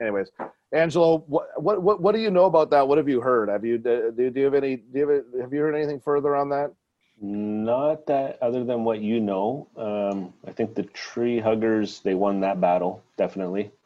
Anyways, 0.00 0.30
Angelo, 0.72 1.24
what, 1.26 1.48
what 1.56 1.82
what 1.82 2.00
what 2.02 2.14
do 2.14 2.20
you 2.20 2.30
know 2.30 2.44
about 2.44 2.70
that? 2.70 2.86
What 2.86 2.98
have 2.98 3.08
you 3.08 3.20
heard? 3.20 3.48
Have 3.48 3.64
you 3.64 3.78
do, 3.78 4.12
do 4.16 4.32
you 4.34 4.44
have 4.44 4.54
any 4.54 4.76
do 4.76 4.98
you 4.98 5.08
have, 5.08 5.24
have 5.40 5.52
you 5.52 5.60
heard 5.60 5.74
anything 5.74 6.00
further 6.00 6.36
on 6.36 6.48
that? 6.50 6.72
Not 7.18 8.06
that 8.06 8.38
other 8.42 8.62
than 8.62 8.84
what 8.84 9.00
you 9.00 9.20
know. 9.20 9.68
Um, 9.76 10.34
I 10.46 10.52
think 10.52 10.74
the 10.74 10.82
tree 10.82 11.40
huggers 11.40 12.00
they 12.00 12.14
won 12.14 12.40
that 12.40 12.60
battle 12.60 13.02
definitely. 13.16 13.70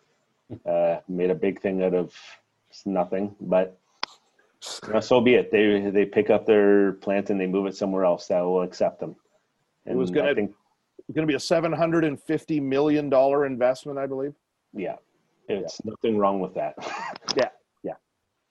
Uh, 0.66 0.98
made 1.06 1.30
a 1.30 1.34
big 1.34 1.60
thing 1.60 1.80
out 1.84 1.94
of 1.94 2.12
nothing, 2.84 3.36
but 3.40 3.79
so 4.60 5.20
be 5.20 5.34
it. 5.34 5.50
They 5.50 5.90
they 5.90 6.04
pick 6.04 6.30
up 6.30 6.46
their 6.46 6.92
plant 6.94 7.30
and 7.30 7.40
they 7.40 7.46
move 7.46 7.66
it 7.66 7.76
somewhere 7.76 8.04
else 8.04 8.26
that 8.28 8.40
will 8.40 8.62
accept 8.62 9.00
them. 9.00 9.16
And 9.86 9.96
it 9.96 9.98
was 9.98 10.10
going 10.10 10.34
to 10.34 10.54
going 11.12 11.26
to 11.26 11.30
be 11.30 11.36
a 11.36 11.40
seven 11.40 11.72
hundred 11.72 12.04
and 12.04 12.20
fifty 12.20 12.60
million 12.60 13.08
dollar 13.08 13.46
investment, 13.46 13.98
I 13.98 14.06
believe. 14.06 14.34
Yeah, 14.72 14.96
it's 15.48 15.80
yeah. 15.84 15.90
nothing 15.90 16.18
wrong 16.18 16.40
with 16.40 16.54
that. 16.54 16.74
yeah, 17.36 17.48
yeah, 17.82 17.94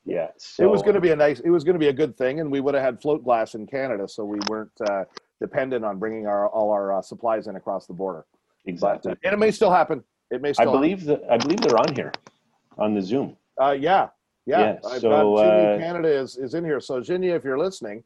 yeah. 0.06 0.28
So, 0.38 0.64
it 0.64 0.68
was 0.68 0.82
going 0.82 0.96
to 0.96 1.02
be 1.02 1.12
a 1.12 1.16
nice. 1.16 1.40
It 1.40 1.50
was 1.50 1.64
going 1.64 1.76
to 1.76 1.80
be 1.80 1.88
a 1.88 1.94
good 1.94 2.18
thing, 2.18 2.40
and 2.40 2.52
we 2.52 2.60
would 2.60 2.74
have 2.74 2.84
had 2.84 3.02
float 3.02 3.24
glass 3.24 3.56
in 3.56 3.66
Canada, 3.66 4.08
so 4.08 4.26
we 4.26 4.40
weren't 4.50 4.72
uh, 4.90 5.06
dependent 5.42 5.86
on 5.86 6.00
bringing 6.00 6.28
our 6.28 6.50
all 6.50 6.72
our 6.72 6.98
uh, 6.98 7.02
supplies 7.02 7.48
in 7.48 7.56
across 7.56 7.86
the 7.88 7.94
border. 7.94 8.26
Exactly, 8.66 9.12
but, 9.12 9.18
uh, 9.18 9.28
and 9.28 9.34
it 9.34 9.38
may 9.38 9.52
still 9.52 9.72
happen. 9.72 10.04
It 10.32 10.42
may. 10.42 10.54
Still 10.54 10.70
I 10.70 10.72
believe 10.72 11.06
that. 11.06 11.22
I 11.30 11.38
believe 11.38 11.62
they're 11.62 11.80
on 11.80 11.96
here, 11.96 12.12
on 12.78 12.94
the 12.94 13.02
Zoom. 13.02 13.38
Uh, 13.62 13.72
yeah, 13.72 14.08
yeah, 14.50 14.60
yeah 14.84 14.90
I've 14.90 15.02
so, 15.02 15.10
got 15.10 15.36
uh, 15.36 15.78
Canada 15.78 16.10
is, 16.10 16.38
is 16.38 16.54
in 16.54 16.66
here. 16.66 16.80
So 16.80 17.00
Xinyi, 17.02 17.36
if 17.36 17.44
you're 17.44 17.60
listening, 17.60 18.04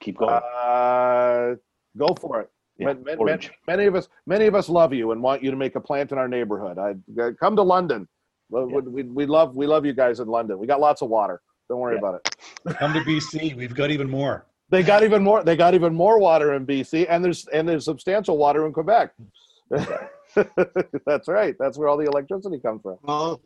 keep 0.00 0.18
going. 0.18 0.32
Uh, 0.32 1.54
go 1.96 2.14
for 2.20 2.40
it. 2.40 2.50
Yeah, 2.78 2.94
many, 2.94 3.22
many, 3.22 3.50
many, 3.66 3.84
of 3.84 3.94
us, 3.94 4.08
many 4.26 4.46
of 4.46 4.54
us 4.54 4.68
love 4.70 4.94
you 4.94 5.12
and 5.12 5.22
want 5.22 5.42
you 5.42 5.50
to 5.50 5.56
make 5.56 5.76
a 5.76 5.80
plant 5.80 6.10
in 6.10 6.18
our 6.18 6.28
neighborhood. 6.28 6.78
I 6.78 6.94
uh, 7.20 7.32
come 7.38 7.54
to 7.56 7.62
London. 7.62 8.08
Yeah. 8.50 8.64
We, 8.64 9.02
we 9.02 9.26
love 9.26 9.54
we 9.54 9.66
love 9.66 9.84
you 9.84 9.92
guys 9.92 10.20
in 10.20 10.28
London. 10.28 10.58
We 10.58 10.66
got 10.66 10.80
lots 10.80 11.02
of 11.02 11.10
water. 11.10 11.42
Don't 11.68 11.78
worry 11.78 11.94
yeah. 11.94 12.08
about 12.08 12.14
it. 12.14 12.76
come 12.78 12.92
to 12.94 13.00
BC. 13.00 13.54
We've 13.54 13.74
got 13.74 13.90
even 13.90 14.08
more. 14.10 14.46
They 14.70 14.82
got 14.82 15.04
even 15.04 15.22
more. 15.22 15.44
They 15.44 15.56
got 15.56 15.74
even 15.74 15.94
more 15.94 16.18
water 16.18 16.54
in 16.54 16.66
BC, 16.66 17.06
and 17.10 17.22
there's 17.22 17.46
and 17.48 17.68
there's 17.68 17.84
substantial 17.84 18.38
water 18.38 18.66
in 18.66 18.72
Quebec. 18.72 19.12
That's 21.06 21.28
right. 21.28 21.54
That's 21.58 21.76
where 21.76 21.88
all 21.88 21.98
the 21.98 22.06
electricity 22.06 22.58
comes 22.58 22.80
from. 22.82 22.96
Well, 23.02 23.40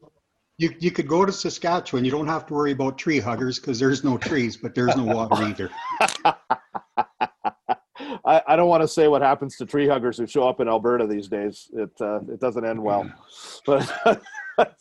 you, 0.58 0.74
you 0.78 0.90
could 0.90 1.06
go 1.06 1.24
to 1.24 1.32
Saskatchewan. 1.32 2.04
You 2.04 2.10
don't 2.10 2.26
have 2.26 2.46
to 2.46 2.54
worry 2.54 2.72
about 2.72 2.98
tree 2.98 3.20
huggers 3.20 3.58
because 3.58 3.78
there's 3.78 4.02
no 4.04 4.16
trees, 4.16 4.56
but 4.56 4.74
there's 4.74 4.96
no 4.96 5.04
water 5.04 5.42
either. 5.44 5.70
I, 8.24 8.42
I 8.48 8.56
don't 8.56 8.68
want 8.68 8.82
to 8.82 8.88
say 8.88 9.08
what 9.08 9.22
happens 9.22 9.56
to 9.56 9.66
tree 9.66 9.86
huggers 9.86 10.16
who 10.18 10.26
show 10.26 10.48
up 10.48 10.60
in 10.60 10.68
Alberta 10.68 11.06
these 11.06 11.28
days. 11.28 11.68
It 11.74 11.90
uh, 12.00 12.20
it 12.28 12.40
doesn't 12.40 12.64
end 12.64 12.82
well. 12.82 13.10
But 13.66 14.22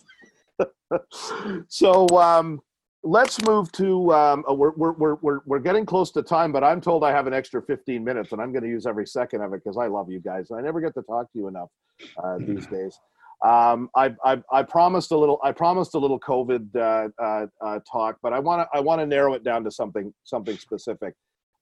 so 1.67 2.07
um, 2.17 2.61
let's 3.03 3.41
move 3.45 3.71
to 3.73 4.13
um, 4.13 4.43
uh, 4.49 4.53
we're, 4.53 4.71
we're, 4.71 5.15
we're, 5.15 5.39
we're 5.45 5.59
getting 5.59 5.85
close 5.85 6.11
to 6.11 6.23
time, 6.23 6.51
but 6.51 6.63
I'm 6.63 6.81
told 6.81 7.03
I 7.03 7.11
have 7.11 7.27
an 7.27 7.33
extra 7.33 7.61
15 7.61 8.03
minutes, 8.03 8.31
and 8.31 8.41
I'm 8.41 8.51
going 8.51 8.63
to 8.63 8.69
use 8.69 8.85
every 8.85 9.05
second 9.05 9.41
of 9.41 9.53
it 9.53 9.61
because 9.63 9.77
I 9.77 9.87
love 9.87 10.09
you 10.09 10.19
guys. 10.19 10.51
I 10.51 10.61
never 10.61 10.81
get 10.81 10.93
to 10.95 11.01
talk 11.03 11.31
to 11.33 11.37
you 11.37 11.47
enough 11.47 11.69
uh, 12.23 12.37
these 12.39 12.65
days. 12.67 12.97
Um, 13.45 13.89
I, 13.95 14.15
I, 14.23 14.41
I, 14.51 14.63
promised 14.63 15.11
a 15.11 15.17
little. 15.17 15.39
I 15.43 15.51
promised 15.51 15.93
a 15.93 15.99
little 15.99 16.19
COVID 16.19 16.75
uh, 16.75 17.09
uh, 17.23 17.45
uh, 17.63 17.79
talk, 17.89 18.17
but 18.23 18.33
I 18.33 18.39
want 18.39 18.61
to. 18.63 18.77
I 18.77 18.79
want 18.79 19.01
to 19.01 19.05
narrow 19.05 19.35
it 19.35 19.43
down 19.43 19.63
to 19.65 19.71
something 19.71 20.11
something 20.23 20.57
specific. 20.57 21.13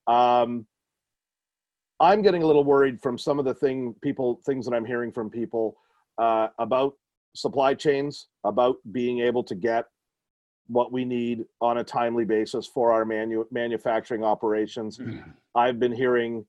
Um, 0.06 0.66
I'm 2.00 2.22
getting 2.22 2.42
a 2.42 2.46
little 2.46 2.64
worried 2.64 3.02
from 3.02 3.18
some 3.18 3.38
of 3.38 3.44
the 3.44 3.52
thing 3.52 3.94
people 4.02 4.40
things 4.46 4.64
that 4.64 4.74
I'm 4.74 4.86
hearing 4.86 5.12
from 5.12 5.28
people 5.28 5.76
uh, 6.16 6.48
about 6.58 6.94
supply 7.36 7.74
chains, 7.74 8.28
about 8.44 8.76
being 8.90 9.20
able 9.20 9.44
to 9.44 9.54
get 9.54 9.84
what 10.68 10.90
we 10.90 11.04
need 11.04 11.44
on 11.60 11.78
a 11.78 11.84
timely 11.84 12.24
basis 12.24 12.66
for 12.66 12.92
our 12.92 13.04
manu- 13.04 13.46
manufacturing 13.50 14.24
operations. 14.24 14.96
Mm-hmm. 14.96 15.30
I've 15.54 15.78
been 15.78 15.92
hearing 15.92 16.46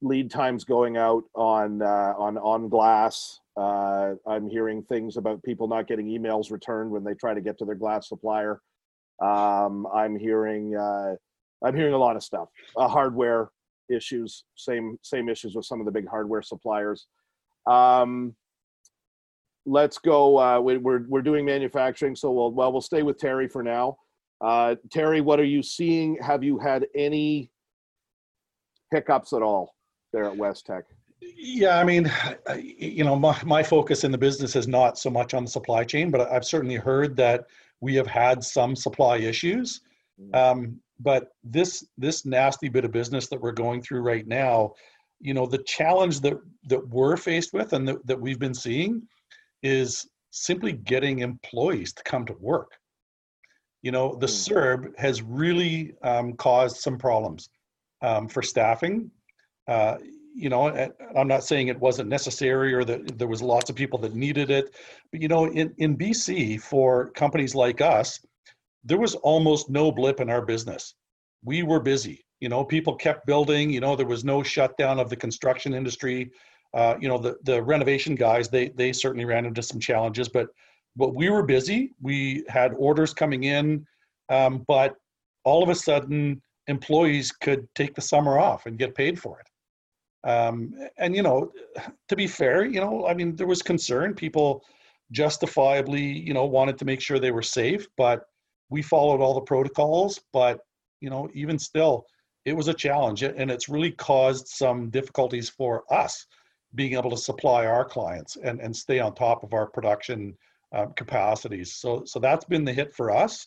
lead 0.00 0.30
times 0.30 0.64
going 0.64 0.96
out 0.96 1.24
on 1.34 1.82
uh, 1.82 2.14
on 2.16 2.38
on 2.38 2.68
glass 2.68 3.40
uh, 3.58 4.14
I'm 4.24 4.48
hearing 4.48 4.84
things 4.84 5.16
about 5.16 5.42
people 5.42 5.66
not 5.66 5.88
getting 5.88 6.06
emails 6.06 6.52
returned 6.52 6.92
when 6.92 7.02
they 7.02 7.14
try 7.14 7.34
to 7.34 7.40
get 7.40 7.58
to 7.58 7.64
their 7.64 7.74
glass 7.74 8.08
supplier. 8.08 8.60
Um, 9.20 9.84
I'm 9.92 10.16
hearing 10.16 10.76
uh, 10.76 11.16
I'm 11.64 11.74
hearing 11.74 11.94
a 11.94 11.98
lot 11.98 12.14
of 12.14 12.22
stuff. 12.22 12.48
Uh, 12.76 12.86
hardware 12.86 13.50
issues, 13.90 14.44
same 14.54 14.96
same 15.02 15.28
issues 15.28 15.56
with 15.56 15.64
some 15.64 15.80
of 15.80 15.86
the 15.86 15.92
big 15.92 16.06
hardware 16.06 16.42
suppliers. 16.42 17.08
Um, 17.66 18.36
let's 19.66 19.98
go. 19.98 20.38
Uh, 20.38 20.60
we, 20.60 20.76
we're 20.76 21.04
we're 21.08 21.22
doing 21.22 21.44
manufacturing, 21.44 22.14
so 22.14 22.30
we'll 22.30 22.52
well 22.52 22.70
we'll 22.70 22.80
stay 22.80 23.02
with 23.02 23.18
Terry 23.18 23.48
for 23.48 23.64
now. 23.64 23.96
Uh, 24.40 24.76
Terry, 24.92 25.20
what 25.20 25.40
are 25.40 25.44
you 25.44 25.64
seeing? 25.64 26.16
Have 26.22 26.44
you 26.44 26.58
had 26.58 26.86
any 26.94 27.50
hiccups 28.92 29.32
at 29.32 29.42
all 29.42 29.74
there 30.12 30.24
at 30.24 30.36
Westech? 30.36 30.82
Yeah, 31.20 31.78
I 31.78 31.84
mean, 31.84 32.10
you 32.56 33.04
know, 33.04 33.16
my, 33.16 33.38
my 33.44 33.62
focus 33.62 34.04
in 34.04 34.12
the 34.12 34.18
business 34.18 34.54
is 34.54 34.68
not 34.68 34.98
so 34.98 35.10
much 35.10 35.34
on 35.34 35.44
the 35.44 35.50
supply 35.50 35.84
chain, 35.84 36.10
but 36.10 36.30
I've 36.30 36.44
certainly 36.44 36.76
heard 36.76 37.16
that 37.16 37.46
we 37.80 37.94
have 37.96 38.06
had 38.06 38.42
some 38.42 38.76
supply 38.76 39.18
issues. 39.18 39.80
Mm. 40.20 40.36
Um, 40.36 40.80
but 41.00 41.28
this 41.44 41.86
this 41.96 42.26
nasty 42.26 42.68
bit 42.68 42.84
of 42.84 42.90
business 42.90 43.28
that 43.28 43.40
we're 43.40 43.52
going 43.52 43.82
through 43.82 44.00
right 44.00 44.26
now, 44.26 44.74
you 45.20 45.34
know 45.34 45.46
the 45.46 45.62
challenge 45.64 46.20
that 46.20 46.34
that 46.64 46.86
we're 46.88 47.16
faced 47.16 47.52
with 47.52 47.72
and 47.72 47.86
that, 47.88 48.06
that 48.06 48.20
we've 48.20 48.38
been 48.38 48.54
seeing 48.54 49.02
is 49.62 50.08
simply 50.30 50.72
getting 50.72 51.20
employees 51.20 51.92
to 51.92 52.02
come 52.04 52.24
to 52.26 52.34
work 52.34 52.78
you 53.82 53.90
know 53.90 54.16
the 54.16 54.26
Mm. 54.26 54.48
CERB 54.48 54.98
has 54.98 55.22
really 55.22 55.94
um, 56.02 56.34
caused 56.34 56.76
some 56.76 56.98
problems 56.98 57.48
um, 58.02 58.28
for 58.28 58.42
staffing 58.42 59.10
uh, 59.68 59.96
you 60.34 60.48
know 60.48 60.68
i'm 61.16 61.28
not 61.28 61.42
saying 61.42 61.68
it 61.68 61.80
wasn't 61.80 62.08
necessary 62.08 62.72
or 62.72 62.84
that 62.84 63.18
there 63.18 63.28
was 63.28 63.42
lots 63.42 63.70
of 63.70 63.76
people 63.76 63.98
that 63.98 64.14
needed 64.14 64.50
it 64.50 64.74
but 65.10 65.20
you 65.20 65.28
know 65.28 65.46
in, 65.46 65.74
in 65.78 65.96
bc 65.96 66.60
for 66.60 67.10
companies 67.10 67.54
like 67.54 67.80
us 67.80 68.20
there 68.84 68.98
was 68.98 69.14
almost 69.16 69.68
no 69.68 69.92
blip 69.92 70.20
in 70.20 70.30
our 70.30 70.44
business. 70.44 70.94
We 71.44 71.62
were 71.62 71.80
busy 71.80 72.24
you 72.40 72.48
know 72.48 72.64
people 72.64 72.94
kept 72.94 73.26
building 73.26 73.70
you 73.70 73.80
know 73.80 73.96
there 73.96 74.06
was 74.06 74.24
no 74.24 74.42
shutdown 74.42 74.98
of 74.98 75.10
the 75.10 75.16
construction 75.16 75.74
industry. 75.74 76.30
Uh, 76.74 76.96
you 77.00 77.08
know 77.08 77.18
the, 77.18 77.36
the 77.44 77.62
renovation 77.62 78.14
guys 78.14 78.48
they 78.48 78.68
they 78.70 78.92
certainly 78.92 79.24
ran 79.24 79.46
into 79.46 79.62
some 79.62 79.80
challenges 79.80 80.28
but 80.28 80.48
but 80.96 81.14
we 81.14 81.30
were 81.30 81.42
busy. 81.42 81.92
We 82.00 82.44
had 82.48 82.72
orders 82.76 83.14
coming 83.14 83.44
in 83.44 83.86
um, 84.28 84.64
but 84.66 84.96
all 85.44 85.62
of 85.62 85.68
a 85.68 85.74
sudden 85.74 86.42
employees 86.66 87.30
could 87.32 87.66
take 87.74 87.94
the 87.94 88.00
summer 88.00 88.38
off 88.38 88.66
and 88.66 88.78
get 88.78 88.94
paid 88.94 89.18
for 89.18 89.40
it 89.40 89.46
um, 90.24 90.74
and 90.98 91.14
you 91.14 91.22
know 91.22 91.52
to 92.08 92.16
be 92.16 92.26
fair 92.26 92.64
you 92.64 92.80
know 92.80 93.06
i 93.06 93.14
mean 93.14 93.36
there 93.36 93.46
was 93.46 93.62
concern. 93.62 94.14
People 94.14 94.64
justifiably 95.10 96.02
you 96.02 96.34
know 96.34 96.44
wanted 96.44 96.76
to 96.78 96.84
make 96.84 97.00
sure 97.00 97.18
they 97.18 97.30
were 97.30 97.42
safe 97.42 97.86
but 97.96 98.24
we 98.70 98.82
followed 98.82 99.20
all 99.20 99.34
the 99.34 99.40
protocols. 99.40 100.20
But 100.32 100.60
you 101.00 101.10
know 101.10 101.28
even 101.34 101.58
still 101.58 102.06
it 102.44 102.56
was 102.56 102.68
a 102.68 102.74
challenge 102.74 103.22
and 103.22 103.50
it's 103.50 103.68
really 103.68 103.92
caused 103.92 104.48
some 104.48 104.90
difficulties 104.90 105.48
for 105.48 105.84
us 105.92 106.26
being 106.74 106.94
able 106.94 107.10
to 107.10 107.16
supply 107.16 107.66
our 107.66 107.84
clients 107.84 108.36
and, 108.36 108.60
and 108.60 108.74
stay 108.74 108.98
on 109.00 109.14
top 109.14 109.42
of 109.42 109.54
our 109.54 109.66
production 109.66 110.36
um, 110.72 110.92
capacities. 110.96 111.76
So 111.76 112.02
so 112.04 112.18
that's 112.18 112.44
been 112.44 112.64
the 112.64 112.72
hit 112.72 112.94
for 112.94 113.10
us. 113.10 113.46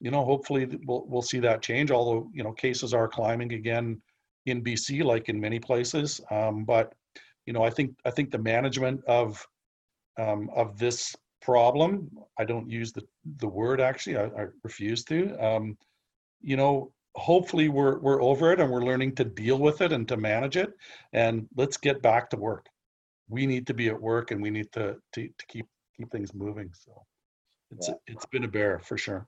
You 0.00 0.10
know 0.10 0.24
hopefully 0.24 0.68
we'll, 0.86 1.04
we'll 1.08 1.22
see 1.22 1.40
that 1.40 1.62
change 1.62 1.90
although 1.90 2.30
you 2.32 2.42
know 2.42 2.52
cases 2.52 2.94
are 2.94 3.08
climbing 3.08 3.52
again 3.52 4.00
in 4.46 4.62
bc 4.62 5.02
like 5.04 5.28
in 5.28 5.40
many 5.40 5.58
places 5.58 6.20
um, 6.30 6.64
but 6.64 6.94
you 7.46 7.52
know 7.52 7.62
i 7.62 7.70
think 7.70 7.94
i 8.04 8.10
think 8.10 8.30
the 8.30 8.38
management 8.38 9.02
of 9.06 9.44
um, 10.18 10.50
of 10.54 10.78
this 10.78 11.14
problem 11.42 12.10
i 12.38 12.44
don't 12.44 12.68
use 12.68 12.92
the 12.92 13.02
the 13.38 13.48
word 13.48 13.80
actually 13.80 14.16
i, 14.16 14.24
I 14.24 14.46
refuse 14.62 15.04
to 15.04 15.36
um, 15.44 15.76
you 16.42 16.56
know 16.56 16.92
hopefully 17.14 17.68
we're 17.68 17.98
we're 17.98 18.22
over 18.22 18.52
it 18.52 18.60
and 18.60 18.70
we're 18.70 18.84
learning 18.84 19.14
to 19.16 19.24
deal 19.24 19.58
with 19.58 19.80
it 19.80 19.92
and 19.92 20.06
to 20.08 20.16
manage 20.16 20.56
it 20.56 20.72
and 21.12 21.46
let's 21.56 21.76
get 21.76 22.02
back 22.02 22.30
to 22.30 22.36
work. 22.36 22.66
We 23.28 23.46
need 23.46 23.66
to 23.68 23.74
be 23.74 23.88
at 23.88 24.00
work 24.00 24.30
and 24.30 24.40
we 24.42 24.50
need 24.50 24.70
to 24.72 24.96
to, 25.14 25.28
to 25.28 25.46
keep 25.48 25.66
keep 25.96 26.10
things 26.10 26.34
moving 26.34 26.70
so. 26.72 27.04
It's 27.70 27.88
Yeah. 27.88 27.94
it's 28.06 28.26
been 28.26 28.44
a 28.44 28.48
bear 28.48 28.80
for 28.80 28.96
sure 28.96 29.26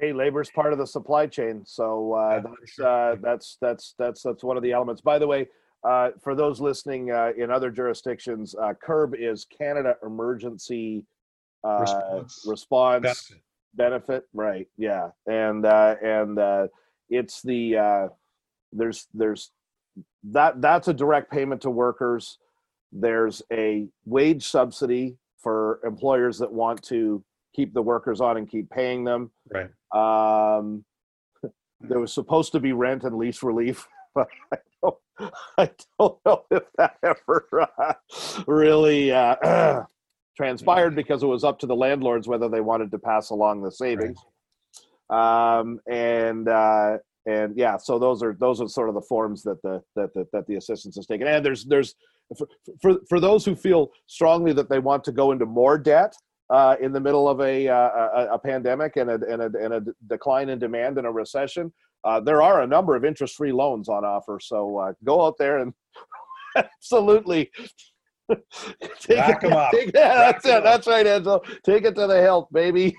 hey 0.00 0.12
labor's 0.12 0.50
part 0.50 0.72
of 0.72 0.78
the 0.78 0.86
supply 0.86 1.26
chain. 1.26 1.62
So 1.66 2.12
uh, 2.14 2.28
Yeah, 2.36 2.40
that's, 2.40 2.72
sure. 2.72 2.86
uh, 2.86 3.16
that's 3.22 3.56
that's 3.60 3.94
that's 3.98 4.22
that's 4.22 4.44
one 4.44 4.56
of 4.56 4.62
the 4.62 4.72
elements. 4.72 5.00
By 5.00 5.18
the 5.18 5.26
way 5.26 5.48
uh, 5.84 6.10
for 6.22 6.34
those 6.34 6.60
listening 6.60 7.10
uh, 7.12 7.32
in 7.38 7.50
other 7.50 7.70
jurisdictions 7.70 8.54
uh, 8.54 8.72
CERB 8.86 9.14
is 9.18 9.44
canada 9.44 9.96
emergency 10.04 11.04
uh, 11.64 11.80
Response. 11.80 12.44
Response 12.46 13.02
benefit. 13.02 13.42
benefit 13.74 14.24
right 14.32 14.68
yeah. 14.76 15.10
And 15.26 15.64
uh 15.66 15.96
and 16.02 16.38
uh 16.38 16.68
it's 17.10 17.42
the 17.42 17.76
uh 17.76 18.08
there's 18.72 19.06
there's 19.14 19.50
that 20.24 20.60
that's 20.60 20.88
a 20.88 20.94
direct 20.94 21.30
payment 21.30 21.60
to 21.62 21.70
workers. 21.70 22.38
There's 22.92 23.42
a 23.52 23.88
wage 24.04 24.44
subsidy 24.46 25.16
for 25.38 25.80
employers 25.84 26.38
that 26.38 26.52
want 26.52 26.82
to 26.84 27.22
keep 27.54 27.72
the 27.74 27.82
workers 27.82 28.20
on 28.20 28.36
and 28.36 28.48
keep 28.48 28.68
paying 28.70 29.04
them. 29.04 29.30
Right 29.52 29.70
um 29.96 30.84
there 31.80 32.00
was 32.00 32.12
supposed 32.12 32.52
to 32.52 32.60
be 32.60 32.72
rent 32.72 33.04
and 33.04 33.16
lease 33.16 33.42
relief 33.42 33.86
but 34.14 34.28
i 34.52 34.58
don't 34.82 34.96
i 35.58 35.70
don't 35.98 36.18
know 36.24 36.42
if 36.50 36.62
that 36.78 36.96
ever 37.02 37.68
uh, 37.78 37.92
really 38.46 39.12
uh 39.12 39.82
transpired 40.36 40.94
because 40.94 41.22
it 41.22 41.26
was 41.26 41.44
up 41.44 41.58
to 41.58 41.66
the 41.66 41.74
landlords 41.74 42.28
whether 42.28 42.48
they 42.48 42.60
wanted 42.60 42.90
to 42.90 42.98
pass 42.98 43.30
along 43.30 43.62
the 43.62 43.72
savings. 43.72 44.18
Um 45.08 45.80
and 45.90 46.48
uh 46.48 46.98
and 47.26 47.56
yeah 47.56 47.76
so 47.76 47.98
those 47.98 48.22
are 48.22 48.36
those 48.38 48.60
are 48.60 48.68
sort 48.68 48.88
of 48.88 48.94
the 48.94 49.02
forms 49.02 49.42
that 49.44 49.60
the 49.62 49.82
that 49.94 50.12
the, 50.14 50.26
that 50.32 50.46
the 50.46 50.56
assistance 50.56 50.96
has 50.96 51.06
taken. 51.06 51.26
And 51.26 51.44
there's 51.44 51.64
there's 51.64 51.94
for, 52.36 52.46
for 52.82 52.98
for 53.08 53.20
those 53.20 53.44
who 53.44 53.56
feel 53.56 53.90
strongly 54.06 54.52
that 54.52 54.68
they 54.68 54.78
want 54.78 55.04
to 55.04 55.12
go 55.12 55.32
into 55.32 55.46
more 55.46 55.78
debt 55.78 56.14
uh, 56.50 56.76
in 56.80 56.92
the 56.92 57.00
middle 57.00 57.28
of 57.28 57.40
a, 57.40 57.68
uh, 57.68 57.90
a 58.14 58.28
a 58.34 58.38
pandemic 58.38 58.96
and 58.96 59.10
a, 59.10 59.14
and 59.30 59.42
a 59.42 59.50
and 59.62 59.74
a 59.74 59.82
decline 60.08 60.48
in 60.48 60.58
demand 60.58 60.98
and 60.98 61.06
a 61.06 61.10
recession 61.10 61.72
uh, 62.04 62.20
there 62.20 62.40
are 62.42 62.62
a 62.62 62.66
number 62.66 62.94
of 62.94 63.04
interest-free 63.04 63.52
loans 63.52 63.88
on 63.88 64.04
offer 64.04 64.38
so 64.40 64.78
uh, 64.78 64.92
go 65.04 65.24
out 65.26 65.34
there 65.38 65.58
and 65.58 65.72
absolutely 66.56 67.50
take 69.00 69.18
Rack 69.18 69.44
it, 69.44 69.52
up. 69.52 69.72
take- 69.72 69.90
yeah, 69.94 70.14
Rack 70.20 70.34
that's 70.42 70.46
it 70.46 70.52
up. 70.54 70.64
that's 70.64 70.86
right 70.86 71.06
Angelo. 71.06 71.40
take 71.64 71.84
it 71.84 71.94
to 71.94 72.06
the 72.06 72.20
hilt 72.20 72.52
baby 72.52 72.94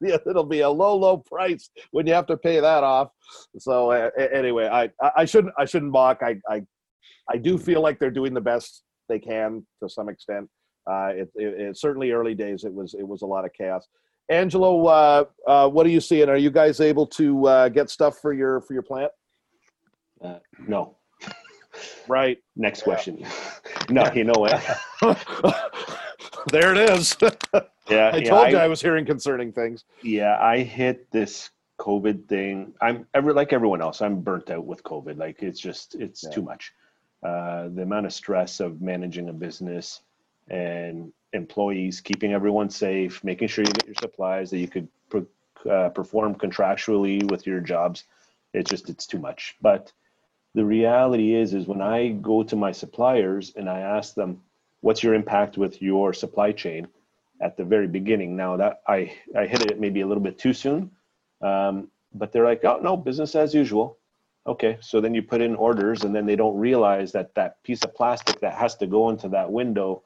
yeah, 0.00 0.16
it'll 0.28 0.42
be 0.44 0.60
a 0.60 0.68
low, 0.68 0.96
low 0.96 1.18
price 1.18 1.70
when 1.92 2.06
you 2.08 2.12
have 2.12 2.26
to 2.26 2.36
pay 2.36 2.58
that 2.58 2.82
off. 2.82 3.10
So 3.58 3.92
uh, 3.92 4.10
anyway, 4.32 4.66
I, 4.66 4.90
I 5.00 5.10
I 5.18 5.24
shouldn't 5.26 5.54
I 5.56 5.64
shouldn't 5.64 5.92
balk. 5.92 6.22
I, 6.24 6.40
I 6.50 6.62
I 7.30 7.36
do 7.36 7.56
feel 7.56 7.80
like 7.80 8.00
they're 8.00 8.10
doing 8.10 8.34
the 8.34 8.40
best 8.40 8.82
they 9.08 9.20
can 9.20 9.64
to 9.80 9.88
some 9.88 10.08
extent. 10.08 10.48
Uh, 10.86 11.10
it, 11.14 11.30
it, 11.34 11.54
it's 11.60 11.80
certainly 11.80 12.10
early 12.12 12.34
days. 12.34 12.64
It 12.64 12.72
was 12.72 12.94
it 12.94 13.06
was 13.06 13.22
a 13.22 13.26
lot 13.26 13.44
of 13.44 13.52
chaos. 13.52 13.88
Angelo, 14.30 14.86
uh, 14.86 15.24
uh, 15.46 15.68
what 15.68 15.84
are 15.86 15.90
you 15.90 16.00
seeing? 16.00 16.28
Are 16.28 16.36
you 16.36 16.50
guys 16.50 16.80
able 16.80 17.06
to 17.08 17.46
uh, 17.46 17.68
get 17.68 17.90
stuff 17.90 18.18
for 18.18 18.32
your 18.32 18.60
for 18.62 18.72
your 18.72 18.82
plant? 18.82 19.12
Uh, 20.22 20.38
no. 20.66 20.96
Right. 22.08 22.38
Next 22.56 22.82
question. 22.82 23.24
no, 23.90 24.10
you 24.14 24.24
know 24.24 24.34
what? 24.36 24.62
there 26.50 26.72
it 26.74 26.90
is. 26.90 27.16
Yeah, 27.90 28.12
I 28.14 28.16
yeah, 28.16 28.30
told 28.30 28.50
you 28.50 28.56
I 28.56 28.66
was 28.66 28.80
hearing 28.80 29.04
concerning 29.04 29.52
things. 29.52 29.84
yeah 30.02 30.38
i 30.40 30.60
hit 30.60 31.10
this 31.10 31.50
covid 31.78 32.26
thing 32.28 32.72
i'm 32.80 33.06
ever 33.12 33.34
like 33.34 33.52
everyone 33.52 33.82
else 33.82 34.00
i'm 34.00 34.22
burnt 34.22 34.48
out 34.50 34.64
with 34.64 34.82
covid 34.84 35.18
like 35.18 35.42
it's 35.42 35.60
just 35.60 35.94
it's 35.96 36.24
Yeah. 36.24 36.30
too 36.30 36.40
much 36.40 36.72
uh, 37.22 37.68
the 37.74 37.82
amount 37.82 38.06
of 38.06 38.14
stress 38.14 38.60
of 38.60 38.80
managing 38.80 39.28
a 39.28 39.34
business 39.34 40.00
and 40.48 41.12
employees 41.32 42.00
keeping 42.00 42.32
everyone 42.32 42.70
safe 42.70 43.22
making 43.24 43.48
sure 43.48 43.64
you 43.64 43.72
get 43.72 43.86
your 43.86 43.94
supplies 44.00 44.50
that 44.50 44.58
you 44.58 44.68
could 44.68 44.88
uh, 45.70 45.88
perform 45.88 46.34
contractually 46.34 47.28
with 47.30 47.46
your 47.46 47.60
jobs 47.60 48.04
it's 48.52 48.70
just 48.70 48.90
it's 48.90 49.06
too 49.06 49.18
much 49.18 49.56
but 49.62 49.92
the 50.54 50.64
reality 50.64 51.34
is 51.34 51.54
is 51.54 51.66
when 51.66 51.80
i 51.80 52.08
go 52.08 52.42
to 52.42 52.54
my 52.54 52.70
suppliers 52.70 53.52
and 53.56 53.68
i 53.68 53.80
ask 53.80 54.14
them 54.14 54.40
what's 54.82 55.02
your 55.02 55.14
impact 55.14 55.56
with 55.56 55.80
your 55.80 56.12
supply 56.12 56.52
chain 56.52 56.86
at 57.40 57.56
the 57.56 57.64
very 57.64 57.86
beginning. 57.86 58.36
Now 58.36 58.56
that 58.56 58.82
I 58.86 59.14
I 59.36 59.46
hit 59.46 59.70
it 59.70 59.80
maybe 59.80 60.00
a 60.00 60.06
little 60.06 60.22
bit 60.22 60.38
too 60.38 60.52
soon, 60.52 60.90
um, 61.40 61.90
but 62.12 62.32
they're 62.32 62.44
like, 62.44 62.64
oh 62.64 62.80
no, 62.82 62.96
business 62.96 63.34
as 63.34 63.54
usual. 63.54 63.98
Okay, 64.46 64.76
so 64.80 65.00
then 65.00 65.14
you 65.14 65.22
put 65.22 65.40
in 65.40 65.54
orders, 65.54 66.04
and 66.04 66.14
then 66.14 66.26
they 66.26 66.36
don't 66.36 66.56
realize 66.56 67.12
that 67.12 67.34
that 67.34 67.62
piece 67.62 67.82
of 67.82 67.94
plastic 67.94 68.40
that 68.40 68.54
has 68.54 68.74
to 68.76 68.86
go 68.86 69.08
into 69.08 69.28
that 69.30 69.50
window, 69.50 70.02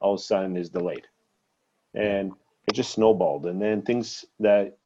all 0.00 0.14
of 0.14 0.20
a 0.20 0.22
sudden 0.22 0.56
is 0.56 0.70
delayed, 0.70 1.06
and 1.94 2.32
it 2.66 2.74
just 2.74 2.92
snowballed. 2.92 3.46
And 3.46 3.60
then 3.60 3.82
things 3.82 4.24
that 4.40 4.76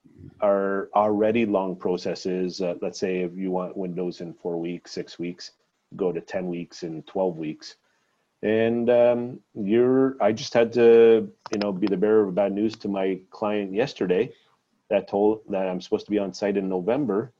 are 0.40 0.88
already 0.94 1.46
long 1.46 1.76
processes, 1.76 2.60
uh, 2.60 2.74
let's 2.80 2.98
say 2.98 3.22
if 3.22 3.36
you 3.36 3.50
want 3.50 3.76
windows 3.76 4.20
in 4.20 4.34
four 4.34 4.58
weeks, 4.60 4.92
six 4.92 5.18
weeks, 5.18 5.52
go 5.96 6.12
to 6.12 6.20
ten 6.20 6.46
weeks 6.46 6.82
and 6.82 7.06
twelve 7.06 7.38
weeks. 7.38 7.76
And 8.42 8.90
um, 8.90 9.40
you're 9.54 10.16
i 10.20 10.32
just 10.32 10.52
had 10.52 10.72
to 10.72 11.30
you 11.52 11.58
know 11.58 11.72
be 11.72 11.86
the 11.86 11.96
bearer 11.96 12.26
of 12.26 12.34
bad 12.34 12.52
news 12.52 12.76
to 12.78 12.88
my 12.88 13.20
client 13.30 13.72
yesterday 13.72 14.32
that 14.90 15.06
told 15.08 15.42
that 15.48 15.68
i'm 15.68 15.80
supposed 15.80 16.06
to 16.06 16.10
be 16.10 16.18
on 16.18 16.32
site 16.34 16.56
in 16.56 16.68
november. 16.68 17.32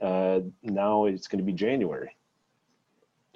Uh, 0.00 0.40
now 0.62 1.04
it's 1.04 1.28
going 1.28 1.38
to 1.38 1.44
be 1.44 1.52
january. 1.52 2.14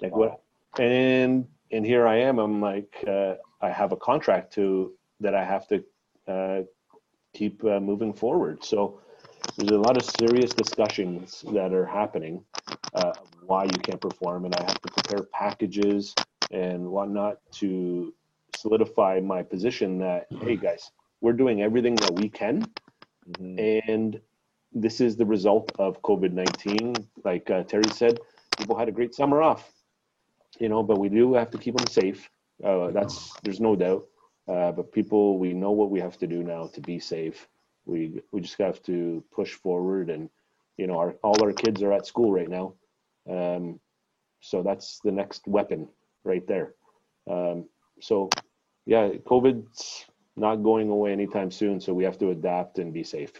Like 0.01 0.15
what? 0.15 0.41
And 0.79 1.47
and 1.71 1.85
here 1.85 2.07
i 2.07 2.17
am. 2.17 2.39
I'm 2.39 2.61
like 2.61 3.03
uh, 3.07 3.35
i 3.61 3.69
have 3.71 3.91
a 3.93 3.97
contract 3.97 4.53
to 4.53 4.93
that 5.21 5.35
i 5.35 5.43
have 5.45 5.67
to 5.67 5.83
uh, 6.27 6.61
keep 7.33 7.63
uh, 7.65 7.79
moving 7.79 8.13
forward. 8.13 8.63
So 8.65 9.01
there's 9.57 9.69
a 9.71 9.77
lot 9.77 9.97
of 9.97 10.05
serious 10.05 10.53
discussions 10.53 11.43
that 11.53 11.73
are 11.73 11.85
happening 11.85 12.45
uh, 12.93 13.13
why 13.41 13.65
you 13.65 13.79
can't 13.79 14.01
perform 14.01 14.45
and 14.45 14.55
i 14.55 14.61
have 14.63 14.81
to 14.81 14.89
prepare 14.89 15.23
packages 15.23 16.17
and 16.51 16.87
whatnot 16.89 17.39
to 17.51 18.13
solidify 18.51 19.19
my 19.21 19.43
position 19.43 19.99
that 19.99 20.27
hey 20.41 20.57
guys 20.57 20.91
we're 21.21 21.33
doing 21.33 21.61
everything 21.61 21.99
that 21.99 22.11
we 22.13 22.29
can. 22.29 22.71
And 23.59 24.21
this 24.73 25.01
is 25.01 25.17
the 25.17 25.25
result 25.25 25.71
of 25.79 26.01
covid-19 26.03 27.07
like 27.25 27.49
uh, 27.51 27.63
terry 27.63 27.91
said 27.91 28.19
people 28.57 28.77
had 28.77 28.89
a 28.89 28.93
great 28.93 29.15
summer 29.15 29.41
off 29.43 29.73
you 30.59 30.69
know, 30.69 30.83
but 30.83 30.97
we 30.97 31.09
do 31.09 31.33
have 31.35 31.51
to 31.51 31.59
keep 31.59 31.75
them 31.75 31.87
safe. 31.87 32.29
Uh, 32.63 32.91
that's 32.91 33.33
there's 33.43 33.59
no 33.59 33.75
doubt. 33.75 34.05
Uh, 34.47 34.71
but 34.71 34.91
people, 34.91 35.39
we 35.39 35.53
know 35.53 35.71
what 35.71 35.89
we 35.89 35.99
have 35.99 36.17
to 36.19 36.27
do 36.27 36.43
now 36.43 36.67
to 36.67 36.81
be 36.81 36.99
safe. 36.99 37.47
We 37.85 38.21
we 38.31 38.41
just 38.41 38.57
have 38.59 38.81
to 38.83 39.23
push 39.33 39.53
forward, 39.53 40.09
and 40.09 40.29
you 40.77 40.87
know, 40.87 40.97
our 40.97 41.15
all 41.23 41.41
our 41.43 41.53
kids 41.53 41.81
are 41.81 41.93
at 41.93 42.05
school 42.05 42.31
right 42.31 42.49
now, 42.49 42.73
um, 43.29 43.79
so 44.39 44.61
that's 44.61 44.99
the 45.03 45.11
next 45.11 45.47
weapon 45.47 45.87
right 46.23 46.45
there. 46.47 46.73
Um, 47.29 47.67
so, 48.01 48.29
yeah, 48.85 49.09
COVID's 49.09 50.05
not 50.35 50.57
going 50.57 50.89
away 50.89 51.11
anytime 51.11 51.49
soon, 51.49 51.79
so 51.79 51.93
we 51.93 52.03
have 52.03 52.19
to 52.19 52.29
adapt 52.29 52.77
and 52.77 52.93
be 52.93 53.03
safe. 53.03 53.33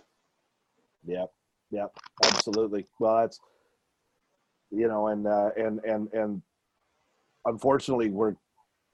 Yep, 1.05 1.31
yep, 1.71 1.91
absolutely. 2.23 2.87
Well, 2.99 3.21
that's 3.21 3.39
you 4.71 4.87
know, 4.87 5.07
and 5.07 5.27
uh, 5.27 5.49
and 5.55 5.79
and 5.83 6.11
and 6.13 6.41
unfortunately, 7.45 8.09
we're 8.09 8.35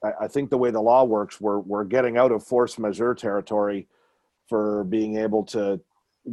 I, 0.03 0.11
I 0.21 0.27
think 0.27 0.49
the 0.49 0.57
way 0.57 0.71
the 0.71 0.81
law 0.81 1.03
works, 1.03 1.39
we're 1.39 1.59
we're 1.59 1.83
getting 1.83 2.17
out 2.17 2.31
of 2.31 2.43
force 2.43 2.77
majeure 2.77 3.15
territory 3.15 3.87
for 4.47 4.83
being 4.85 5.17
able 5.17 5.43
to 5.45 5.79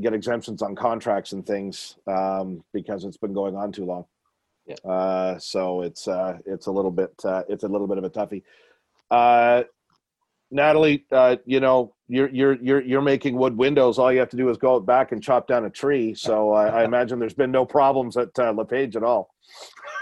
get 0.01 0.13
exemptions 0.13 0.61
on 0.63 0.75
contracts 0.75 1.33
and 1.33 1.47
things 1.47 1.97
um, 2.07 2.63
because 2.73 3.05
it's 3.05 3.17
been 3.17 3.33
going 3.33 3.57
on 3.57 3.73
too 3.73 3.85
long. 3.85 4.05
Yeah. 4.67 4.77
Uh, 4.85 5.39
so 5.39 5.83
it's 5.83 6.09
uh, 6.09 6.39
it's 6.45 6.67
a 6.67 6.71
little 6.71 6.91
bit 6.91 7.13
uh, 7.25 7.43
it's 7.49 7.65
a 7.65 7.69
little 7.69 7.87
bit 7.87 7.99
of 7.99 8.05
a 8.05 8.11
toughie. 8.11 8.43
Uh, 9.11 9.65
Natalie, 10.51 11.05
uh, 11.13 11.37
you 11.47 11.61
know 11.61 11.95
you're 12.09 12.29
you're 12.29 12.55
you're 12.55 12.83
you're 12.83 13.03
making 13.03 13.37
wood 13.37 13.57
windows. 13.57 13.99
All 13.99 14.13
you 14.13 14.19
have 14.19 14.31
to 14.31 14.37
do 14.37 14.49
is 14.51 14.57
go 14.59 14.81
back 14.81 15.13
and 15.13 15.23
chop 15.23 15.47
down 15.47 15.65
a 15.65 15.71
tree. 15.71 16.15
So 16.15 16.53
I, 16.53 16.81
I 16.81 16.85
imagine 16.85 17.19
there's 17.19 17.35
been 17.35 17.51
no 17.51 17.65
problems 17.65 18.17
at 18.17 18.39
uh, 18.39 18.53
LePage 18.53 18.97
at 18.97 19.03
all. 19.03 19.35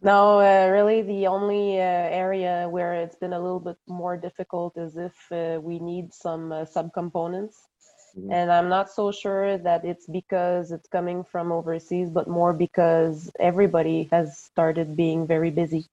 No, 0.00 0.38
uh, 0.40 0.68
really, 0.70 1.02
the 1.02 1.26
only 1.26 1.78
uh, 1.78 1.82
area 1.82 2.68
where 2.70 2.94
it's 2.94 3.16
been 3.16 3.32
a 3.32 3.40
little 3.40 3.58
bit 3.60 3.76
more 3.88 4.16
difficult 4.16 4.76
is 4.78 4.96
if 4.96 5.16
uh, 5.32 5.60
we 5.60 5.78
need 5.80 6.14
some 6.14 6.52
uh, 6.52 6.64
subcomponents. 6.64 7.56
Mhm. 8.16 8.32
And 8.32 8.52
I'm 8.52 8.68
not 8.68 8.90
so 8.90 9.10
sure 9.12 9.58
that 9.58 9.84
it's 9.84 10.06
because 10.06 10.70
it's 10.72 10.88
coming 10.88 11.24
from 11.24 11.50
overseas, 11.52 12.10
but 12.10 12.28
more 12.28 12.52
because 12.52 13.30
everybody 13.40 14.08
has 14.12 14.38
started 14.38 14.96
being 14.96 15.26
very 15.26 15.50
busy. 15.50 15.86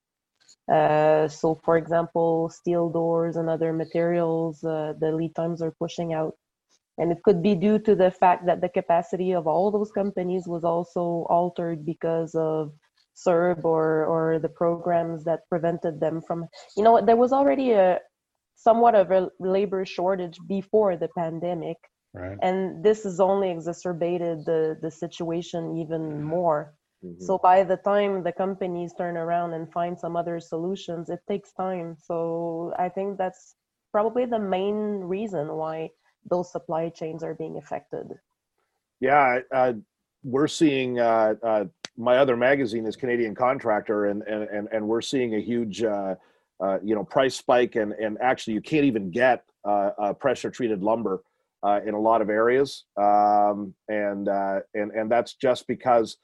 Uh, 0.72 1.28
so, 1.28 1.56
for 1.56 1.78
example, 1.78 2.50
steel 2.50 2.90
doors 2.90 3.36
and 3.38 3.50
other 3.50 3.74
materials, 3.74 4.64
uh, 4.64 4.94
the 5.00 5.12
lead 5.12 5.36
times 5.36 5.62
are 5.62 5.72
pushing 5.72 6.14
out. 6.14 6.36
And 6.98 7.12
it 7.12 7.24
could 7.24 7.42
be 7.44 7.56
due 7.56 7.80
to 7.80 7.96
the 7.96 8.12
fact 8.12 8.46
that 8.46 8.62
the 8.62 8.70
capacity 8.70 9.34
of 9.34 9.48
all 9.48 9.72
those 9.72 9.92
companies 9.92 10.48
was 10.48 10.64
also 10.64 11.26
altered 11.30 11.86
because 11.86 12.36
of 12.36 12.72
CERB 13.16 13.64
or 13.64 14.06
or 14.06 14.40
the 14.40 14.50
programs 14.50 15.24
that 15.24 15.48
prevented 15.50 16.00
them 16.00 16.22
from 16.22 16.48
you 16.76 16.84
know 16.84 17.00
there 17.02 17.16
was 17.16 17.32
already 17.32 17.72
a 17.72 18.00
somewhat 18.56 18.96
of 18.96 19.12
a 19.12 19.30
labor 19.40 19.86
shortage 19.86 20.38
before 20.48 20.98
the 20.98 21.10
pandemic 21.18 21.78
Right. 22.14 22.38
and 22.42 22.82
this 22.84 23.04
has 23.04 23.20
only 23.20 23.50
exacerbated 23.52 24.46
the 24.46 24.78
the 24.82 24.92
situation 24.92 25.78
even 25.78 26.24
more 26.24 26.74
Mhm. 27.04 27.22
so 27.26 27.38
by 27.38 27.64
the 27.64 27.78
time 27.78 28.24
the 28.24 28.32
companies 28.32 28.94
turn 28.94 29.18
around 29.18 29.54
and 29.54 29.72
find 29.72 30.00
some 30.00 30.16
other 30.16 30.40
solutions 30.40 31.10
it 31.10 31.22
takes 31.28 31.52
time 31.54 31.96
so 32.08 32.74
i 32.80 32.88
think 32.90 33.18
that's 33.18 33.56
probably 33.92 34.26
the 34.26 34.40
main 34.40 34.80
reason 35.16 35.46
why 35.62 35.90
those 36.32 36.52
supply 36.52 36.90
chains 36.90 37.22
are 37.24 37.36
being 37.36 37.58
affected 37.58 38.08
Yeah, 39.02 39.40
uh, 39.52 39.74
we're 40.24 40.48
seeing. 40.48 41.00
Uh, 41.00 41.36
uh, 41.44 41.66
my 41.98 42.18
other 42.18 42.36
magazine 42.36 42.86
is 42.86 42.96
Canadian 42.96 43.36
Contractor, 43.36 44.06
and 44.06 44.22
and 44.24 44.44
and, 44.50 44.68
and 44.72 44.88
we're 44.88 45.02
seeing 45.02 45.36
a 45.36 45.40
huge, 45.40 45.84
uh, 45.84 46.16
uh, 46.64 46.80
you 46.84 46.96
know, 46.96 47.04
price 47.04 47.36
spike, 47.36 47.76
and 47.76 47.94
and 47.94 48.18
actually 48.22 48.54
you 48.54 48.62
can't 48.62 48.86
even 48.86 49.12
get 49.12 49.44
uh, 49.68 49.92
uh, 49.98 50.14
pressure 50.14 50.50
treated 50.50 50.84
lumber 50.84 51.24
uh, 51.64 51.80
in 51.86 51.94
a 51.94 52.00
lot 52.00 52.22
of 52.22 52.30
areas, 52.30 52.86
um, 52.98 53.74
and 53.88 54.28
uh, 54.28 54.60
and 54.74 54.92
and 54.92 55.12
that's 55.12 55.34
just 55.36 55.68
because 55.68 56.18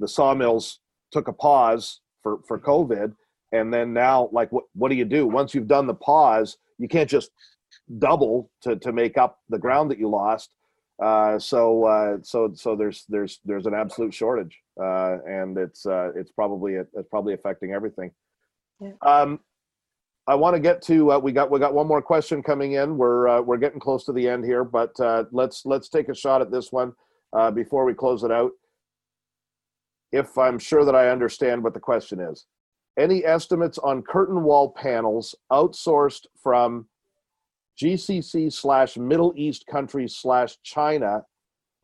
the 0.00 0.08
sawmills 0.08 0.80
took 1.12 1.28
a 1.28 1.32
pause 1.32 2.00
for 2.22 2.38
for 2.46 2.58
COVID, 2.58 3.14
and 3.52 3.72
then 3.72 3.92
now, 3.92 4.28
like, 4.32 4.50
what 4.52 4.64
what 4.74 4.88
do 4.88 4.94
you 4.94 5.04
do 5.04 5.26
once 5.26 5.54
you've 5.54 5.68
done 5.68 5.86
the 5.86 5.94
pause? 5.94 6.56
You 6.78 6.88
can't 6.88 7.08
just 7.08 7.30
double 7.98 8.50
to 8.62 8.76
to 8.76 8.92
make 8.92 9.18
up 9.18 9.38
the 9.48 9.58
ground 9.58 9.90
that 9.90 9.98
you 9.98 10.08
lost. 10.08 10.50
Uh, 11.02 11.38
so 11.38 11.84
uh, 11.84 12.16
so 12.22 12.52
so 12.54 12.74
there's 12.74 13.04
there's 13.08 13.40
there's 13.44 13.66
an 13.66 13.74
absolute 13.74 14.12
shortage, 14.12 14.58
uh, 14.82 15.18
and 15.26 15.56
it's 15.56 15.86
uh, 15.86 16.10
it's 16.16 16.32
probably 16.32 16.74
it's 16.74 17.08
probably 17.10 17.34
affecting 17.34 17.72
everything. 17.72 18.10
Yeah. 18.80 18.92
Um, 19.02 19.40
I 20.28 20.34
want 20.34 20.54
to 20.54 20.60
get 20.60 20.82
to 20.82 21.12
uh, 21.12 21.18
we 21.18 21.32
got 21.32 21.50
we 21.50 21.58
got 21.58 21.72
one 21.72 21.86
more 21.86 22.02
question 22.02 22.42
coming 22.42 22.72
in. 22.72 22.98
We're 22.98 23.28
uh, 23.28 23.40
we're 23.40 23.56
getting 23.56 23.80
close 23.80 24.04
to 24.04 24.12
the 24.12 24.28
end 24.28 24.44
here, 24.44 24.62
but 24.62 24.98
uh, 25.00 25.24
let's 25.32 25.64
let's 25.64 25.88
take 25.88 26.08
a 26.10 26.14
shot 26.14 26.42
at 26.42 26.50
this 26.50 26.70
one 26.70 26.92
uh, 27.32 27.50
before 27.50 27.86
we 27.86 27.94
close 27.94 28.24
it 28.24 28.30
out. 28.30 28.50
If 30.12 30.36
I'm 30.36 30.58
sure 30.58 30.84
that 30.84 30.94
I 30.94 31.08
understand 31.08 31.62
what 31.64 31.72
the 31.74 31.80
question 31.80 32.20
is, 32.20 32.44
any 32.98 33.24
estimates 33.24 33.78
on 33.78 34.02
curtain 34.02 34.42
wall 34.42 34.70
panels 34.70 35.34
outsourced 35.50 36.26
from 36.42 36.86
GCC 37.80 38.52
slash 38.52 38.96
Middle 38.96 39.32
East 39.36 39.66
countries 39.66 40.16
slash 40.16 40.56
China, 40.62 41.22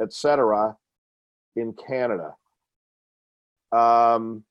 etc. 0.00 0.76
in 1.56 1.72
Canada. 1.74 2.34
Um, 3.72 4.44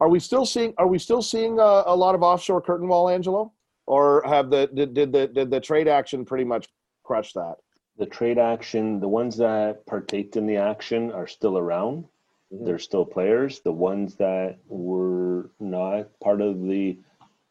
are 0.00 0.08
we 0.08 0.18
still 0.18 0.46
seeing? 0.46 0.74
Are 0.78 0.86
we 0.86 0.98
still 0.98 1.22
seeing 1.22 1.58
a, 1.58 1.82
a 1.86 1.96
lot 1.96 2.14
of 2.14 2.22
offshore 2.22 2.60
curtain 2.60 2.88
wall, 2.88 3.08
Angelo? 3.08 3.52
Or 3.86 4.22
have 4.26 4.50
the 4.50 4.68
did, 4.72 4.94
did 4.94 5.12
the 5.12 5.26
did 5.28 5.50
the 5.50 5.60
trade 5.60 5.88
action 5.88 6.24
pretty 6.24 6.44
much 6.44 6.66
crush 7.04 7.32
that? 7.32 7.56
The 7.98 8.06
trade 8.06 8.38
action, 8.38 9.00
the 9.00 9.08
ones 9.08 9.36
that 9.36 9.84
partaked 9.86 10.36
in 10.36 10.46
the 10.46 10.56
action 10.56 11.12
are 11.12 11.26
still 11.26 11.58
around. 11.58 12.04
Mhm. 12.52 12.64
They're 12.64 12.78
still 12.78 13.04
players. 13.04 13.60
The 13.60 13.72
ones 13.72 14.16
that 14.16 14.58
were 14.66 15.50
not 15.60 16.08
part 16.20 16.40
of 16.40 16.62
the 16.62 16.98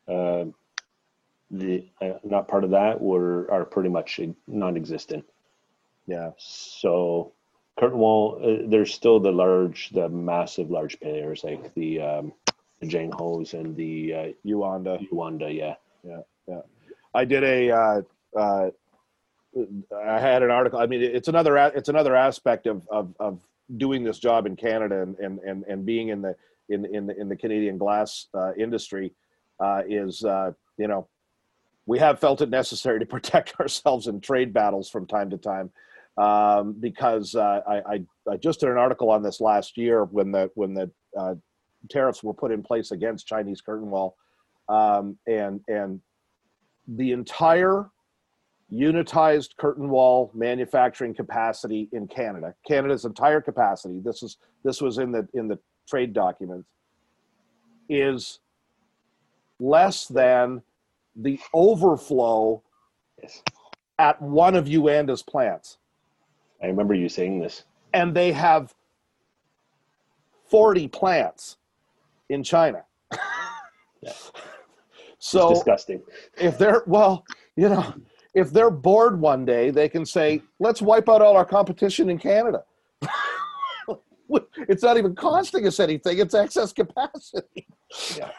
uh, 0.08 0.46
the 1.52 1.86
uh, 2.02 2.14
not 2.24 2.48
part 2.48 2.64
of 2.64 2.72
that 2.72 3.00
were 3.00 3.50
are 3.52 3.66
pretty 3.66 3.90
much 3.90 4.20
non-existent. 4.48 5.26
Yeah, 6.08 6.32
So 6.38 7.34
curtain 7.78 8.00
wall, 8.00 8.40
uh, 8.44 8.68
there's 8.68 8.94
still 8.94 9.20
the 9.20 9.32
large, 9.32 9.90
the 9.90 10.10
massive 10.10 10.72
large 10.72 11.00
players 11.00 11.44
like 11.44 11.74
the 11.76 12.02
um, 12.02 12.34
the 12.82 13.10
Ho's 13.14 13.54
and 13.54 13.76
the 13.76 14.14
uh, 14.14 14.28
Uanda. 14.46 15.08
Yuanda. 15.12 15.56
Yeah, 15.56 16.22
Yeah. 16.48 16.62
I 17.14 17.26
did 17.26 17.44
a. 17.44 17.72
Uh, 17.72 18.02
uh, 18.38 18.70
I 19.96 20.20
had 20.20 20.44
an 20.44 20.52
article. 20.52 20.80
I 20.80 20.86
mean, 20.86 21.02
it's 21.02 21.28
another. 21.28 21.58
It's 21.58 21.90
another 21.90 22.16
aspect 22.16 22.68
of 22.68 22.88
of, 22.90 23.14
of 23.20 23.40
doing 23.78 24.04
this 24.04 24.20
job 24.20 24.46
in 24.46 24.56
Canada 24.56 25.02
and 25.02 25.18
and 25.20 25.40
and, 25.40 25.64
and 25.66 25.86
being 25.86 26.10
in 26.10 26.22
the 26.22 26.36
in 26.70 26.86
in 26.86 27.06
the, 27.08 27.20
in 27.20 27.30
the 27.30 27.36
Canadian 27.36 27.78
glass 27.78 28.28
uh, 28.34 28.54
industry 28.58 29.14
uh, 29.60 29.82
is 29.88 30.24
uh, 30.24 30.52
you 30.78 30.88
know 30.88 31.08
we 31.86 32.00
have 32.00 32.20
felt 32.20 32.42
it 32.42 32.50
necessary 32.50 33.00
to 33.00 33.06
protect 33.18 33.60
ourselves 33.60 34.08
in 34.08 34.22
trade 34.22 34.54
battles 34.54 34.90
from 34.90 35.06
time 35.06 35.30
to 35.30 35.38
time 35.38 35.72
um, 36.18 36.74
because 36.80 37.36
uh, 37.36 37.62
I, 37.68 37.76
I 37.78 38.04
I 38.34 38.38
just 38.38 38.60
did 38.60 38.70
an 38.70 38.78
article 38.78 39.10
on 39.10 39.24
this 39.24 39.40
last 39.40 39.78
year 39.78 40.06
when 40.06 40.32
the 40.32 40.52
when 40.56 40.74
the 40.74 40.92
uh, 41.18 41.36
tariffs 41.90 42.24
were 42.24 42.34
put 42.34 42.52
in 42.52 42.62
place 42.62 42.92
against 42.92 43.28
Chinese 43.28 43.62
curtain 43.62 43.90
wall 43.90 44.18
um, 44.70 45.18
and 45.28 45.62
and 45.68 46.02
the 46.88 47.12
entire 47.12 47.90
unitized 48.72 49.58
curtain 49.58 49.90
wall 49.90 50.32
manufacturing 50.34 51.14
capacity 51.14 51.90
in 51.92 52.08
Canada, 52.08 52.54
Canada's 52.66 53.06
entire 53.06 53.42
capacity, 53.42 54.00
this 54.04 54.24
is 54.24 54.38
this 54.64 54.82
was 54.82 54.98
in 54.98 55.12
the 55.12 55.28
in 55.34 55.48
the 55.48 55.60
trade 55.88 56.14
documents, 56.14 56.68
is 57.90 58.40
less 59.60 60.08
than 60.08 60.62
the 61.16 61.40
overflow 61.54 62.62
yes. 63.22 63.44
at 64.00 64.22
one 64.22 64.56
of 64.56 64.66
Yuanda's 64.66 65.24
plants. 65.24 65.78
I 66.62 66.68
remember 66.68 66.94
you 66.94 67.10
saying 67.10 67.40
this. 67.40 67.64
And 67.94 68.16
they 68.16 68.32
have 68.32 68.74
40 70.50 70.88
plants 70.90 71.58
in 72.30 72.44
China. 72.44 72.84
Yeah. 74.02 74.14
So 75.24 75.52
it's 75.52 75.60
disgusting. 75.60 76.02
if 76.40 76.58
they're 76.58 76.82
well 76.88 77.24
you 77.56 77.70
know 77.70 77.94
if 78.34 78.50
they're 78.50 78.72
bored 78.72 79.22
one 79.22 79.46
day 79.46 79.70
they 79.70 79.88
can 79.88 80.04
say 80.04 80.42
let's 80.60 80.82
wipe 80.82 81.08
out 81.08 81.22
all 81.22 81.38
our 81.38 81.46
competition 81.46 82.10
in 82.10 82.18
canada 82.18 82.64
it's 84.68 84.82
not 84.82 84.98
even 84.98 85.14
costing 85.14 85.68
us 85.68 85.80
anything 85.80 86.18
it's 86.18 86.34
excess 86.34 86.74
capacity 86.74 87.68
Yeah. 88.18 88.32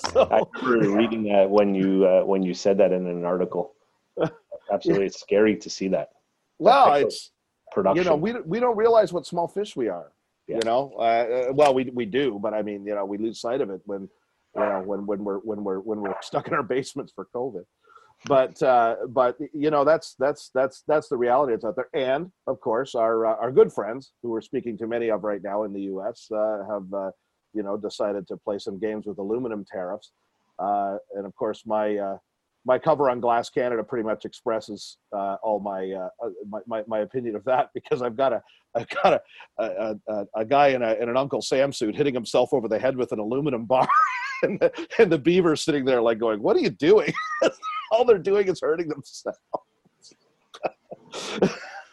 I 0.04 0.10
so 0.10 0.50
remember 0.62 0.96
reading 0.96 1.22
that 1.24 1.48
when 1.48 1.74
you 1.74 2.06
uh, 2.06 2.22
when 2.24 2.42
you 2.42 2.54
said 2.54 2.78
that 2.78 2.92
in 2.92 3.06
an 3.06 3.24
article. 3.24 3.74
Absolutely, 4.72 5.06
it's 5.06 5.20
scary 5.20 5.56
to 5.56 5.70
see 5.70 5.88
that 5.88 6.10
well 6.58 6.92
of 6.92 7.02
it's 7.02 7.30
production. 7.72 8.02
you 8.02 8.08
know 8.08 8.16
we, 8.16 8.32
we 8.46 8.58
don't 8.58 8.76
realize 8.76 9.12
what 9.12 9.26
small 9.26 9.46
fish 9.46 9.76
we 9.76 9.88
are 9.88 10.12
Yeah. 10.48 10.56
you 10.56 10.62
know 10.64 10.92
uh, 10.98 11.02
uh, 11.02 11.52
well 11.52 11.74
we, 11.74 11.84
we 11.92 12.06
do 12.06 12.38
but 12.42 12.54
i 12.54 12.62
mean 12.62 12.86
you 12.86 12.94
know 12.94 13.04
we 13.04 13.18
lose 13.18 13.40
sight 13.40 13.60
of 13.60 13.70
it 13.70 13.82
when 13.84 14.08
you 14.56 14.62
know, 14.62 14.82
when 14.84 15.06
when 15.06 15.24
we're 15.24 15.38
when 15.38 15.62
we're 15.64 15.80
when 15.80 16.00
we're 16.00 16.14
stuck 16.22 16.48
in 16.48 16.54
our 16.54 16.62
basements 16.62 17.12
for 17.14 17.28
COVID. 17.34 17.64
But 18.24 18.60
uh, 18.62 18.96
but 19.08 19.36
you 19.52 19.70
know 19.70 19.84
that's 19.84 20.14
that's 20.18 20.50
that's 20.54 20.82
that's 20.88 21.08
the 21.08 21.18
reality 21.18 21.52
that's 21.52 21.64
out 21.64 21.76
there. 21.76 21.90
And 21.92 22.32
of 22.46 22.60
course, 22.60 22.94
our 22.94 23.26
uh, 23.26 23.36
our 23.36 23.52
good 23.52 23.72
friends 23.72 24.12
who 24.22 24.30
we're 24.30 24.40
speaking 24.40 24.78
to 24.78 24.86
many 24.86 25.10
of 25.10 25.22
right 25.22 25.42
now 25.42 25.64
in 25.64 25.72
the 25.74 25.82
U.S. 25.82 26.26
Uh, 26.34 26.62
have 26.70 26.94
uh, 26.94 27.10
you 27.56 27.62
know 27.62 27.76
decided 27.76 28.28
to 28.28 28.36
play 28.36 28.58
some 28.58 28.78
games 28.78 29.06
with 29.06 29.18
aluminum 29.18 29.64
tariffs. 29.64 30.12
Uh, 30.58 30.96
and 31.14 31.26
of 31.26 31.34
course, 31.34 31.62
my 31.66 31.96
uh, 31.96 32.18
my 32.66 32.78
cover 32.78 33.08
on 33.08 33.20
Glass 33.20 33.48
Canada 33.48 33.82
pretty 33.82 34.04
much 34.04 34.24
expresses 34.24 34.98
uh, 35.12 35.36
all 35.42 35.60
my, 35.60 35.92
uh, 35.92 36.08
uh, 36.22 36.30
my, 36.48 36.58
my, 36.66 36.82
my 36.88 36.98
opinion 37.00 37.36
of 37.36 37.44
that 37.44 37.70
because 37.74 38.02
I've 38.02 38.16
got 38.16 38.32
a 38.32 38.42
I've 38.76 38.88
got 38.90 39.14
a 39.14 39.22
a, 39.64 39.94
a, 40.08 40.26
a 40.36 40.44
guy 40.44 40.68
in, 40.68 40.82
a, 40.82 40.92
in 40.94 41.08
an 41.08 41.16
Uncle 41.16 41.40
Sam 41.40 41.72
suit 41.72 41.96
hitting 41.96 42.12
himself 42.12 42.52
over 42.52 42.68
the 42.68 42.78
head 42.78 42.94
with 42.94 43.10
an 43.12 43.18
aluminum 43.18 43.64
bar, 43.64 43.88
and 44.42 44.60
the, 44.60 44.86
and 44.98 45.10
the 45.10 45.16
beaver 45.16 45.56
sitting 45.56 45.86
there 45.86 46.02
like 46.02 46.18
going, 46.18 46.42
"What 46.42 46.56
are 46.56 46.60
you 46.60 46.68
doing?" 46.68 47.10
all 47.90 48.04
they're 48.04 48.18
doing 48.18 48.48
is 48.48 48.60
hurting 48.60 48.88
themselves. 48.88 49.38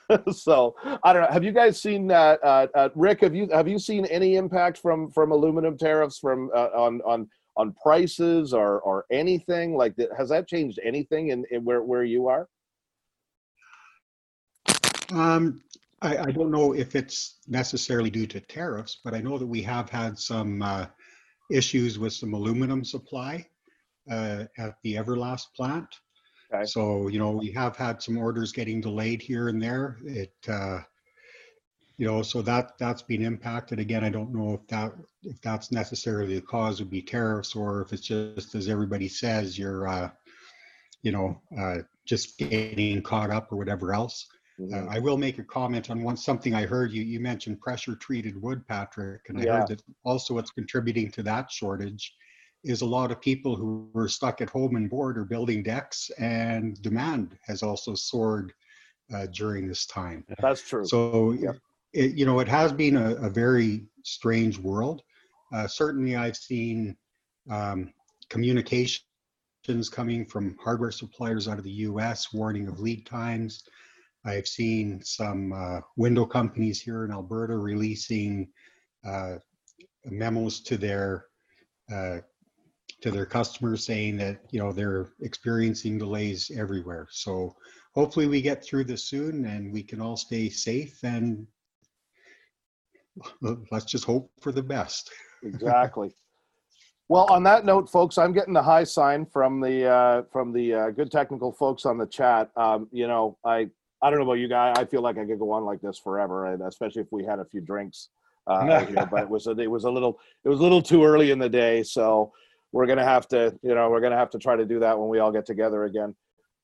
so 0.31 0.75
I 1.03 1.13
don't 1.13 1.23
know. 1.23 1.29
Have 1.31 1.43
you 1.43 1.51
guys 1.51 1.81
seen 1.81 2.07
that? 2.07 2.43
Uh, 2.43 2.67
uh, 2.75 2.89
Rick, 2.95 3.21
have 3.21 3.35
you 3.35 3.47
have 3.51 3.67
you 3.67 3.79
seen 3.79 4.05
any 4.05 4.35
impact 4.35 4.77
from 4.77 5.09
from 5.11 5.31
aluminum 5.31 5.77
tariffs 5.77 6.19
from 6.19 6.49
uh, 6.55 6.69
on 6.75 7.01
on 7.01 7.29
on 7.55 7.73
prices 7.81 8.53
or 8.53 8.81
or 8.81 9.05
anything 9.11 9.75
like 9.75 9.95
that? 9.97 10.09
Has 10.17 10.29
that 10.29 10.47
changed 10.47 10.79
anything 10.83 11.29
in, 11.29 11.45
in 11.51 11.63
where 11.63 11.81
where 11.83 12.03
you 12.03 12.27
are? 12.27 12.47
Um, 15.11 15.61
I, 16.01 16.17
I 16.17 16.31
don't 16.31 16.51
know 16.51 16.73
if 16.73 16.95
it's 16.95 17.39
necessarily 17.47 18.09
due 18.09 18.27
to 18.27 18.39
tariffs, 18.41 18.99
but 19.03 19.13
I 19.13 19.21
know 19.21 19.37
that 19.37 19.47
we 19.47 19.61
have 19.63 19.89
had 19.89 20.17
some 20.17 20.61
uh, 20.61 20.85
issues 21.49 21.99
with 21.99 22.13
some 22.13 22.33
aluminum 22.33 22.83
supply 22.83 23.47
uh, 24.11 24.45
at 24.57 24.75
the 24.83 24.95
Everlast 24.95 25.53
plant. 25.55 25.87
Okay. 26.53 26.65
So, 26.65 27.07
you 27.07 27.19
know, 27.19 27.31
we 27.31 27.51
have 27.51 27.75
had 27.75 28.01
some 28.01 28.17
orders 28.17 28.51
getting 28.51 28.81
delayed 28.81 29.21
here 29.21 29.47
and 29.49 29.61
there. 29.61 29.97
It, 30.05 30.33
uh, 30.47 30.79
you 31.97 32.07
know, 32.07 32.21
so 32.21 32.41
that 32.41 32.77
that's 32.79 33.01
been 33.01 33.23
impacted. 33.23 33.79
Again, 33.79 34.03
I 34.03 34.09
don't 34.09 34.33
know 34.33 34.53
if 34.55 34.67
that 34.67 34.93
if 35.23 35.39
that's 35.41 35.71
necessarily 35.71 36.35
the 36.35 36.41
cause 36.41 36.79
would 36.79 36.89
be 36.89 37.01
tariffs 37.01 37.55
or 37.55 37.81
if 37.81 37.93
it's 37.93 38.01
just 38.07 38.55
as 38.55 38.67
everybody 38.67 39.07
says, 39.07 39.57
you're, 39.57 39.87
uh, 39.87 40.09
you 41.03 41.11
know, 41.11 41.39
uh, 41.57 41.77
just 42.05 42.37
getting 42.37 43.01
caught 43.01 43.29
up 43.29 43.51
or 43.51 43.57
whatever 43.57 43.93
else. 43.93 44.27
Mhm. 44.59 44.73
Uh, 44.73 44.89
I 44.89 44.99
will 44.99 45.17
make 45.17 45.39
a 45.39 45.43
comment 45.43 45.89
on 45.89 46.03
one 46.03 46.17
something 46.17 46.53
I 46.53 46.65
heard 46.65 46.91
you. 46.91 47.03
You 47.03 47.19
mentioned 47.19 47.61
pressure 47.61 47.95
treated 47.95 48.41
wood, 48.41 48.67
Patrick, 48.67 49.29
and 49.29 49.37
I 49.37 49.43
Yeah. 49.43 49.59
heard 49.59 49.67
that 49.67 49.83
also 50.03 50.33
what's 50.33 50.51
contributing 50.51 51.11
to 51.11 51.23
that 51.23 51.51
shortage 51.51 52.15
is 52.63 52.81
a 52.81 52.85
lot 52.85 53.11
of 53.11 53.19
people 53.21 53.55
who 53.55 53.89
were 53.93 54.07
stuck 54.07 54.41
at 54.41 54.49
home 54.49 54.75
and 54.75 54.89
bored 54.89 55.17
are 55.17 55.25
building 55.25 55.63
decks, 55.63 56.09
and 56.17 56.81
demand 56.81 57.37
has 57.45 57.61
also 57.61 57.93
soared 57.93 58.53
uh, 59.13 59.27
during 59.27 59.67
this 59.67 59.85
time. 59.85 60.23
That's 60.39 60.61
true. 60.67 60.85
So, 60.85 61.31
Yep. 61.33 61.57
it, 61.93 62.15
you 62.15 62.25
know, 62.25 62.39
it 62.39 62.47
has 62.47 62.71
been 62.71 62.95
a, 62.95 63.15
a 63.15 63.29
very 63.29 63.85
strange 64.03 64.57
world. 64.57 65.01
Uh, 65.53 65.67
certainly, 65.67 66.15
I've 66.15 66.37
seen 66.37 66.95
um, 67.49 67.93
communications 68.29 69.03
coming 69.91 70.25
from 70.25 70.57
hardware 70.63 70.91
suppliers 70.91 71.47
out 71.47 71.57
of 71.57 71.63
the 71.63 71.71
US 71.71 72.33
warning 72.33 72.67
of 72.67 72.79
lead 72.79 73.05
times. 73.05 73.63
I've 74.25 74.47
seen 74.47 75.01
some 75.03 75.51
uh, 75.51 75.81
window 75.97 76.25
companies 76.25 76.81
here 76.81 77.03
in 77.03 77.11
Alberta 77.11 77.57
releasing 77.57 78.47
uh, 79.05 79.35
memos 80.05 80.61
to 80.61 80.77
their 80.77 81.25
uh, 81.93 82.19
to 83.03 83.11
their 83.11 83.25
customers 83.25 83.85
saying 83.85 84.15
that 84.15 84.39
you 84.51 84.59
know 84.59 84.71
they're 84.71 85.09
experiencing 85.19 85.97
delays 85.97 86.49
everywhere. 86.55 87.05
So 87.11 87.53
hopefully 87.93 88.27
we 88.27 88.41
get 88.41 88.63
through 88.63 88.85
this 88.85 89.03
soon 89.03 89.45
and 89.45 89.73
we 89.73 89.83
can 89.83 89.99
all 89.99 90.15
stay 90.15 90.49
safe 90.49 91.03
and 91.03 91.45
let's 93.71 93.83
just 93.83 94.05
hope 94.05 94.31
for 94.39 94.53
the 94.53 94.63
best. 94.63 95.11
exactly. 95.43 96.15
Well, 97.09 97.25
on 97.29 97.43
that 97.43 97.65
note, 97.65 97.89
folks, 97.89 98.17
I'm 98.17 98.31
getting 98.31 98.53
the 98.53 98.63
high 98.63 98.85
sign 98.85 99.25
from 99.25 99.59
the 99.59 99.85
uh, 99.85 100.21
from 100.31 100.53
the 100.53 100.73
uh, 100.73 100.89
good 100.91 101.11
technical 101.11 101.51
folks 101.51 101.85
on 101.85 101.97
the 101.97 102.07
chat. 102.07 102.51
Um, 102.55 102.87
you 102.93 103.07
know, 103.07 103.37
I 103.43 103.69
I 104.01 104.09
don't 104.09 104.19
know 104.19 104.25
about 104.25 104.39
you 104.39 104.47
guys. 104.47 104.75
I 104.77 104.85
feel 104.85 105.01
like 105.01 105.17
I 105.17 105.25
could 105.25 105.39
go 105.39 105.51
on 105.51 105.65
like 105.65 105.81
this 105.81 105.99
forever, 105.99 106.45
and 106.45 106.61
especially 106.61 107.01
if 107.01 107.11
we 107.11 107.25
had 107.25 107.39
a 107.39 107.45
few 107.45 107.59
drinks 107.59 108.07
uh, 108.47 108.85
here. 108.85 109.05
But 109.11 109.23
it 109.23 109.29
was 109.29 109.47
a, 109.47 109.51
it 109.51 109.69
was 109.69 109.83
a 109.83 109.91
little 109.91 110.17
it 110.45 110.49
was 110.49 110.59
a 110.59 110.63
little 110.63 110.81
too 110.81 111.03
early 111.03 111.31
in 111.31 111.39
the 111.39 111.49
day, 111.49 111.83
so 111.83 112.31
we're 112.73 112.87
gonna 112.87 113.05
have 113.05 113.27
to 113.29 113.57
you 113.61 113.73
know 113.73 113.89
we're 113.89 114.01
gonna 114.01 114.17
have 114.17 114.31
to 114.31 114.39
try 114.39 114.57
to 114.57 114.65
do 114.65 114.79
that 114.79 114.99
when 114.99 115.07
we 115.07 115.19
all 115.19 115.31
get 115.31 115.45
together 115.45 115.85
again. 115.85 116.13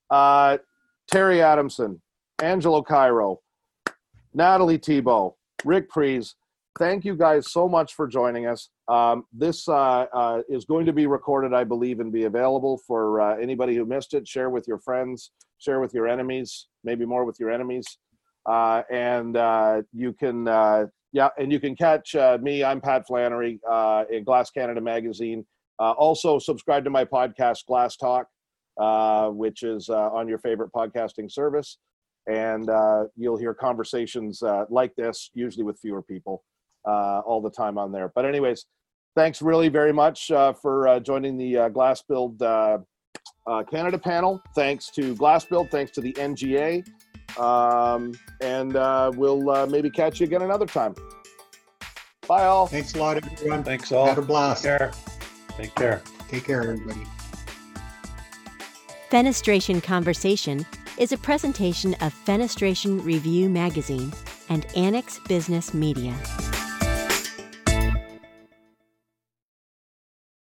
Uh, 0.10 0.58
Terry 1.10 1.42
Adamson, 1.42 2.02
Angelo 2.42 2.82
Cairo, 2.82 3.40
Natalie 4.34 4.78
Thibault, 4.78 5.38
Rick 5.64 5.90
Prees, 5.90 6.36
thank 6.78 7.06
you 7.06 7.16
guys 7.16 7.52
so 7.52 7.68
much 7.70 7.94
for 7.94 8.08
joining 8.08 8.48
us. 8.48 8.70
Um, 8.88 9.26
this 9.32 9.68
uh, 9.68 10.06
uh, 10.14 10.42
is 10.50 10.66
going 10.66 10.86
to 10.88 10.94
be 10.94 11.08
recorded, 11.08 11.54
I 11.54 11.64
believe, 11.64 12.00
and 12.00 12.12
be 12.12 12.24
available 12.24 12.80
for 12.86 13.22
uh, 13.22 13.38
anybody 13.38 13.76
who 13.76 13.86
missed 13.86 14.14
it. 14.14 14.28
Share 14.28 14.50
with 14.50 14.68
your 14.68 14.80
friends, 14.80 15.32
share 15.60 15.80
with 15.80 15.94
your 15.94 16.08
enemies, 16.08 16.68
maybe 16.84 17.06
more 17.06 17.26
with 17.26 17.40
your 17.40 17.52
enemies. 17.52 17.86
Uh, 18.46 18.82
and 18.90 19.38
uh, 19.38 19.82
you 19.94 20.14
can, 20.14 20.48
uh, 20.48 20.86
yeah, 21.12 21.30
and 21.38 21.52
you 21.52 21.60
can 21.60 21.76
catch 21.76 22.16
me. 22.42 22.64
I'm 22.64 22.82
Pat 22.82 23.06
Flannery 23.06 23.60
in 24.12 24.24
Glass 24.24 24.50
Canada 24.50 24.82
magazine. 24.82 25.46
Uh, 25.80 25.92
also, 25.92 26.40
subscribe 26.40 26.84
to 26.84 26.90
my 26.90 27.06
podcast, 27.06 27.66
Glass 27.66 27.96
Talk, 27.96 28.28
uh, 28.80 29.30
which 29.30 29.64
is 29.64 29.90
uh, 29.90 30.10
on 30.12 30.28
your 30.28 30.40
favorite 30.40 30.72
podcasting 30.74 31.32
service. 31.32 31.78
And 32.28 32.70
uh, 32.70 33.06
you'll 33.16 33.38
hear 33.38 33.54
conversations 33.54 34.44
uh, 34.44 34.66
like 34.70 34.94
this, 34.96 35.32
usually 35.34 35.64
with 35.64 35.80
fewer 35.80 36.02
people, 36.04 36.44
uh, 36.88 37.20
all 37.20 37.42
the 37.42 37.50
time 37.50 37.78
on 37.78 37.92
there. 37.92 38.12
But, 38.14 38.26
anyways, 38.26 38.66
thanks 39.16 39.42
really 39.42 39.70
very 39.70 39.94
much 39.94 40.30
uh, 40.32 40.54
for 40.54 40.88
uh, 40.88 41.00
joining 41.00 41.38
the 41.38 41.58
uh, 41.58 41.70
Glass 41.70 42.02
Build 42.02 42.42
uh, 42.42 42.80
uh, 43.48 43.64
Canada 43.64 43.98
panel. 43.98 44.42
Thanks 44.56 44.90
to 44.92 45.16
Glass 45.16 45.46
Build. 45.46 45.72
Thanks 45.72 45.92
to 45.92 46.02
the 46.02 46.14
NGA. 46.14 46.86
Um, 47.40 48.14
and 48.42 48.76
uh, 48.76 49.12
we'll 49.16 49.50
uh, 49.50 49.66
maybe 49.66 49.90
catch 49.90 50.20
you 50.20 50.26
again 50.26 50.42
another 50.42 50.66
time. 50.66 50.94
Bye, 52.28 52.46
all. 52.46 52.68
Thanks 52.68 52.94
a 52.94 53.00
lot, 53.00 53.18
everyone. 53.18 53.64
Thanks 53.64 53.92
all. 53.92 54.06
Had 54.06 54.18
a 54.18 54.22
blast. 54.22 54.64
Take 54.64 54.78
care. 54.78 54.92
Take 55.60 55.76
care. 55.76 56.02
Take 56.30 56.46
care, 56.46 56.62
everybody. 56.62 57.06
Fenestration 59.12 59.84
Conversation 59.84 60.66
is 60.98 61.12
a 61.12 61.18
presentation 61.18 61.96
of 61.96 62.14
Fenestration 62.14 63.04
Review 63.04 63.50
Magazine 63.50 64.14
and 64.48 64.66
Annex 64.78 65.20
Business 65.28 65.74
Media. 65.74 66.16